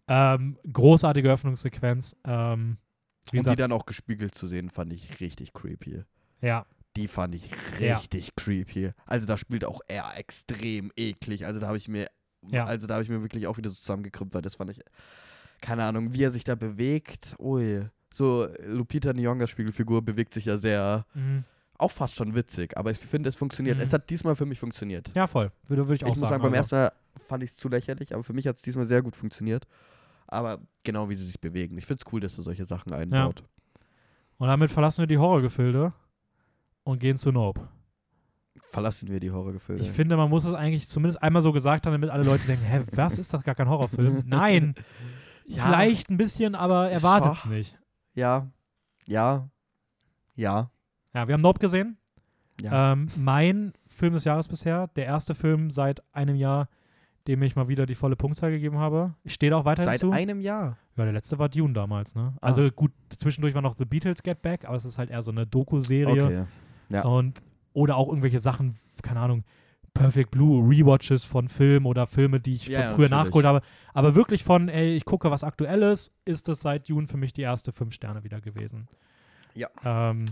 [0.09, 2.17] Ähm, großartige Eröffnungssequenz.
[2.27, 2.79] Ähm,
[3.27, 6.05] und die gesagt, dann auch gespiegelt zu sehen, fand ich richtig creepy.
[6.41, 6.65] ja,
[6.97, 7.97] Die fand ich Ja.
[7.97, 8.93] richtig creepy.
[9.07, 11.45] Also da spielt auch er extrem eklig.
[11.47, 12.09] Also da habe ich mir,
[12.47, 12.67] Ja.
[12.67, 14.81] also da habe ich mir wirklich auch wieder so zusammengekrümmt, weil das fand ich,
[15.61, 17.35] keine Ahnung, wie er sich da bewegt.
[17.39, 17.85] Ui.
[18.13, 21.43] So Lupita Nyong'as Spiegelfigur bewegt sich ja sehr, mhm.
[21.79, 22.77] auch fast schon witzig.
[22.79, 23.79] Aber ich finde, es funktioniert.
[23.79, 23.83] Mhm.
[23.83, 25.11] Es hat diesmal für mich funktioniert.
[25.15, 25.51] ja, voll.
[25.67, 26.31] Würde, würde ich Ich, auch muss sagen.
[26.31, 26.77] sagen, beim also.
[26.77, 26.93] ersten Mal
[27.29, 29.67] fand ich es zu lächerlich, aber für mich hat es diesmal sehr gut funktioniert.
[30.29, 31.77] Aber genau wie sie sich bewegen.
[31.77, 33.43] Ich finde es cool, dass du solche Sachen einbaut.
[34.39, 35.93] Und damit verlassen wir die Horrorgefilde
[36.85, 37.69] und gehen zu Nope.
[38.71, 39.83] Verlassen wir die Horrorgefilde.
[39.83, 42.65] Ich finde, man muss es eigentlich zumindest einmal so gesagt haben, damit alle Leute denken,
[42.65, 44.23] hä, was ist das gar kein Horrorfilm?
[44.27, 44.75] Nein,
[45.47, 45.65] Ja.
[45.65, 47.79] vielleicht ein bisschen, aber erwartet es nicht.
[48.15, 48.49] Ja,
[49.07, 49.49] ja,
[50.35, 50.71] ja,
[51.13, 51.99] Ja, wir haben Nope gesehen.
[52.61, 52.93] ja.
[52.93, 56.69] Ähm, mein Film des Jahres bisher, der erste Film seit einem Jahr,
[57.29, 59.15] dem ich mal wieder die volle Punktzahl gegeben habe.
[59.23, 60.11] Ich stehe da auch weiterhin Seit zu.
[60.11, 60.79] einem Jahr.
[60.97, 62.33] Ja, der letzte war Dune damals, ne?
[62.41, 62.47] Ah.
[62.49, 65.31] Also gut, zwischendurch war noch The Beatles Get Back, aber es ist halt eher so
[65.31, 66.25] eine Doku-Serie.
[66.25, 66.45] Okay.
[66.95, 67.05] Ja.
[67.05, 67.43] Und,
[67.73, 69.45] oder auch irgendwelche Sachen, keine Ahnung,
[69.93, 73.11] Perfect Blue, Rewatches von Filmen oder Filme, die ich Ja, ja, früher natürlich.
[73.27, 73.61] nachgeholt habe.
[73.93, 77.33] Aber wirklich von, ey, ich gucke, was aktuell ist, ist es seit Dune für mich
[77.33, 78.89] die erste fünf Sterne wieder gewesen.
[79.55, 79.69] Ja.
[79.85, 80.25] Ähm,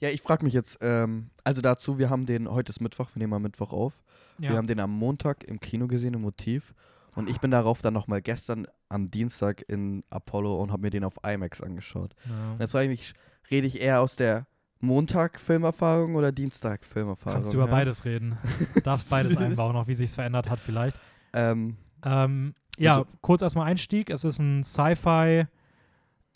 [0.00, 3.20] Ja, ich frage mich jetzt, ähm, also dazu, wir haben den, heute ist Mittwoch, wir
[3.20, 4.02] nehmen am Mittwoch auf.
[4.38, 4.50] ja.
[4.50, 6.74] Wir haben den am Montag im Kino gesehen, im Motiv.
[7.14, 11.04] Und ich bin darauf dann nochmal gestern am Dienstag in Apollo und habe mir den
[11.04, 12.14] auf IMAX angeschaut.
[12.28, 12.52] ja.
[12.52, 13.12] Und jetzt frage ich mich,
[13.50, 14.46] rede ich eher aus der
[14.84, 17.34] Montag-Filmerfahrung oder Dienstag-Filmerfahrung?
[17.36, 17.70] Kannst du über ja?
[17.72, 18.38] beides reden.
[18.84, 20.98] Darfst beides einbauen, auch wie sich verändert hat vielleicht.
[21.32, 24.10] Ähm, Ähm, ja, Also- kurz erstmal Einstieg.
[24.10, 25.46] Es ist ein Sci-Fi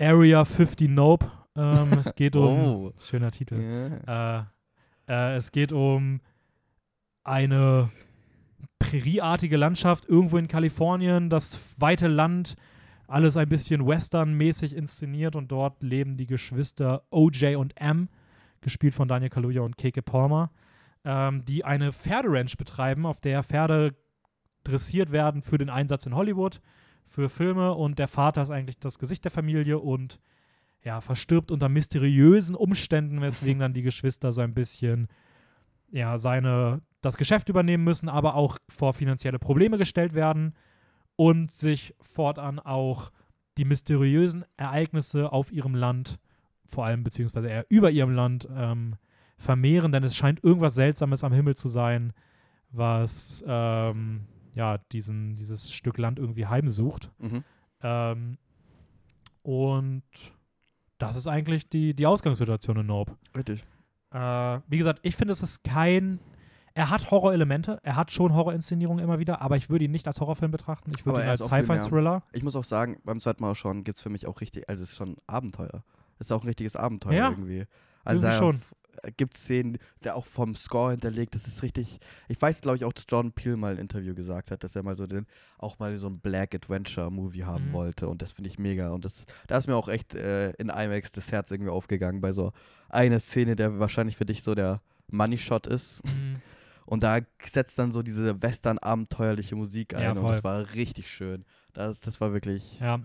[0.00, 1.30] Area 50 Nope.
[1.56, 2.42] Ähm, es geht um.
[2.64, 2.92] oh.
[3.00, 4.00] Schöner Titel.
[4.06, 4.38] Ja.
[4.38, 4.44] Äh,
[5.12, 6.20] äh, es geht um
[7.24, 7.90] eine
[8.78, 12.56] prärieartige Landschaft irgendwo in Kalifornien, das weite Land,
[13.06, 18.08] alles ein bisschen westernmäßig inszeniert und dort leben die Geschwister OJ und M,
[18.60, 20.50] gespielt von Daniel Kaluuya und Keke Palmer,
[21.04, 23.94] ähm, die eine Pferderanch betreiben, auf der Pferde
[24.64, 26.60] dressiert werden für den Einsatz in Hollywood,
[27.06, 27.74] für Filme.
[27.74, 30.20] Und der Vater ist eigentlich das Gesicht der Familie und
[30.82, 35.08] ja, verstirbt unter mysteriösen Umständen, weswegen dann die Geschwister so ein bisschen
[35.90, 40.54] ja, seine, das Geschäft übernehmen müssen, aber auch vor finanzielle Probleme gestellt werden
[41.16, 43.10] und sich fortan auch
[43.56, 46.18] die mysteriösen Ereignisse auf ihrem Land,
[46.68, 48.96] vor allem beziehungsweise eher über ihrem Land, ähm,
[49.38, 52.12] vermehren, denn es scheint irgendwas Seltsames am Himmel zu sein,
[52.70, 57.10] was ähm, ja, diesen, dieses Stück Land irgendwie heimsucht.
[57.18, 57.44] Mhm.
[57.80, 58.38] Ähm,
[59.42, 60.02] und
[60.98, 63.16] das ist eigentlich die, die Ausgangssituation in Nope.
[63.36, 63.64] Richtig.
[64.10, 66.18] Äh, wie gesagt, ich finde, es ist kein.
[66.74, 70.20] Er hat Horrorelemente, er hat schon Horrorinszenierungen immer wieder, aber ich würde ihn nicht als
[70.20, 70.92] Horrorfilm betrachten.
[70.96, 71.44] Ich würde ihn als.
[71.44, 72.22] Sci-Fi-Thriller.
[72.32, 74.82] Ich muss auch sagen, beim zweiten Mal schauen gibt es für mich auch richtig, also
[74.82, 75.82] es ist schon ein Abenteuer.
[76.18, 77.66] Ist auch ein richtiges Abenteuer Ja, irgendwie.
[78.04, 78.62] Also Irgendwie schon.
[79.16, 82.84] gibt es Szenen, der auch vom Score hinterlegt, das ist richtig, ich weiß glaube ich
[82.84, 85.26] auch, dass Jordan Peele mal ein Interview gesagt hat, dass er mal so den,
[85.58, 87.72] auch mal so ein Black Adventure Movie haben Mhm.
[87.74, 90.68] wollte und das finde ich mega und das, da ist mir auch echt äh, in
[90.68, 92.52] IMAX das Herz irgendwie aufgegangen bei so
[92.88, 96.40] einer Szene, der wahrscheinlich für dich so der Money Shot ist Mhm.
[96.86, 101.44] und da setzt dann so diese Western-abenteuerliche Musik ein Ja, und das war richtig schön.
[101.74, 102.98] Das, das war wirklich, Ja.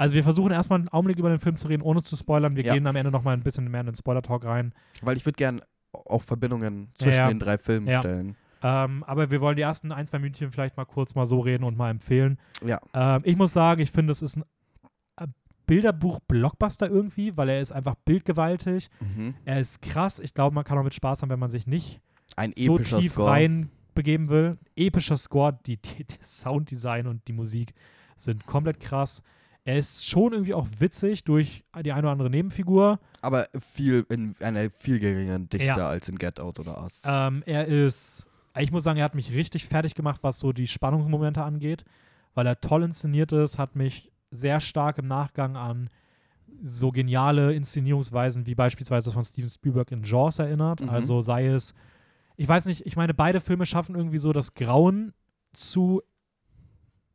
[0.00, 2.56] Also wir versuchen erstmal einen Augenblick über den Film zu reden, ohne zu spoilern.
[2.56, 2.72] Wir Ja.
[2.72, 4.72] gehen am Ende nochmal ein bisschen mehr in den Spoiler-Talk rein.
[5.02, 5.60] weil ich würde gern
[5.92, 7.28] auch Verbindungen zwischen Ja, ja.
[7.28, 8.36] den drei Filmen stellen.
[8.62, 11.64] Ähm, aber wir wollen die ersten ein, zwei Minuten vielleicht mal kurz mal so reden
[11.64, 12.38] und mal empfehlen.
[12.64, 12.80] Ja.
[12.94, 14.44] Ähm, ich muss sagen, ich finde, es ist ein
[15.18, 15.26] äh,
[15.66, 18.88] Bilderbuch-Blockbuster irgendwie, weil er ist einfach bildgewaltig.
[19.00, 19.34] Mhm.
[19.44, 20.18] Er ist krass.
[20.18, 22.00] Ich glaube, man kann auch mit Spaß haben, wenn man sich nicht
[22.36, 23.30] Ein so tief Score.
[23.30, 24.56] rein begeben will.
[24.76, 27.74] Epischer Score, die, die, das Sounddesign und die Musik
[28.16, 29.22] sind komplett krass.
[29.64, 32.98] Er ist schon irgendwie auch witzig durch die eine oder andere Nebenfigur.
[33.20, 35.88] Aber viel in einer viel geringeren Dichte Ja.
[35.88, 37.02] als in Get Out oder Us.
[37.04, 38.26] Ähm, er ist
[38.58, 41.84] ich muss sagen, er hat mich richtig fertig gemacht, was so die Spannungsmomente angeht,
[42.34, 45.88] weil er toll inszeniert ist, hat mich sehr stark im Nachgang an
[46.62, 50.80] so geniale Inszenierungsweisen wie beispielsweise von Steven Spielberg in Jaws erinnert.
[50.80, 50.90] Mhm.
[50.90, 51.74] Also sei es,
[52.36, 55.14] ich weiß nicht, ich meine, beide Filme schaffen irgendwie so das Grauen
[55.52, 56.02] zu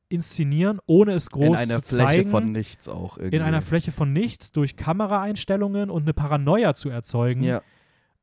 [0.09, 2.29] inszenieren, ohne es groß In einer zu Fläche zeigen.
[2.29, 3.37] von nichts auch irgendwie.
[3.37, 7.43] in einer Fläche von nichts durch Kameraeinstellungen und eine Paranoia zu erzeugen.
[7.43, 7.61] Ja,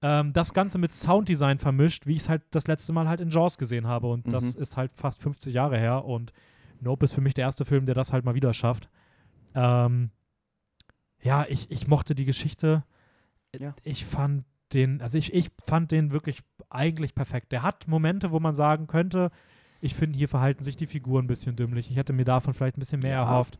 [0.05, 3.31] Ähm, das Ganze mit Sounddesign vermischt, wie ich es halt das letzte Mal halt in
[3.31, 4.09] Jaws gesehen habe.
[4.09, 4.63] Und das Mhm.
[4.63, 6.05] ist halt fast 50 Jahre her.
[6.05, 6.33] Und
[6.81, 8.89] Nope ist für mich der erste Film, der das halt mal wieder schafft.
[9.55, 10.11] Ähm,
[11.23, 12.83] ja, ich, ich mochte die Geschichte.
[13.57, 13.75] Ja.
[13.85, 16.39] Ich fand den, also ich, ich fand den wirklich
[16.71, 17.53] eigentlich perfekt.
[17.53, 19.31] Der hat Momente, wo man sagen könnte,
[19.83, 21.91] ich finde, hier verhalten sich die Figuren ein bisschen dümmlich.
[21.91, 23.23] Ich hätte mir davon vielleicht ein bisschen mehr Ja.
[23.23, 23.59] erhofft.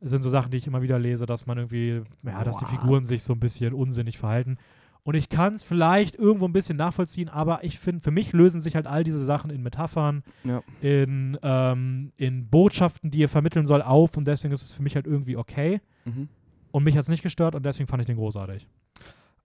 [0.00, 2.66] Das sind so Sachen, die ich immer wieder lese, dass man irgendwie, ja, dass die.
[2.66, 4.58] Figuren sich so ein bisschen unsinnig verhalten.
[5.02, 8.60] Und ich kann es vielleicht irgendwo ein bisschen nachvollziehen, aber ich finde, für mich lösen
[8.60, 10.62] sich halt all diese Sachen in Metaphern, Ja.
[10.80, 14.94] in, ähm, in Botschaften, die er vermitteln soll, auf und deswegen ist es für mich
[14.96, 15.80] halt irgendwie okay.
[16.06, 16.28] Mhm.
[16.72, 18.66] Und mich hat es nicht gestört und deswegen fand ich den großartig.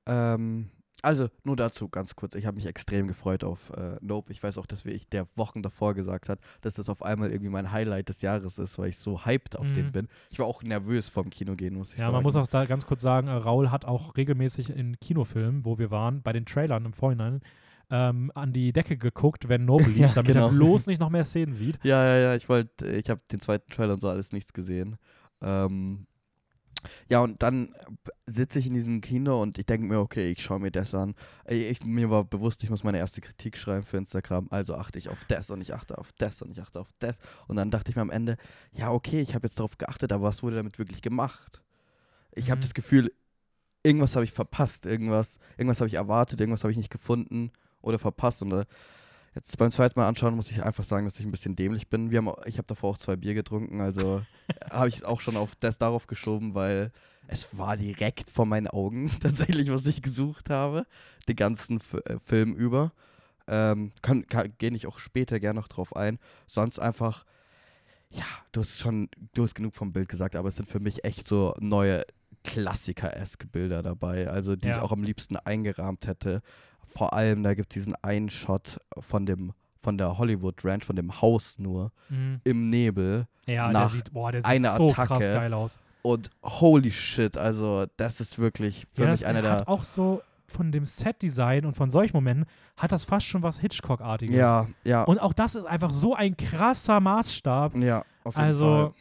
[0.05, 0.69] Ähm,
[1.01, 2.35] also nur dazu ganz kurz.
[2.35, 4.31] Ich habe mich extrem gefreut auf äh, Nope.
[4.31, 7.31] Ich weiß auch, dass wir ich der Wochen davor gesagt hat, dass das auf einmal
[7.31, 9.91] irgendwie mein Highlight des Jahres ist, weil ich so hyped auf den Mhm.
[9.91, 10.07] bin.
[10.29, 12.13] Ich war auch nervös vom Kino gehen, muss ich Ja, sagen.
[12.15, 15.77] man muss auch da ganz kurz sagen, äh, Raul hat auch regelmäßig in Kinofilmen, wo
[15.77, 17.41] wir waren, bei den Trailern im Vorhinein,
[17.91, 20.47] ähm, an die Decke geguckt, wenn Noble lief, Ja, damit genau.
[20.47, 21.79] er bloß nicht noch mehr Szenen sieht.
[21.83, 24.97] Ja, ja, ja, ich wollte, ich habe den zweiten Trailer und so alles nichts gesehen.
[25.41, 26.05] Ähm,
[27.09, 27.75] ja, und dann
[28.25, 31.13] sitze ich in diesem Kino und ich denke mir, okay, ich schaue mir das an.
[31.47, 35.09] Ich, mir war bewusst, ich muss meine erste Kritik schreiben für Instagram, also achte ich
[35.09, 37.19] auf das und ich achte auf das und ich achte auf das.
[37.47, 38.37] Und dann dachte ich mir am Ende,
[38.71, 41.61] ja, okay, ich habe jetzt darauf geachtet, aber was wurde damit wirklich gemacht?
[42.33, 42.63] Ich habe Mhm.
[42.63, 43.11] das Gefühl,
[43.83, 47.51] irgendwas habe ich verpasst, irgendwas, irgendwas habe ich erwartet, irgendwas habe ich nicht gefunden
[47.81, 48.41] oder verpasst.
[48.41, 48.65] Und äh,
[49.35, 52.11] jetzt beim zweiten Mal anschauen muss ich einfach sagen, dass ich ein bisschen dämlich bin.
[52.11, 54.21] Wir haben, ich habe davor auch zwei Bier getrunken, also
[54.69, 56.91] habe ich auch schon auf das darauf geschoben, weil
[57.27, 60.85] es war direkt vor meinen Augen tatsächlich, was ich gesucht habe,
[61.27, 62.91] den ganzen F äh, Film über.
[63.47, 66.19] Ähm, kann, kann, Gehe ich auch später gerne noch drauf ein.
[66.47, 67.25] Sonst einfach,
[68.11, 71.03] ja, du hast schon, du hast genug vom Bild gesagt, aber es sind für mich
[71.03, 72.03] echt so neue
[72.43, 74.77] Klassiker-eske Bilder dabei, also die Ja.
[74.77, 76.41] ich auch am liebsten eingerahmt hätte.
[76.91, 80.97] Vor allem, da gibt es diesen einen Shot von dem von der Hollywood Ranch, von
[80.97, 82.41] dem Haus nur, Mhm.
[82.43, 83.27] im Nebel.
[83.45, 85.79] Ja, Nach der sieht, boah, der sieht einer so Attacke krass geil aus.
[86.01, 89.69] Und holy shit, also das ist wirklich für ja, mich einer der.
[89.69, 94.35] auch so von dem Set-Design und von solchen Momenten hat das fast schon was Hitchcock-artiges.
[94.35, 97.75] Ja, ja, Und auch das ist einfach so ein krasser Maßstab.
[97.77, 98.93] ja, auf jeden Also, Fall.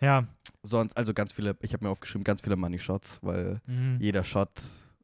[0.00, 0.24] ja.
[0.62, 3.98] Sonst, also ganz viele, ich habe mir aufgeschrieben, ganz viele Money Shots, weil Mhm.
[4.00, 4.50] jeder Shot.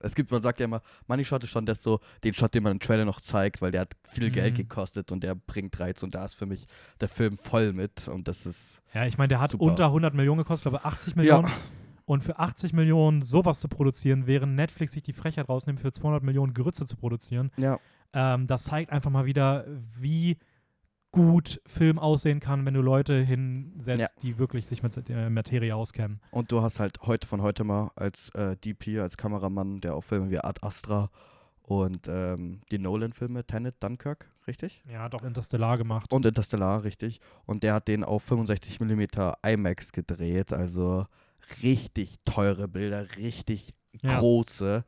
[0.03, 2.63] Es gibt, man sagt ja immer, Money Shot ist schon das so, den Shot, den
[2.63, 4.57] man im Trailer noch zeigt, weil der hat viel Geld Mhm.
[4.59, 6.67] gekostet und der bringt Reiz und da ist für mich
[7.01, 8.83] der Film voll mit und das ist.
[8.95, 9.65] Ja, ich meine, der hat Super.
[9.65, 11.51] unter 100 Millionen gekostet, glaube 80 Millionen.
[12.05, 16.23] Und für 80 Millionen sowas zu produzieren, während Netflix sich die Frechheit rausnimmt, für 200
[16.25, 17.79] Millionen Grütze zu produzieren, Ja,
[18.13, 19.65] ähm, das zeigt einfach mal wieder,
[20.01, 20.37] wie
[21.13, 24.09] gut Film aussehen kann, wenn du Leute hinsetzt, Ja.
[24.23, 26.21] die wirklich sich mit der Materie auskennen.
[26.31, 30.03] Und du hast halt heute von heute mal als äh, DP, als Kameramann, der auch
[30.03, 31.11] Filme wie Art Astra
[31.63, 34.83] und ähm, die Nolan-Filme, Tenet, Dunkirk, richtig?
[34.91, 36.13] Ja, hat auch Interstellar gemacht.
[36.13, 37.21] Und Interstellar, richtig.
[37.47, 39.03] Und der hat den auf 65 mm
[39.47, 41.05] IMAX gedreht, also
[41.63, 44.19] richtig teure Bilder, richtig Ja.
[44.19, 44.85] große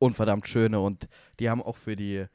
[0.00, 0.80] und verdammt schöne.
[0.80, 1.06] Und
[1.38, 2.26] die haben auch für die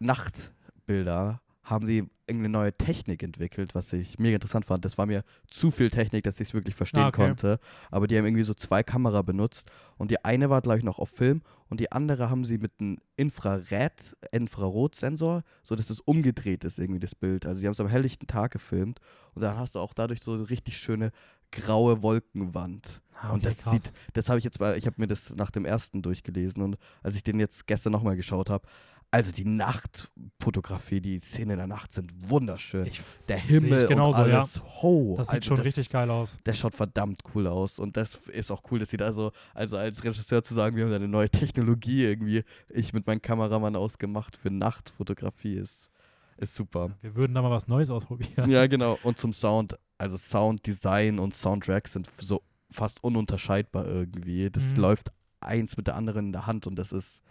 [0.00, 4.84] Nachtbilder haben sie irgendeine neue Technik entwickelt, was ich mega interessant fand.
[4.84, 7.26] Das war mir zu viel Technik, dass ich es wirklich verstehen Ah, okay.
[7.26, 7.58] konnte.
[7.90, 11.10] Aber die haben irgendwie so zwei Kamera benutzt und die eine war gleich noch auf
[11.10, 16.78] Film und die andere haben sie mit einem Infrared, Infrarotsensor, so dass es umgedreht ist
[16.78, 17.46] irgendwie das Bild.
[17.46, 19.00] Also sie haben es am helllichten Tag gefilmt
[19.34, 21.10] und dann hast du auch dadurch so eine richtig schöne
[21.50, 23.02] graue Wolkenwand.
[23.20, 23.72] Ah, und das krass.
[23.84, 26.76] sieht, das habe ich jetzt mal, ich habe mir das nach dem ersten durchgelesen und
[27.02, 28.66] als ich den jetzt gestern nochmal geschaut habe,
[29.12, 32.86] also die Nachtfotografie, die Szenen in der Nacht sind wunderschön.
[32.86, 34.38] Ich, der Himmel genauso, und ja.
[34.38, 34.60] alles.
[34.82, 36.38] Ho, das sieht also schon das, richtig geil aus.
[36.46, 39.76] Der schaut verdammt cool aus und das ist auch cool, dass sie da so, also
[39.76, 43.76] als Regisseur zu sagen, wir haben da eine neue Technologie irgendwie, ich mit meinem Kameramann
[43.76, 45.90] ausgemacht für Nachtfotografie ist,
[46.38, 46.96] ist super.
[47.02, 48.50] Wir würden da mal was Neues ausprobieren.
[48.50, 48.98] Ja, genau.
[49.02, 54.48] Und zum Sound, also Sounddesign und Soundtrack sind so fast ununterscheidbar irgendwie.
[54.50, 54.80] Das Mhm.
[54.80, 57.22] läuft eins mit der anderen in der Hand und das ist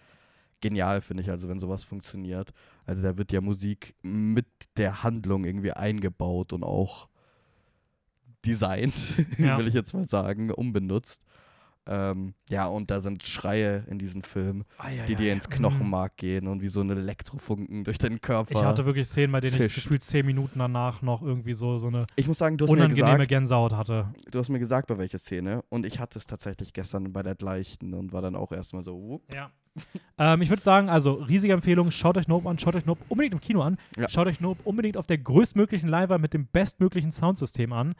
[0.62, 2.52] genial, finde ich, also wenn sowas funktioniert.
[2.86, 4.46] Also da wird ja Musik mit
[4.78, 7.08] der Handlung irgendwie eingebaut und auch
[8.46, 8.94] designt,
[9.38, 9.58] Ja.
[9.58, 11.22] will ich jetzt mal sagen, umbenutzt.
[11.84, 16.46] Ähm, ja, und da sind Schreie in diesem Film, ei, die dir ins Knochenmark gehen
[16.46, 18.52] und wie so ein Elektrofunken durch den Körper.
[18.56, 19.82] Ich hatte wirklich Szenen, bei denen ich zischt.
[19.82, 22.76] gefühlt zehn Minuten danach noch irgendwie so, so eine Ich muss sagen, du hast, mir
[22.76, 24.14] unangenehme gesagt, Gänsehaut hatte.
[24.30, 25.64] du hast mir gesagt, bei welcher Szene.
[25.70, 28.94] Und ich hatte es tatsächlich gestern bei der gleichen und war dann auch erstmal so,
[28.96, 29.34] whoop.
[29.34, 29.50] Ja.
[30.18, 33.34] Ähm, ich würde sagen, also riesige Empfehlung, schaut euch Nope an, schaut euch Nope unbedingt
[33.34, 34.08] im Kino an, Ja.
[34.08, 37.94] schaut euch Nope unbedingt auf der größtmöglichen Leinwand mit dem bestmöglichen Soundsystem an.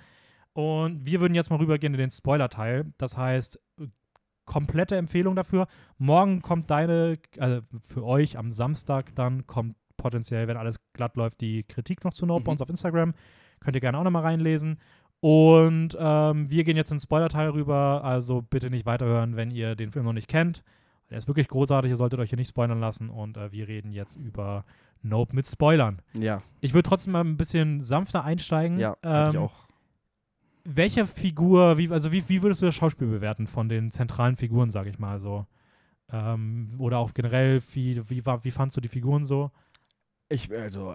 [0.52, 2.92] Und wir würden jetzt mal rübergehen in den Spoiler-Teil.
[2.98, 3.86] Das heißt, äh,
[4.44, 5.66] komplette Empfehlung dafür.
[5.98, 11.40] Morgen kommt deine, also für euch am Samstag dann kommt potenziell, wenn alles glatt läuft,
[11.40, 12.52] die Kritik noch zu Nope bei Mhm.
[12.54, 13.14] uns auf Instagram.
[13.60, 14.78] Könnt ihr gerne auch nochmal reinlesen.
[15.20, 19.92] Und ähm, wir gehen jetzt ins Spoiler-Teil rüber, also bitte nicht weiterhören, wenn ihr den
[19.92, 20.64] Film noch nicht kennt.
[21.12, 23.92] Der ist wirklich großartig, ihr solltet euch hier nicht spoilern lassen und äh, wir reden
[23.92, 24.64] jetzt über
[25.02, 26.00] Nope mit Spoilern.
[26.18, 28.78] Ja, Ich würde trotzdem mal ein bisschen sanfter einsteigen.
[28.78, 29.66] ja, hatte ich Ähm, auch.
[30.64, 34.70] Welche Figur, wie, also wie, wie würdest du das Schauspiel bewerten von den zentralen Figuren,
[34.70, 35.44] sage ich mal so?
[36.10, 39.50] Ähm, oder auch generell, wie, wie, wie fandst du die Figuren so?
[40.30, 40.94] Ich, also,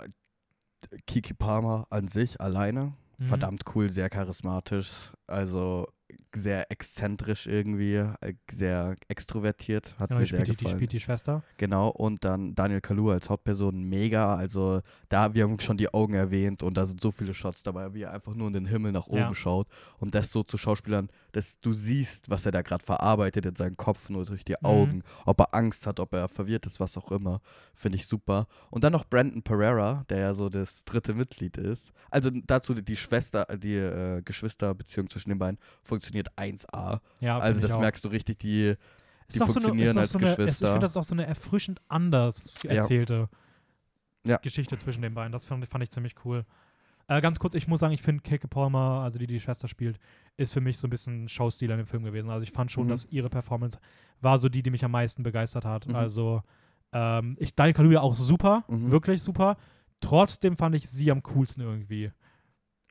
[1.06, 3.26] Kiki Palmer an sich alleine, Mhm.
[3.26, 5.88] verdammt cool, sehr charismatisch, also
[6.36, 10.78] sehr exzentrisch irgendwie, äh, sehr extrovertiert, hat Genau, mir die sehr spielt, die, die gefallen.
[10.78, 11.44] spielt die Schwester.
[11.58, 16.14] Genau, und dann Daniel Kaluuya als Hauptperson, mega, also da, wir haben schon die Augen
[16.14, 18.92] erwähnt und da sind so viele Shots dabei, wie er einfach nur in den Himmel
[18.92, 19.34] nach oben Ja.
[19.36, 19.68] schaut
[20.00, 23.78] und das so zu Schauspielern, dass du siehst, was er da gerade verarbeitet in seinem
[23.78, 24.66] Kopf, nur durch die Mhm.
[24.66, 27.42] Augen, ob er Angst hat, ob er verwirrt ist, was auch immer,
[27.76, 28.48] finde ich super.
[28.72, 31.92] Und dann noch Brandon Pereira, der ja so das dritte Mitglied ist.
[32.10, 37.00] Also dazu die Schwester, die äh, Geschwisterbeziehung zwischen den beiden funktioniert 1A.
[37.20, 38.76] Ja, also das merkst du richtig, die,
[39.34, 40.68] die auch so eine, funktionieren als so eine, es, ich Geschwister.
[40.68, 43.30] finde, das ist auch so eine erfrischend anders erzählte
[44.26, 44.38] Ja.
[44.38, 45.32] Geschichte zwischen den beiden.
[45.32, 46.46] Das fand, fand ich ziemlich cool.
[47.10, 49.70] Äh, ganz kurz, ich muss sagen, ich finde Keke Palmer, also die, die die Schwester
[49.70, 49.98] spielt,
[50.36, 52.30] ist für mich so ein bisschen Schauspieler in dem Film gewesen.
[52.30, 52.90] Also ich fand schon, Mhm.
[52.90, 53.80] dass ihre Performance
[54.20, 55.88] war so die, die mich am meisten begeistert hat.
[55.88, 55.96] Mhm.
[55.96, 56.42] Also
[56.92, 58.92] ähm, ich, Daniel Kaluuya auch super, Mhm.
[58.92, 59.56] wirklich super.
[60.02, 62.12] Trotzdem fand ich sie am coolsten irgendwie.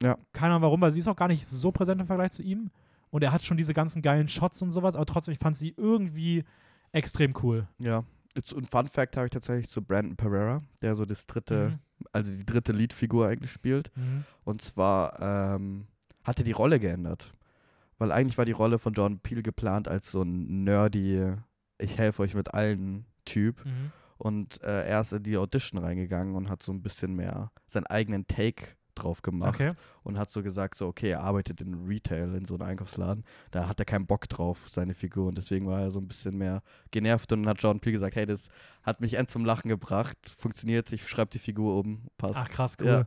[0.03, 0.17] Ja.
[0.33, 2.71] Keine Ahnung warum, weil sie ist auch gar nicht so präsent im Vergleich zu ihm.
[3.11, 5.75] Und er hat schon diese ganzen geilen Shots und sowas, aber trotzdem, ich fand sie
[5.77, 6.45] irgendwie
[6.93, 7.69] extrem cool.
[7.79, 8.05] Ja.
[8.55, 11.79] Und Fun Fact habe ich tatsächlich zu Brandon Pereira, der so das dritte,
[12.13, 13.91] also die dritte Leadfigur eigentlich spielt.
[13.97, 14.03] Mhm.
[14.03, 14.25] Mhm.
[14.45, 15.87] Und zwar ähm,
[16.23, 17.33] hat er die Rolle geändert.
[17.99, 21.33] Weil eigentlich war die Rolle von John Peel geplant als so ein nerdy,
[21.79, 23.65] ich helfe euch mit allen Typ.
[23.65, 23.93] Mhm.
[24.19, 27.87] Und äh, er ist in die Audition reingegangen und hat so ein bisschen mehr seinen
[27.87, 29.61] eigenen Take drauf gemacht.
[29.61, 29.73] Okay.
[30.03, 33.25] Und hat so gesagt, so, okay, er arbeitet in Retail, in so einem Einkaufsladen.
[33.51, 35.29] Da hat er keinen Bock drauf, seine Figur.
[35.29, 37.33] Und deswegen war er so ein bisschen mehr genervt.
[37.33, 38.49] Und dann hat John Peel gesagt, hey, das
[38.83, 40.19] hat mich end zum Lachen gebracht.
[40.39, 42.09] Funktioniert, ich schreibe die Figur um.
[42.19, 42.37] Passt.
[42.37, 42.87] Ach krass, cool.
[42.87, 43.07] Ja.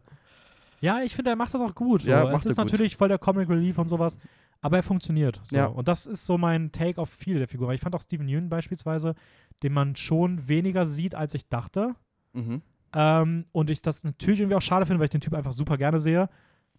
[0.81, 2.03] Ja, ich finde, er macht das auch gut.
[2.03, 2.09] So.
[2.09, 2.65] Ja, es ist gut.
[2.65, 4.17] natürlich voll der Comic Relief und sowas,
[4.61, 5.41] aber er funktioniert.
[5.49, 5.57] So.
[5.57, 5.65] Ja.
[5.65, 7.73] Und das ist so mein Take auf viele der Figuren.
[7.73, 9.15] Ich fand auch Steven Yeun beispielsweise,
[9.63, 11.95] den man schon weniger sieht, als ich dachte.
[12.33, 12.61] Mhm.
[12.93, 15.77] Ähm, und ich das natürlich irgendwie auch schade finde, weil ich den Typ einfach super
[15.77, 16.29] gerne sehe.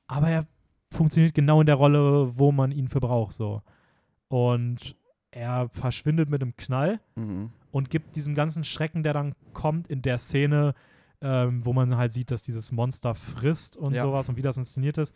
[0.06, 0.46] Aber er
[0.92, 3.32] funktioniert genau in der Rolle, wo man ihn für braucht.
[3.34, 3.62] So.
[4.28, 4.96] Und
[5.30, 7.50] er verschwindet mit einem Knall Mhm.
[7.70, 10.74] und gibt diesem ganzen Schrecken, der dann kommt in der Szene,
[11.20, 14.02] ähm, wo man halt sieht, dass dieses Monster frisst und Ja.
[14.02, 15.14] sowas und wie das inszeniert ist,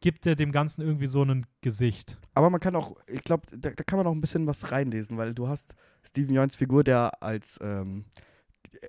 [0.00, 2.18] gibt er dem Ganzen irgendwie so ein Gesicht.
[2.34, 5.16] Aber man kann auch, ich glaube, da, da kann man auch ein bisschen was reinlesen,
[5.16, 8.04] weil du hast Steven Yeun's Figur, der als ähm,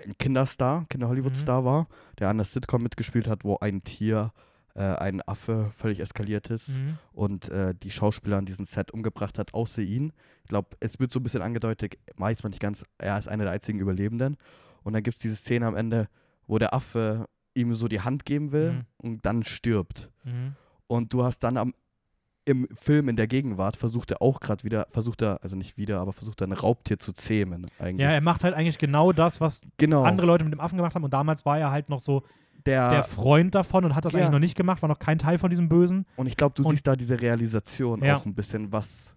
[0.05, 1.88] ein Kinderstar, Kinder-Hollywood-Star war,
[2.19, 4.31] der an der Sitcom mitgespielt hat, wo ein Tier,
[4.75, 6.97] äh, ein Affe völlig eskaliert ist Mhm.
[7.13, 10.11] und äh, die Schauspieler an diesem Set umgebracht hat, außer ihn.
[10.43, 13.45] Ich glaube, es wird so ein bisschen angedeutet, weiß man nicht ganz, er ist einer
[13.45, 14.38] der einzigen Überlebenden.
[14.83, 16.07] Und dann gibt es diese Szene am Ende,
[16.47, 18.81] wo der Affe ihm so die Hand geben will Mhm.
[18.97, 20.11] und dann stirbt.
[20.23, 20.55] Mhm.
[20.88, 21.73] Und du hast dann am,
[22.45, 25.99] im Film in der Gegenwart versucht er auch gerade wieder, versucht er, also nicht wieder,
[25.99, 28.03] aber versucht er ein Raubtier zu zähmen eigentlich.
[28.03, 30.03] Ja, er macht halt eigentlich genau das, was genau.
[30.03, 31.03] andere Leute mit dem Affen gemacht haben.
[31.03, 32.24] Und damals war er halt noch so
[32.67, 34.20] der, der Freund davon und hat das Ja.
[34.20, 36.05] eigentlich noch nicht gemacht, war noch kein Teil von diesem Bösen.
[36.15, 38.15] und ich glaube, du und- siehst da diese Realisation Ja.
[38.17, 39.13] auch ein bisschen, was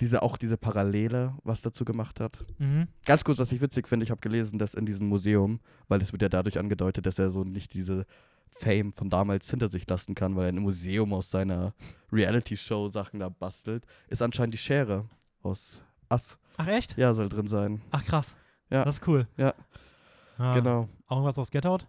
[0.00, 2.38] diese auch diese Parallele, was dazu gemacht hat.
[2.58, 2.86] Mhm.
[3.04, 5.58] Ganz kurz, was ich witzig finde, ich habe gelesen, dass in diesem Museum,
[5.88, 8.04] weil es wird ja dadurch angedeutet, dass er so nicht diese
[8.58, 11.74] Fame von damals hinter sich lassen kann, weil er ein Museum aus seiner
[12.12, 15.04] Reality-Show Sachen da bastelt, ist anscheinend die Schere
[15.42, 16.36] aus Ass.
[16.56, 16.96] Ach, echt?
[16.96, 17.80] Ja, soll drin sein.
[17.90, 18.34] Ach, krass.
[18.70, 18.84] Ja.
[18.84, 19.26] Das ist cool.
[19.36, 19.54] Ja.
[20.38, 20.88] Ah, Genau.
[21.06, 21.86] Auch irgendwas aus Get Out?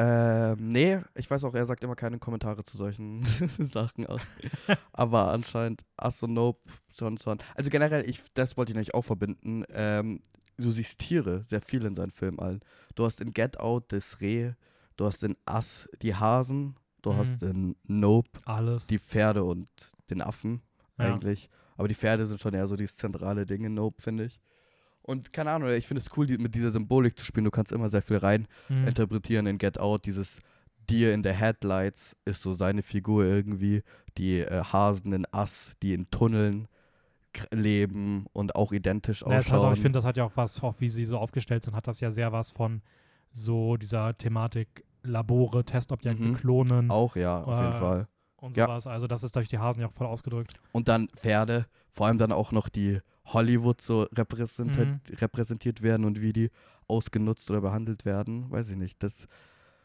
[0.00, 3.24] Ähm, nee, ich weiß auch, er sagt immer keine Kommentare zu solchen
[3.58, 4.20] Sachen aus.
[4.92, 7.38] Aber anscheinend Ass und Nope, sonst son.
[7.56, 9.64] Also generell, ich, das wollte ich nämlich auch verbinden.
[9.70, 10.20] Ähm,
[10.56, 12.60] du siehst Tiere sehr viel in seinen Filmen allen.
[12.94, 14.52] Du hast in Get Out das Reh,
[14.98, 17.16] du hast in Ass die Hasen, du Mhm.
[17.16, 18.86] hast in Nope Alles.
[18.88, 19.70] die Pferde und
[20.10, 20.60] den Affen
[20.98, 21.06] Ja.
[21.14, 21.48] eigentlich.
[21.78, 24.40] Aber die Pferde sind schon eher so dieses zentrale Ding in Nope, finde ich.
[25.02, 27.44] Und keine Ahnung, ich finde es cool, die, mit dieser Symbolik zu spielen.
[27.46, 28.88] Du kannst immer sehr viel rein Mhm.
[28.88, 30.04] interpretieren in Get Out.
[30.04, 30.40] Dieses
[30.90, 33.82] Deer in the Headlights ist so seine Figur irgendwie.
[34.18, 36.68] Die äh, Hasen in Ass, die in Tunneln
[37.52, 39.74] leben und auch identisch Ja, auch, ausschauen.
[39.74, 42.00] ich finde, das hat ja auch was, auch wie sie so aufgestellt sind, hat das
[42.00, 42.82] ja sehr was von
[43.30, 46.34] so dieser Thematik Labore, Testobjekte, Mhm.
[46.36, 48.08] Klonen auch, ja, auf jeden Äh, Fall.
[48.36, 48.66] und ja.
[48.66, 48.86] sowas.
[48.86, 50.54] Also das ist durch die Hasen ja auch voll ausgedrückt.
[50.72, 55.16] Und dann Pferde, vor allem dann auch noch die Hollywood so repräsentiert, Mhm.
[55.16, 56.50] repräsentiert werden und wie die
[56.86, 58.50] ausgenutzt oder behandelt werden.
[58.50, 59.02] Weiß ich nicht.
[59.02, 59.26] Das,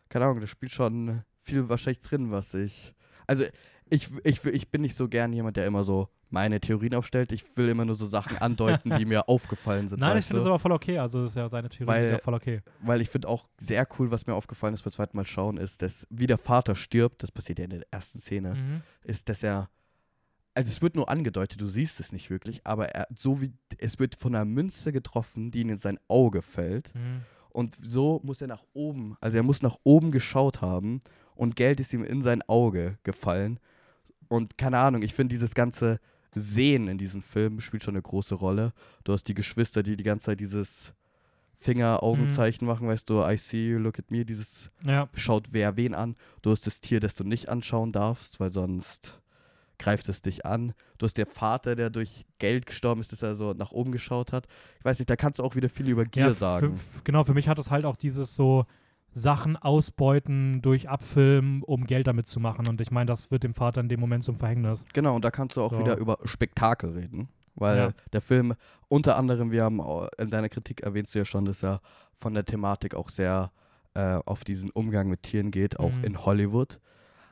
[0.09, 2.93] keine Ahnung, das spielt schon viel wahrscheinlich drin, was ich.
[3.27, 3.43] Also
[3.89, 7.31] ich, ich, ich bin nicht so gern jemand, der immer so meine Theorien aufstellt.
[7.31, 9.99] Ich will immer nur so Sachen andeuten, die mir aufgefallen sind.
[9.99, 10.49] Nein, ich finde du?
[10.49, 10.97] aber voll okay.
[10.97, 12.61] Also das ist ja deine Theorie, Weil- ist ja voll okay.
[12.81, 15.81] Weil ich finde auch sehr cool, was mir aufgefallen ist beim zweiten Mal schauen, ist,
[15.81, 18.81] dass wie der Vater stirbt, das passiert ja in der ersten Szene, Mhm.
[19.03, 19.69] ist, dass er.
[20.55, 23.97] Also es wird nur angedeutet, du siehst es nicht wirklich, aber er, so wie es
[23.97, 26.93] wird von einer Münze getroffen, die ihn in sein Auge fällt.
[26.93, 27.21] Mhm.
[27.49, 30.99] Und so muss er nach oben, also er muss nach oben geschaut haben
[31.35, 33.59] und Geld ist ihm in sein Auge gefallen.
[34.27, 35.99] Und keine Ahnung, ich finde dieses ganze
[36.35, 38.73] Sehen in diesem Film spielt schon eine große Rolle.
[39.03, 40.93] Du hast die Geschwister, die die ganze Zeit dieses
[41.63, 45.95] Finger-Augenzeichen machen, weißt du, I see you, look at me, dieses Ja, schaut wer wen
[45.95, 46.15] an.
[46.41, 49.21] Du hast das Tier, das du nicht anschauen darfst, weil sonst
[49.79, 50.73] greift es dich an.
[50.97, 54.31] Du hast der Vater, der durch Geld gestorben ist, dass er so nach oben geschaut
[54.31, 54.47] hat.
[54.79, 56.75] Ich weiß nicht, da kannst du auch wieder viel über Gier ja, sagen.
[56.75, 58.65] Für, genau, für mich hat es halt auch dieses so
[59.13, 62.67] Sachen ausbeuten durch Abfilmen, um Geld damit zu machen.
[62.67, 64.85] Und ich meine, das wird dem Vater in dem Moment zum Verhängnis.
[64.93, 65.79] Genau, und da kannst du auch So.
[65.79, 67.29] wieder über Spektakel reden.
[67.55, 67.89] Weil Ja.
[68.11, 68.55] der Film,
[68.89, 69.79] unter anderem, wir haben
[70.17, 71.81] in deiner Kritik erwähnst du ja schon, dass er
[72.15, 73.51] von der Thematik auch sehr
[73.95, 76.03] äh, auf diesen Umgang mit Tieren geht, auch Mhm.
[76.03, 76.79] in Hollywood.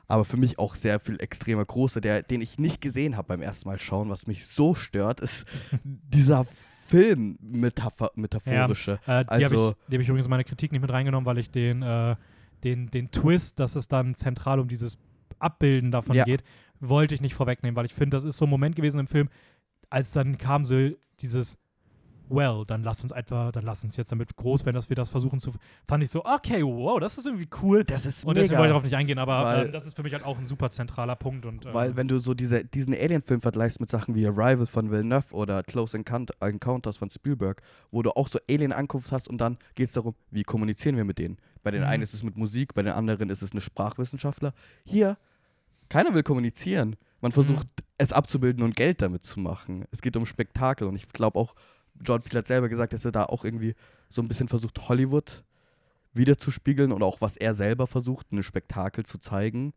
[0.06, 3.42] Aber für mich auch sehr viel extremer große, der, den ich nicht gesehen habe beim
[3.42, 5.44] ersten Mal schauen, was mich so stört, ist
[5.82, 6.46] dieser
[6.92, 7.36] Film
[8.16, 8.98] metaphorische.
[9.06, 11.26] Äh, die Also- habe ich, die hab ich übrigens in meine Kritik nicht mit reingenommen,
[11.26, 12.16] weil ich den, äh,
[12.64, 14.98] den, den Twist, dass es dann zentral um dieses
[15.38, 16.24] Abbilden davon Ja.
[16.24, 16.44] geht,
[16.80, 19.28] wollte ich nicht vorwegnehmen, weil ich finde, das ist so ein Moment gewesen im Film,
[19.90, 20.90] als dann kam so
[21.20, 21.58] dieses
[22.32, 25.10] Well, dann lass uns einfach, dann lass uns jetzt damit groß werden, dass wir das
[25.10, 25.52] versuchen zu.
[25.86, 27.84] Fand ich so, okay, wow, das ist irgendwie cool.
[27.84, 30.02] Das ist Und deswegen wollte ich darauf nicht eingehen, aber Weil- ähm, das ist für
[30.02, 31.44] mich halt auch ein super zentraler Punkt.
[31.44, 34.90] Und, ähm, Weil wenn du so diese, diesen Alien-Film vergleichst mit Sachen wie Arrival von
[34.90, 37.60] Villeneuve oder Close Encount- Encounters von Spielberg,
[37.90, 41.18] wo du auch so Alien-Ankunft hast und dann geht es darum, wie kommunizieren wir mit
[41.18, 41.36] denen.
[41.62, 41.86] Bei den Mhm.
[41.88, 44.52] einen ist es mit Musik, bei den anderen ist es eine Sprachwissenschaftler.
[44.84, 45.16] Hier,
[45.88, 46.96] keiner will kommunizieren.
[47.20, 47.66] Man versucht
[47.98, 49.84] es abzubilden und Geld damit zu machen.
[49.92, 51.54] Es geht um Spektakel und ich glaube auch,
[52.00, 53.74] John Peel hat selber gesagt, dass er da auch irgendwie
[54.08, 55.42] so ein bisschen versucht, Hollywood
[56.14, 59.72] wiederzuspiegeln und auch was er selber versucht, ein Spektakel zu zeigen.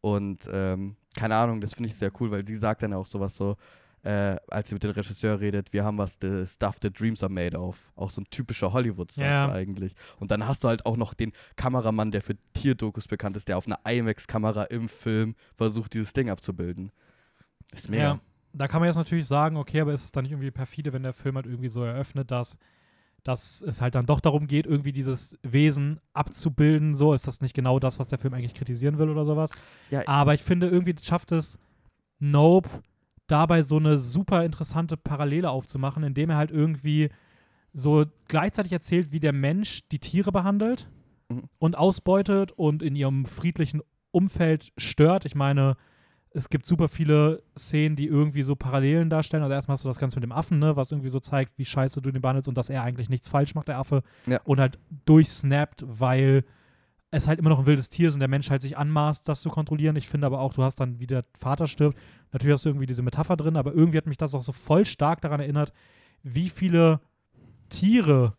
[0.00, 3.36] Und ähm, keine Ahnung, das finde ich sehr cool, weil sie sagt dann auch sowas
[3.36, 3.56] so,
[4.02, 7.32] äh, als sie mit dem Regisseur redet, wir haben was the stuff the dreams are
[7.32, 7.76] made of.
[7.96, 9.50] Auch so ein typischer Hollywood-Satz Ja.
[9.50, 9.94] eigentlich.
[10.20, 13.56] Und dann hast du halt auch noch den Kameramann, der für Tierdokus bekannt ist, der
[13.56, 16.92] auf einer IMAX-Kamera im Film versucht, dieses Ding abzubilden.
[17.70, 18.02] Das ist mega.
[18.02, 18.20] Ja,
[18.54, 21.02] da kann man jetzt natürlich sagen, okay, aber ist es dann nicht irgendwie perfide, wenn
[21.02, 22.58] der Film halt irgendwie so eröffnet, dass,
[23.22, 27.54] dass es halt dann doch darum geht, irgendwie dieses Wesen abzubilden, so ist das nicht
[27.54, 29.50] genau das, was der Film eigentlich kritisieren will oder sowas.
[29.90, 30.02] Ja.
[30.06, 31.58] Aber ich finde, irgendwie schafft es
[32.18, 32.68] Nope
[33.26, 37.10] dabei so eine super interessante Parallele aufzumachen, indem er halt irgendwie
[37.72, 40.88] so gleichzeitig erzählt, wie der Mensch die Tiere behandelt
[41.30, 41.44] Mhm.
[41.58, 45.24] und ausbeutet und in ihrem friedlichen Umfeld stört.
[45.24, 45.76] Ich meine,
[46.36, 49.44] es gibt super viele Szenen, die irgendwie so Parallelen darstellen.
[49.44, 51.64] Also erstmal hast du das Ganze mit dem Affen, ne, was irgendwie so zeigt, wie
[51.64, 54.02] scheiße du den behandelst und dass er eigentlich nichts falsch macht, der Affe.
[54.26, 54.40] Ja.
[54.44, 56.44] Und halt durchsnappt, weil
[57.12, 59.42] es halt immer noch ein wildes Tier ist und der Mensch halt sich anmaßt, das
[59.42, 59.94] zu kontrollieren.
[59.94, 61.96] Ich finde aber auch, du hast dann, wie der Vater stirbt,
[62.32, 64.84] natürlich hast du irgendwie diese Metapher drin, aber irgendwie hat mich das auch so voll
[64.84, 65.72] stark daran erinnert,
[66.24, 67.00] wie viele
[67.68, 68.34] Tiere,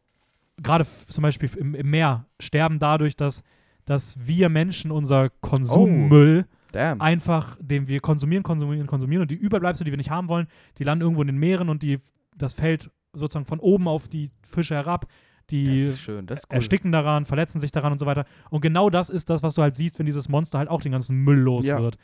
[0.57, 3.41] gerade zum Beispiel im, im Meer, sterben dadurch, dass,
[3.85, 6.45] dass wir Menschen unser Konsummüll
[6.75, 7.01] Damn.
[7.01, 10.47] einfach, den wir konsumieren, konsumieren, konsumieren und die Überbleibsel, die wir nicht haben wollen,
[10.77, 11.99] die landen irgendwo in den Meeren und die,
[12.37, 15.07] das fällt sozusagen von oben auf die Fische herab.
[15.51, 16.55] Die das ist schön, das ist cool.
[16.55, 18.25] ersticken daran, verletzen sich daran und so weiter.
[18.49, 20.91] Und genau das ist das, was du halt siehst, wenn dieses Monster halt auch den
[20.91, 21.79] ganzen Müll los Ja.
[21.79, 21.97] wird.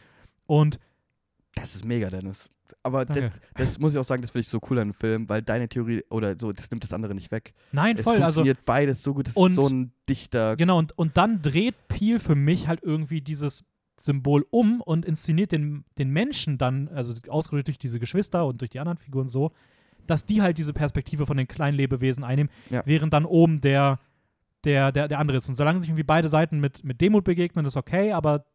[0.45, 0.79] Und
[1.55, 2.49] Das ist mega, Dennis.
[2.83, 5.27] Aber das, das muss ich auch sagen, das finde ich so cool an dem Film,
[5.27, 7.53] weil deine Theorie oder so, das nimmt das andere nicht weg.
[7.73, 8.13] nein, Es voll.
[8.13, 9.27] Also, funktioniert beides so gut.
[9.27, 10.55] Das Und- ist so ein dichter.
[10.55, 13.65] genau, und, und dann dreht Peel für mich halt irgendwie dieses
[14.03, 18.69] Symbol um und inszeniert den, den Menschen dann, also ausgedrückt durch diese Geschwister und durch
[18.71, 19.51] die anderen Figuren so,
[20.07, 22.81] dass die halt diese Perspektive von den kleinen Lebewesen einnehmen, Ja.
[22.85, 23.99] während dann oben der,
[24.63, 25.47] der, der, der andere ist.
[25.49, 28.45] Und solange sich irgendwie beide Seiten mit, mit Demut begegnen, ist okay, aber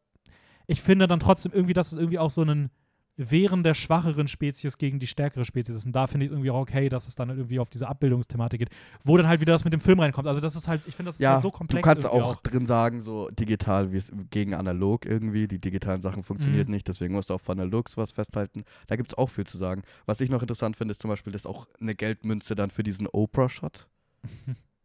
[0.67, 2.71] ich finde dann trotzdem irgendwie, dass es irgendwie auch so einen
[3.19, 5.87] Wehren der schwacheren Spezies gegen die stärkere Spezies ist.
[5.87, 8.59] Und da finde ich es irgendwie auch okay, dass es dann irgendwie auf diese Abbildungsthematik
[8.61, 8.71] geht,
[9.05, 10.27] wo dann halt wieder das mit dem Film reinkommt.
[10.29, 11.83] Also das ist halt, ich finde, das ist Ja, halt so komplex.
[11.83, 13.89] du kannst irgendwie auch, drin sagen, so digital
[14.31, 15.49] gegen analog irgendwie.
[15.49, 16.73] Die digitalen Sachen funktionieren Mhm.
[16.73, 18.65] nicht, deswegen musst du auf analog sowas festhalten.
[18.87, 19.83] Da gibt es auch viel zu sagen.
[20.05, 23.07] Was ich noch interessant finde, ist zum Beispiel, dass auch eine Geldmünze dann für diesen
[23.07, 23.89] Oprah-Shot,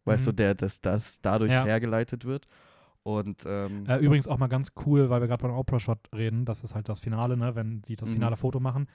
[0.06, 0.36] weißt du, Mhm.
[0.36, 1.64] der, dass das dadurch Ja.
[1.64, 2.46] hergeleitet wird.
[3.04, 6.62] Und ähm, Äh, übrigens auch mal ganz cool, weil wir gerade beim Oprah-Shot reden, das
[6.62, 8.14] ist halt das Finale, ne, wenn sie das Mhm.
[8.14, 8.86] finale Foto machen.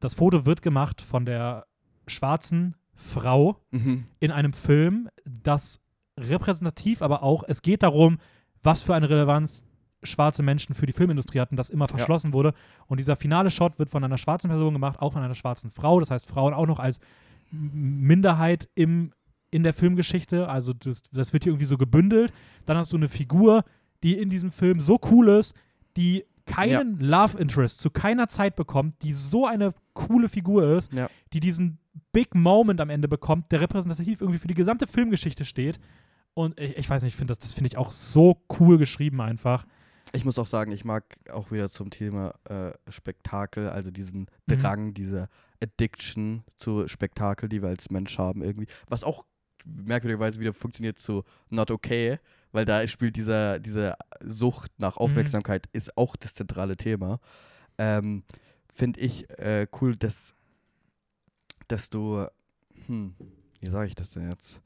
[0.00, 1.66] Das Foto wird gemacht von der
[2.06, 4.04] schwarzen Frau mhm.
[4.20, 5.80] in einem Film, das
[6.18, 8.18] repräsentativ, aber auch, es geht darum,
[8.62, 9.64] was für eine Relevanz
[10.04, 12.54] schwarze Menschen für die Filmindustrie hatten, das immer verschlossen wurde.
[12.86, 16.00] Und dieser finale Shot wird von einer schwarzen Person gemacht, auch von einer schwarzen Frau.
[16.00, 16.98] Das heißt, Frauen auch noch als
[17.52, 19.12] Minderheit im,
[19.52, 20.48] in der Filmgeschichte.
[20.48, 22.32] Also das, das wird hier irgendwie so gebündelt.
[22.66, 23.64] Dann hast du eine Figur,
[24.02, 25.54] die in diesem Film so cool ist,
[25.96, 31.08] die keinen Love Interest zu keiner Zeit bekommt, die so eine coole Figur ist, Ja.
[31.32, 31.78] die diesen
[32.12, 35.78] Big Moment am Ende bekommt, der repräsentativ irgendwie für die gesamte Filmgeschichte steht.
[36.34, 39.20] Und ich, ich weiß nicht, ich finde das, das finde ich auch so cool geschrieben
[39.20, 39.66] einfach.
[40.14, 44.60] Ich muss auch sagen, ich mag auch wieder zum Thema äh, Spektakel, also diesen Mhm.
[44.60, 45.28] Drang, diese
[45.62, 48.66] Addiction zu Spektakel, die wir als Mensch haben irgendwie.
[48.88, 49.24] Was auch
[49.64, 52.18] merkwürdigerweise wieder funktioniert zu Not Okay,
[52.52, 55.02] weil da spielt dieser, diese Sucht nach Mhm.
[55.02, 57.20] Aufmerksamkeit ist auch das zentrale Thema.
[57.78, 58.24] Ähm,
[58.74, 60.34] Finde ich äh, cool, dass,
[61.68, 62.26] dass du,
[62.86, 63.14] hm,
[63.60, 64.60] wie sage ich das denn jetzt?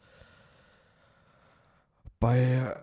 [2.20, 2.74] Bei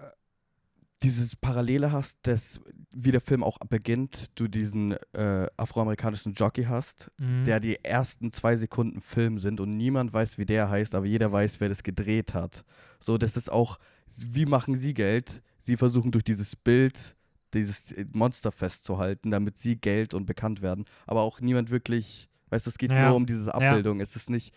[1.04, 2.60] dieses Parallele hast, dass
[2.96, 7.44] wie der Film auch beginnt, du diesen äh, afroamerikanischen Jockey hast, Mhm.
[7.44, 11.32] der die ersten zwei Sekunden Film sind und niemand weiß, wie der heißt, aber jeder
[11.32, 12.64] weiß, wer das gedreht hat.
[13.00, 13.80] So, das ist auch,
[14.18, 15.42] wie machen sie Geld?
[15.64, 17.16] Sie versuchen durch dieses Bild
[17.54, 20.86] dieses äh, Monster festzuhalten, damit sie Geld und bekannt werden.
[21.06, 23.08] Aber auch niemand wirklich, weißt du, es geht Ja.
[23.10, 24.00] nur um diese Abbildung.
[24.00, 24.54] Es ist nicht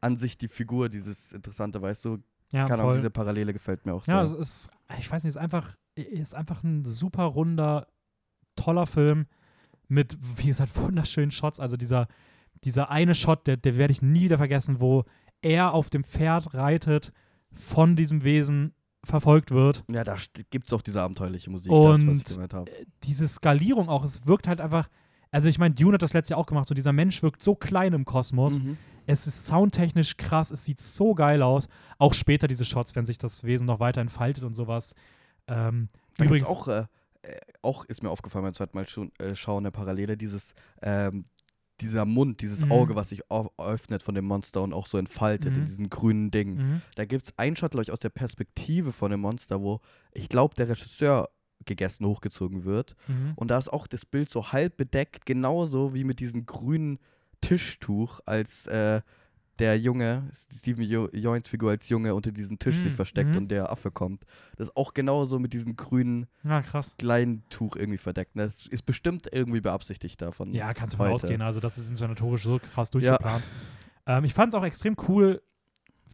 [0.00, 2.18] an sich die Figur, dieses Interessante, weißt du?
[2.52, 2.94] ja, Ahnung, voll.
[2.96, 4.38] diese Parallele gefällt mir auch Ja, sehr.
[4.38, 4.68] es ist,
[4.98, 7.86] ich weiß nicht, es ist einfach, ist einfach ein super runder,
[8.56, 9.26] toller Film
[9.88, 11.60] mit, wie gesagt, wunderschönen Shots.
[11.60, 12.08] Also dieser,
[12.64, 15.04] dieser eine Shot, der, der werde ich nie wieder vergessen, wo
[15.42, 17.12] er auf dem Pferd reitet,
[17.52, 19.84] von diesem Wesen verfolgt wird.
[19.90, 20.16] Ja, da
[20.50, 22.70] gibt es auch diese abenteuerliche Musik, das, was ich Und gemeint habe.
[23.04, 24.88] diese Skalierung auch, es wirkt halt einfach,
[25.30, 27.54] also ich meine, Dune hat das letzte Jahr auch gemacht, so dieser Mensch wirkt so
[27.54, 28.58] klein im Kosmos.
[28.58, 28.76] Mhm.
[29.06, 31.68] Es ist soundtechnisch krass, es sieht so geil aus.
[31.96, 34.94] Auch später diese Shots, wenn sich das Wesen noch weiter entfaltet und sowas.
[35.48, 36.84] Ähm, Da übrigens, auch, äh,
[37.22, 41.24] äh, auch ist mir aufgefallen beim zweiten Mal schon, äh, schauen, eine Parallele, dieses, ähm,
[41.80, 42.72] dieser Mund, dieses Mhm.
[42.72, 43.22] Auge, was sich
[43.56, 45.66] öffnet von dem Monster und auch so entfaltet in Mhm.
[45.66, 46.56] diesen grünen Ding.
[46.56, 46.82] mhm.
[46.96, 49.80] Da gibt es einen Shot, glaube ich, aus der Perspektive von dem Monster, wo
[50.12, 51.28] ich glaube, der Regisseur
[51.66, 52.94] gegessen hochgezogen wird.
[53.06, 53.32] Mhm.
[53.36, 56.98] Und da ist auch das Bild so halb bedeckt, genauso wie mit diesem grünen
[57.40, 59.00] Tischtuch, als äh,
[59.58, 63.36] der Junge, Steven Jo- Joins Figur als Junge unter diesem Tisch sich Mhm, versteckt mhm.
[63.42, 64.22] und der Affe kommt.
[64.56, 66.60] Das ist auch genauso mit diesem grünen Ja,
[66.98, 68.32] kleinen Tuch irgendwie verdeckt.
[68.34, 70.52] Das ist bestimmt irgendwie beabsichtigt davon.
[70.54, 71.42] Ja, kannst du von ausgehen.
[71.42, 73.44] Also, das ist inszenatorisch so krass durchgeplant.
[74.06, 75.42] Ähm, ich fand es auch extrem cool,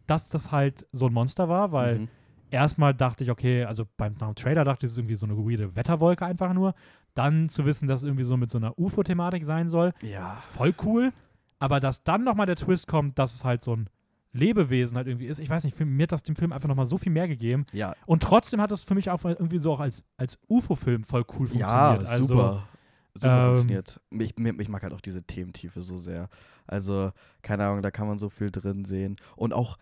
[0.07, 2.07] dass das halt so ein Monster war, weil Mhm.
[2.51, 5.75] erstmal dachte ich, okay, also beim Trailer dachte ich, es ist irgendwie so eine weirde
[5.75, 6.73] Wetterwolke einfach nur.
[7.13, 10.35] Dann zu wissen, dass es irgendwie so mit so einer UFO-Thematik sein soll, Ja.
[10.41, 11.13] voll cool.
[11.59, 13.89] Aber dass dann nochmal der Twist kommt, dass es halt so ein
[14.35, 15.39] Lebewesen halt irgendwie ist.
[15.39, 17.65] Ich weiß nicht, mir hat das dem Film einfach nochmal so viel mehr gegeben.
[17.71, 21.25] Ja, Und trotzdem hat es für mich auch irgendwie so auch als, als UFO-Film voll
[21.39, 21.69] cool funktioniert.
[21.69, 22.67] ja also, super.
[23.13, 24.01] Super ähm, funktioniert.
[24.11, 26.29] Ich, mir, ich mag halt auch diese Thementiefe so sehr.
[26.67, 27.11] Also,
[27.41, 29.15] keine Ahnung, da kann man so viel drin sehen.
[29.37, 29.77] Und auch,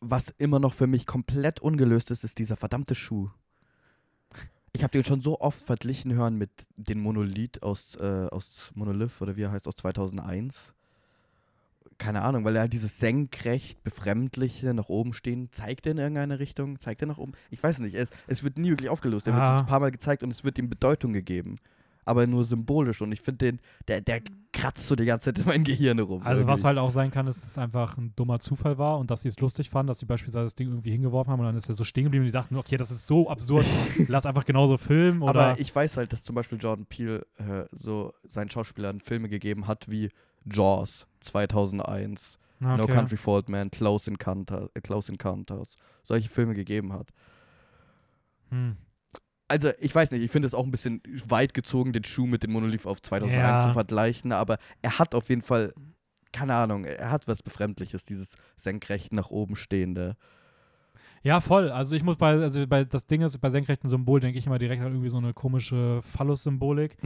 [0.00, 3.28] was immer noch für mich komplett ungelöst ist, ist dieser verdammte Schuh.
[4.72, 9.20] Ich habe den schon so oft verglichen hören mit dem Monolith aus, äh, aus Monolith
[9.20, 10.72] oder wie er heißt, aus 2001.
[12.00, 16.38] Keine Ahnung, weil er halt dieses senkrecht befremdliche nach oben stehen, zeigt er in irgendeine
[16.38, 17.32] Richtung, zeigt er nach oben.
[17.50, 19.26] Ich weiß nicht, es, es wird nie wirklich aufgelöst.
[19.26, 19.58] Er wird Ah.
[19.58, 21.56] so ein paar Mal gezeigt und es wird ihm Bedeutung gegeben.
[22.06, 23.02] Aber nur symbolisch.
[23.02, 24.22] Und ich finde den, der, der
[24.54, 26.22] kratzt so die ganze Zeit in meinem Gehirn rum.
[26.24, 26.66] Also was irgendwie.
[26.68, 29.28] halt auch sein kann, ist, dass es einfach ein dummer Zufall war und dass sie
[29.28, 31.74] es lustig fanden, dass sie beispielsweise das Ding irgendwie hingeworfen haben und dann ist er
[31.74, 33.66] so stehen geblieben und die sagten, okay, das ist so absurd,
[34.08, 37.66] lass einfach genauso filmen oder Aber ich weiß halt, dass zum Beispiel Jordan Peele äh,
[37.70, 40.08] so seinen Schauspielern Filme gegeben hat wie
[40.44, 42.92] Jaws 2001, Na, No okay.
[42.94, 47.08] Country for Old Men, Close, Encounter, äh, Close Encounters, solche Filme gegeben hat.
[48.50, 48.76] Hm.
[49.48, 52.42] Also ich weiß nicht, ich finde es auch ein bisschen weit gezogen, den Schuh mit
[52.44, 53.66] dem Monolith auf 2001 Ja.
[53.66, 55.72] zu vergleichen, aber er hat auf jeden Fall,
[56.32, 60.16] keine Ahnung, er hat was Befremdliches, dieses senkrecht nach oben stehende.
[61.22, 61.70] Ja, voll.
[61.70, 64.58] Also ich muss bei, also bei das Ding ist, bei senkrechten Symbol denke ich immer
[64.58, 66.96] direkt an irgendwie so eine komische Phallus-Symbolik,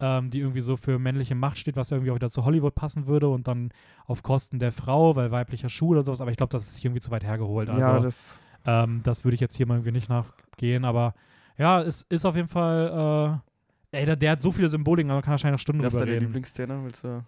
[0.00, 2.74] ähm, die irgendwie so für männliche Macht steht, was ja irgendwie auch wieder zu Hollywood
[2.74, 3.70] passen würde und dann
[4.06, 6.88] auf Kosten der Frau, weil weiblicher Schuh oder sowas, aber ich glaube, das ist hier
[6.88, 7.68] irgendwie zu weit hergeholt.
[7.68, 8.40] Also ja, das.
[8.64, 11.14] ähm, das würde ich jetzt hier mal irgendwie nicht nachgehen, aber
[11.58, 13.42] ja, es ist auf jeden Fall,
[13.92, 15.98] äh, ey, der, der hat so viele Symboliken, aber kann wahrscheinlich noch Stunden Das ist
[15.98, 16.26] drüber deine reden.
[16.28, 16.84] Lieblingsszene?
[16.84, 17.22] Willst du,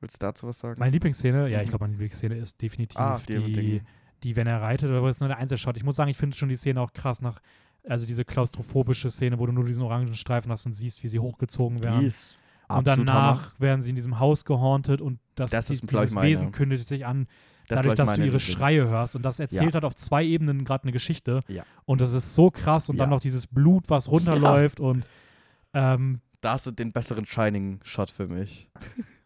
[0.00, 0.80] willst du dazu was sagen?
[0.80, 1.70] Meine Lieblingsszene, ja, ich Mhm.
[1.70, 3.82] glaube, meine Lieblingsszene ist definitiv Ah, die die,
[4.24, 5.76] die, wenn er reitet, oder ist nur der Einzelshot.
[5.76, 7.40] Ich muss sagen, ich finde schon die Szene auch krass nach,
[7.88, 11.18] also diese klaustrophobische Szene, wo du nur diesen orangen Streifen hast und siehst, wie sie
[11.20, 12.00] hochgezogen werden.
[12.00, 12.38] Die ist
[12.68, 13.52] und danach Hammer.
[13.58, 16.16] werden sie in diesem Haus gehauntet und das, Das die, dieses.
[16.16, 17.26] Wesen kündigt sich an,
[17.68, 19.14] Das dadurch, dass du ihre Lieblings- Schreie hörst.
[19.14, 19.74] Und das erzählt Ja.
[19.74, 21.40] halt auf zwei Ebenen gerade eine Geschichte.
[21.48, 21.64] Ja.
[21.84, 22.88] Und das ist so krass.
[22.88, 23.16] Und dann Ja.
[23.16, 25.04] noch dieses Blut, was runterläuft und
[25.74, 28.68] ähm, Da hast du den besseren Shining-Shot für mich.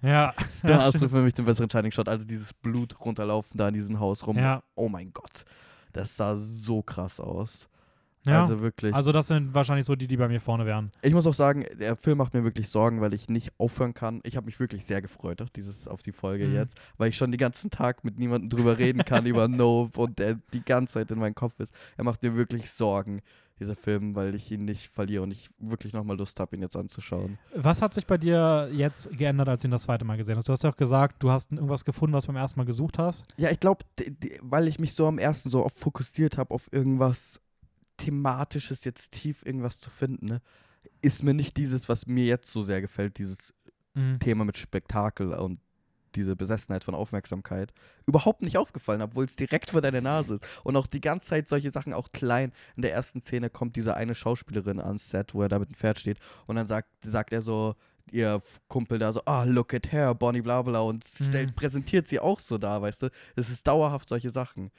[0.03, 0.33] ja.
[0.63, 2.09] Da hast du für mich den besseren Shining-Shot.
[2.09, 4.39] Also dieses Blut runterlaufen da in diesem Haus rum.
[4.39, 4.63] ja.
[4.77, 5.45] Oh mein Gott.
[5.93, 7.69] Das sah so krass aus.
[8.27, 8.41] Ja.
[8.43, 8.95] Also wirklich.
[8.95, 10.91] Also das sind wahrscheinlich so die, die bei mir vorne wären.
[11.03, 14.21] ich muss auch sagen, der Film macht mir wirklich Sorgen, weil ich nicht aufhören kann.
[14.25, 16.55] Ich habe mich wirklich sehr gefreut auf, dieses, auf die Folge Mhm.
[16.55, 20.19] jetzt, weil ich schon den ganzen Tag mit niemandem drüber reden kann über Nope und
[20.19, 21.75] der die ganze Zeit in meinem Kopf ist.
[21.97, 23.21] Er macht mir wirklich Sorgen,
[23.61, 26.77] dieser Film, weil ich ihn nicht verliere und ich wirklich nochmal Lust habe, ihn jetzt
[26.77, 27.39] anzuschauen.
[27.57, 30.49] Was hat sich bei dir jetzt geändert, als du ihn das zweite Mal gesehen hast?
[30.49, 32.99] Du hast ja auch gesagt, du hast irgendwas gefunden, was du beim ersten Mal gesucht
[32.99, 33.25] hast.
[33.37, 33.85] Ja, ich glaube,
[34.43, 37.41] weil ich mich so am ersten so oft fokussiert habe auf irgendwas
[37.99, 40.41] thematisches, jetzt tief irgendwas zu finden, ne,
[41.03, 43.53] ist mir nicht dieses, was mir jetzt so sehr gefällt, dieses
[43.95, 44.19] Mhm.
[44.21, 45.61] Thema mit Spektakel und
[46.15, 47.73] diese Besessenheit von Aufmerksamkeit
[48.07, 50.45] überhaupt nicht aufgefallen, obwohl es direkt vor deiner Nase ist.
[50.65, 52.53] Und auch die ganze Zeit solche Sachen, auch klein.
[52.77, 55.75] In der ersten Szene kommt diese eine Schauspielerin ans Set, wo er da mit dem
[55.75, 56.19] Pferd steht.
[56.47, 57.75] Und dann sagt, sagt er so,
[58.11, 60.81] ihr Kumpel da so, ah, look at her, Bonnie bla bla.
[60.81, 61.55] Und stellt, Mhm.
[61.55, 63.11] präsentiert sie auch so da, weißt du.
[63.37, 64.71] Es ist dauerhaft solche Sachen.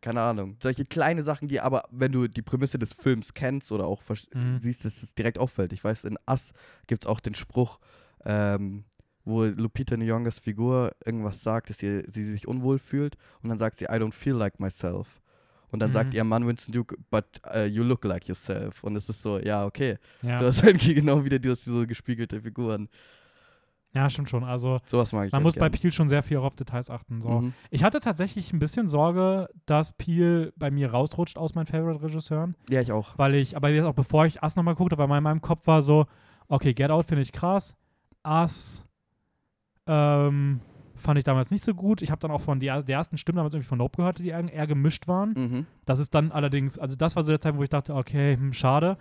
[0.00, 0.56] Keine Ahnung.
[0.62, 4.02] Solche kleine Sachen, die aber, wenn du die Prämisse des Films kennst oder auch
[4.34, 4.60] Mhm.
[4.60, 5.72] siehst, dass es direkt auffällt.
[5.72, 6.52] Ich weiß, in Us
[6.86, 7.78] gibt es auch den Spruch,
[8.24, 8.84] ähm,
[9.24, 13.76] wo Lupita Nyong'os Figur irgendwas sagt, dass sie, sie sich unwohl fühlt und dann sagt
[13.76, 15.20] sie, I don't feel like myself.
[15.70, 16.16] Und dann sagt Mhm.
[16.16, 18.82] ihr Mann Winston Duke, but uh, you look like yourself.
[18.82, 19.98] Und es ist so, ja, okay.
[20.22, 20.38] Ja.
[20.38, 22.88] Du hast irgendwie genau wieder die, so gespiegelte Figuren.
[23.94, 24.44] Ja, stimmt schon.
[24.44, 25.80] Also Sowas mag ich man halt muss bei gern.
[25.80, 27.20] Peel schon sehr viel auch auf Details achten.
[27.20, 27.30] So.
[27.40, 27.52] Mhm.
[27.70, 32.80] Ich hatte tatsächlich ein bisschen Sorge, dass Peel bei mir rausrutscht aus meinen Favorite-Regisseuren, Ja,
[32.80, 33.16] ich auch.
[33.18, 35.82] weil ich, aber jetzt auch bevor ich Us nochmal guckte, weil in meinem Kopf war
[35.82, 36.06] so,
[36.48, 37.76] okay, Get Out finde ich krass,
[38.26, 38.84] Us
[39.86, 40.60] ähm,
[40.96, 42.02] fand ich damals nicht so gut.
[42.02, 44.28] Ich habe dann auch von die, der ersten Stimmen damals irgendwie von Nope gehört, die
[44.28, 45.32] eher, eher gemischt waren.
[45.34, 45.66] Mhm.
[45.86, 48.52] Das ist dann allerdings, also das war so der Zeit, wo ich dachte, okay, hm,
[48.52, 48.98] schade.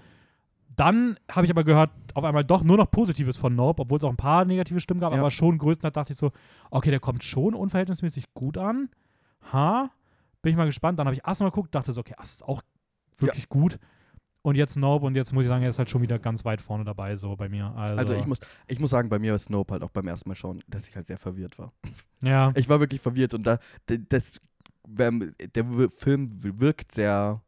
[0.78, 4.04] Dann habe ich aber gehört, auf einmal doch nur noch Positives von Nope, obwohl es
[4.04, 5.20] auch ein paar negative Stimmen gab, Ja.
[5.20, 6.32] aber schon größtenteils dachte ich so,
[6.72, 8.90] okay, der kommt schon unverhältnismäßig gut an.
[9.52, 9.90] Ha,
[10.42, 11.00] bin ich mal gespannt.
[11.00, 12.62] Dann habe ich Ass mal geguckt, dachte so, okay, Ass ist auch
[13.18, 13.80] wirklich gut.
[14.44, 16.62] Und jetzt Nope und jetzt muss ich sagen, er ist halt schon wieder ganz weit
[16.62, 17.74] vorne dabei, so bei mir.
[17.76, 20.30] Also, Also ich muss, ich muss sagen, bei mir war Snope halt auch beim ersten
[20.30, 21.74] Mal schauen, dass ich halt sehr verwirrt war.
[22.22, 24.40] ja, Ich war wirklich verwirrt und da, das,
[24.88, 25.12] der
[25.98, 27.42] Film wirkt sehr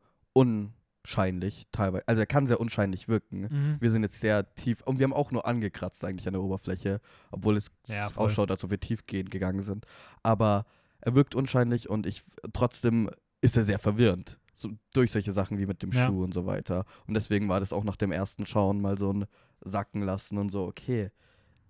[1.05, 2.07] unscheinlich teilweise.
[2.07, 3.41] Also er kann sehr unscheinlich wirken.
[3.41, 3.77] mhm.
[3.79, 6.99] Wir sind jetzt sehr tief und wir haben auch nur angekratzt eigentlich an der Oberfläche,
[7.31, 9.85] obwohl es Ja, ausschaut, als ob wir tiefgehend gegangen sind.
[10.23, 10.65] Aber
[11.01, 12.23] er wirkt unscheinlich und ich
[12.53, 13.09] trotzdem
[13.41, 14.37] ist er sehr verwirrend.
[14.53, 16.05] So, durch solche Sachen wie mit dem Ja.
[16.07, 16.83] Schuh und so weiter.
[17.07, 19.25] Und deswegen war das auch nach dem ersten Schauen mal so ein
[19.61, 21.11] Sacken lassen und so, okay,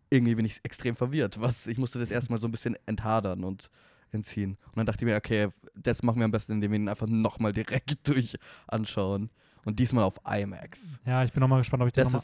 [0.10, 1.40] irgendwie bin ich extrem verwirrt.
[1.40, 3.70] Was, ich musste das erstmal so ein bisschen enthadern und
[4.14, 4.58] entziehen.
[4.68, 7.08] Und dann dachte ich mir, okay, das machen wir am besten, indem wir ihn einfach
[7.08, 8.38] nochmal direkt durch
[8.68, 9.30] anschauen.
[9.66, 11.00] Und diesmal auf IMAX.
[11.06, 12.22] ja, ich bin nochmal gespannt, ob ich den nochmal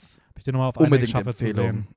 [0.53, 1.87] noch auf IMAX schaffe zu sehen.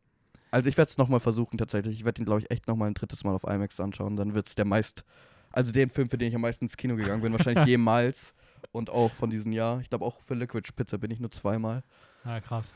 [0.50, 1.94] Also ich werde es nochmal versuchen tatsächlich.
[1.94, 4.16] Ich werde ihn, glaube ich, echt nochmal ein drittes Mal auf IMAX anschauen.
[4.16, 5.04] Dann wird es der meist,
[5.52, 8.34] also den Film, für den ich am meisten ins Kino gegangen bin, wahrscheinlich jemals.
[8.72, 9.80] Und auch von diesem Jahr.
[9.80, 11.84] Ich glaube auch für Liquid Pizza bin ich nur zweimal.
[12.24, 12.72] Ja, krass.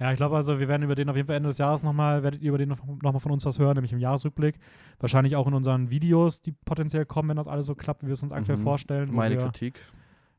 [0.00, 2.22] Ja, ich glaube also, wir werden über den auf jeden Fall Ende des Jahres nochmal,
[2.22, 4.58] werdet ihr über den nochmal noch mal von uns was hören, nämlich im Jahresrückblick.
[5.00, 8.14] Wahrscheinlich auch in unseren Videos, die potenziell kommen, wenn das alles so klappt, wie wir
[8.14, 8.62] es uns aktuell Mhm.
[8.62, 9.12] vorstellen.
[9.12, 9.80] Meine Kritik.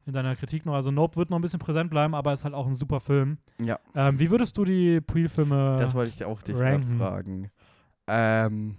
[0.05, 0.73] In deiner Kritik noch.
[0.75, 3.37] Also Nope wird noch ein bisschen präsent bleiben, aber ist halt auch ein super Film.
[3.61, 7.51] Ja, Ähm, wie würdest du die Peel-Filme das wollte ich auch dich fragen.
[8.07, 8.75] Ähm,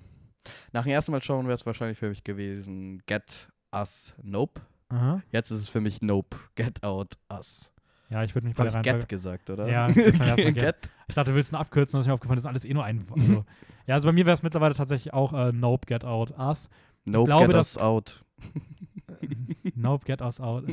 [0.72, 4.62] nach dem ersten Mal schauen wäre es wahrscheinlich für mich gewesen Get Us Nope.
[4.88, 5.22] Aha.
[5.30, 7.70] Jetzt ist es für mich Nope, Get Out Us.
[8.10, 8.98] Ja, ich würde mich bei Habe der Reihenfolge.
[9.00, 9.68] Get gesagt, oder?
[9.68, 10.54] Ja, Get.
[10.54, 10.90] Get.
[11.08, 12.84] Ich dachte, du willst einen abkürzen, das ist mir aufgefallen, das ist alles eh nur
[12.84, 13.06] ein.
[13.16, 13.44] Also,
[13.86, 16.68] ja, also bei mir wäre es mittlerweile tatsächlich auch äh, Nope, Get Out, Us.
[17.04, 18.24] Nope, glaube, Get Us Out.
[19.74, 20.64] nope, get us out.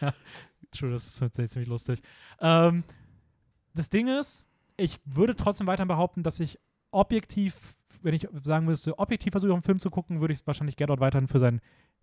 [0.00, 0.14] ja,
[0.70, 2.00] true, das ist tatsächlich ziemlich lustig.
[2.40, 2.84] Ähm,
[3.74, 4.46] das Ding ist,
[4.76, 6.58] ich würde trotzdem weiter behaupten, dass ich
[6.90, 10.90] objektiv, wenn ich sagen müsste, objektiv versuche, einen Film zu gucken, würde ich wahrscheinlich Get
[10.90, 11.60] Out weiterhin für seinen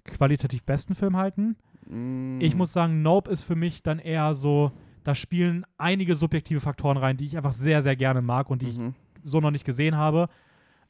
[0.08, 1.56] qualitativ besten Film halten.
[1.88, 4.72] Mm, Ich muss sagen, Nope ist für mich dann eher so,
[5.04, 8.68] da spielen einige subjektive Faktoren rein, die ich einfach sehr, sehr gerne mag und die
[8.70, 8.94] ich mhm.
[9.24, 10.28] so noch nicht gesehen habe.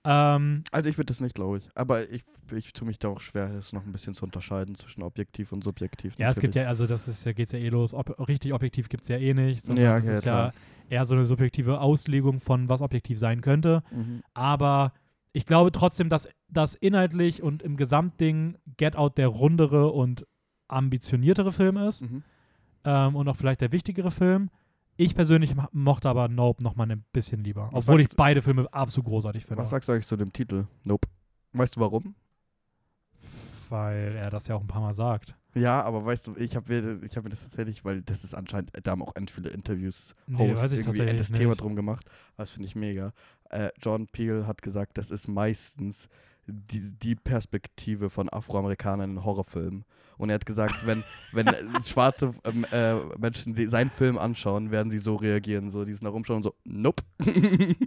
[0.03, 1.69] Ähm, Also ich würde das nicht, glaube ich.
[1.76, 2.23] Aber ich,
[2.56, 5.64] ich tue mich da auch schwer, das noch ein bisschen zu unterscheiden zwischen objektiv und
[5.64, 6.14] subjektiv.
[6.18, 6.64] ja, es gibt natürlich.
[6.65, 7.94] ja, also das ist, da geht es ja eh los.
[7.94, 10.53] Ob, richtig objektiv gibt es ja eh nicht, sondern Ja, es okay, ist ja klar.
[10.89, 13.84] eher so eine subjektive Auslegung von, was objektiv sein könnte.
[13.91, 14.22] Mhm.
[14.34, 14.94] Aber
[15.38, 20.26] ich glaube trotzdem, dass das inhaltlich und im Gesamtding Get Out der rundere und
[20.68, 22.23] ambitioniertere Film ist Mhm.
[22.84, 24.49] ähm, und auch vielleicht der wichtigere Film.
[24.97, 28.68] Ich persönlich mochte aber Nope noch mal ein bisschen lieber, Was obwohl ich beide Filme
[28.73, 29.61] absolut großartig finde.
[29.61, 30.65] Was sagst du eigentlich zu dem Titel?
[30.84, 31.07] Nope.
[31.53, 32.15] Weißt du warum?
[33.69, 35.35] Weil er das ja auch ein paar Mal sagt.
[35.53, 38.34] Ja, aber weißt du, ich habe mir, ich hab mir das tatsächlich, weil das ist
[38.34, 41.76] anscheinend, da haben auch end viele Interviews, Nee, Hosts weiß ich irgendwie das Thema drum
[41.76, 42.05] gemacht.
[42.38, 43.11] Das finde ich mega.
[43.49, 46.07] Äh, John Peel hat gesagt, das ist meistens
[46.48, 49.84] die, die Perspektive von Afroamerikanern in Horrorfilmen.
[50.18, 51.03] Und er hat gesagt, wenn,
[51.34, 51.56] wenn äh,
[51.86, 55.69] schwarze ähm, äh, Menschen seinen Film anschauen, werden sie so reagieren.
[55.72, 57.03] So, die sind da rumschauen und so, nope.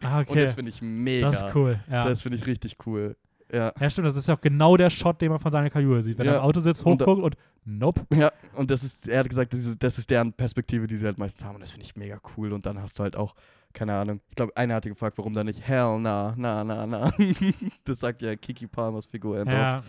[0.02, 0.44] Ah, Und okay.
[0.44, 1.30] das finde ich mega.
[1.30, 1.80] Das ist cool.
[1.90, 2.04] Ja.
[2.04, 3.16] Das finde ich richtig cool.
[3.52, 3.72] Ja.
[3.80, 4.06] ja, stimmt.
[4.06, 6.18] Das ist ja auch genau der Shot, den man von Daniel Kaluuya sieht.
[6.18, 6.38] Wenn er Ja.
[6.38, 8.06] im Auto sitzt, Und hochguckt und Nope.
[8.14, 11.04] Ja, und das ist, er hat gesagt, das ist, das ist deren Perspektive, die sie
[11.04, 11.56] halt meistens haben.
[11.56, 12.52] Und das finde ich mega cool.
[12.52, 13.34] Und dann hast du halt auch,
[13.72, 17.10] keine Ahnung, ich glaube, einer hatte gefragt, warum da nicht Hell, na, na, na, na.
[17.84, 19.38] das sagt ja Kiki Palmers Figur.
[19.38, 19.82] Ja, Ja,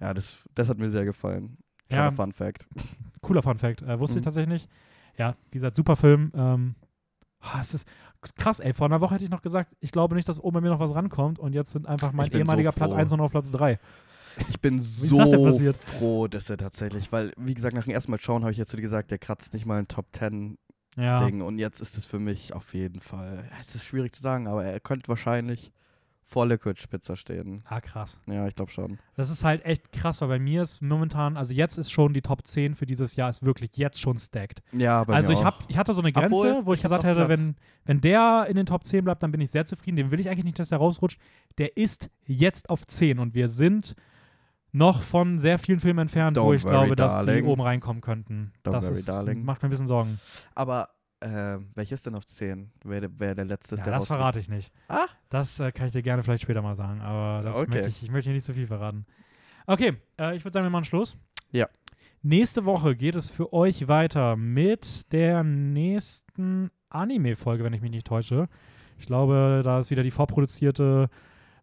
[0.00, 1.56] ja das, das hat mir sehr gefallen.
[1.90, 1.96] Ja.
[2.10, 2.66] Kleiner Fun Fact.
[3.20, 3.82] cooler Fun Fact.
[3.82, 4.24] Äh, wusste ich Mhm.
[4.24, 4.68] tatsächlich nicht.
[5.18, 6.32] Ja, wie gesagt, super Film.
[6.34, 6.74] Ähm,
[7.40, 7.86] ah, es ist
[8.36, 8.72] krass, ey.
[8.72, 10.80] Vor einer Woche hätte ich noch gesagt, ich glaube nicht, dass oben bei mir noch
[10.80, 11.38] was rankommt.
[11.38, 12.96] Und jetzt sind einfach mein Ich bin so ehemaliger Platz froh.
[12.98, 13.78] 1 und auf Platz 3.
[14.48, 15.18] Ich bin so
[15.74, 18.74] froh, dass er tatsächlich, weil, wie gesagt, nach dem ersten Mal schauen habe ich jetzt
[18.74, 20.56] gesagt, der kratzt nicht mal ein Top 10
[20.96, 21.24] Ja.
[21.24, 21.40] Ding.
[21.40, 24.64] Und jetzt ist es für mich auf jeden Fall, es ist schwierig zu sagen, aber
[24.64, 25.72] er könnte wahrscheinlich
[26.32, 27.62] vor Liquid Spitzer stehen.
[27.66, 28.20] Ah, krass.
[28.26, 28.98] Ja, ich glaube schon.
[29.16, 32.22] Das ist halt echt krass, weil bei mir ist momentan, also jetzt ist schon die
[32.22, 34.62] Top 10 für dieses Jahr ist wirklich jetzt schon stacked.
[34.72, 36.82] Ja, bei also mir ich, hab, ich hatte so eine Grenze, Obwohl, wo ich, ich
[36.82, 37.28] gesagt hätte, Platz.
[37.28, 39.96] wenn, wenn der in den Top 10 bleibt, dann bin ich sehr zufrieden.
[39.96, 41.20] Den will ich eigentlich nicht, dass der rausrutscht.
[41.58, 43.94] Der ist jetzt auf 10 und wir sind
[44.72, 48.00] noch von sehr vielen Filmen entfernt, wo Don't ich worry, glaube, dass die oben reinkommen
[48.00, 48.52] könnten.
[48.64, 49.44] Don't das worry, ist, darling.
[49.44, 50.18] macht mir ein bisschen Sorgen.
[50.54, 50.88] Aber
[51.20, 52.72] äh, welches denn auf 10?
[52.84, 54.72] Wer, der- wer der letzte ist, Ja, der das verrate ich nicht.
[54.88, 55.06] Ah.
[55.28, 57.70] Das äh, kann ich dir gerne vielleicht später mal sagen, aber das Okay.
[57.70, 59.06] möchte ich, ich möchte hier nicht so viel verraten.
[59.66, 61.16] Okay, äh, ich würde sagen, wir machen Schluss.
[61.52, 61.68] Ja.
[62.22, 68.06] Nächste Woche geht es für euch weiter mit der nächsten Anime-Folge, wenn ich mich nicht
[68.06, 68.48] täusche.
[68.98, 71.08] Ich glaube, da ist wieder die vorproduzierte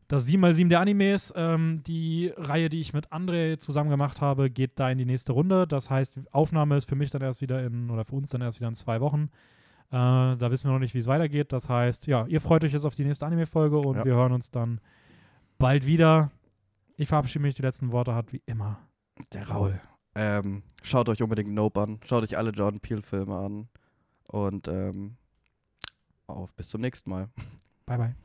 [0.09, 1.31] das 7x7 der Animes.
[1.37, 5.31] Ähm, die Reihe, die ich mit André zusammen gemacht habe, geht da in die nächste
[5.31, 5.65] Runde.
[5.67, 8.59] Das heißt, Aufnahme ist für mich dann erst wieder in, oder für uns dann erst
[8.59, 9.29] wieder in zwei Wochen.
[9.91, 11.53] Äh, da wissen wir noch nicht, wie es weitergeht.
[11.53, 14.05] Das heißt, ja, ihr freut euch jetzt auf die nächste Anime-Folge und Ja.
[14.05, 14.81] wir hören uns dann
[15.57, 16.31] bald wieder.
[16.97, 17.55] Ich verabschiede mich.
[17.55, 18.79] Die letzten Worte hat wie immer
[19.31, 19.79] Der Raul.
[20.15, 21.99] Ähm, schaut euch unbedingt Nope an.
[22.03, 23.67] Schaut euch alle Jordan Peele-Filme an.
[24.27, 25.15] Und ähm,
[26.27, 27.29] auf bis zum nächsten Mal.
[27.85, 28.15] Bye, bye.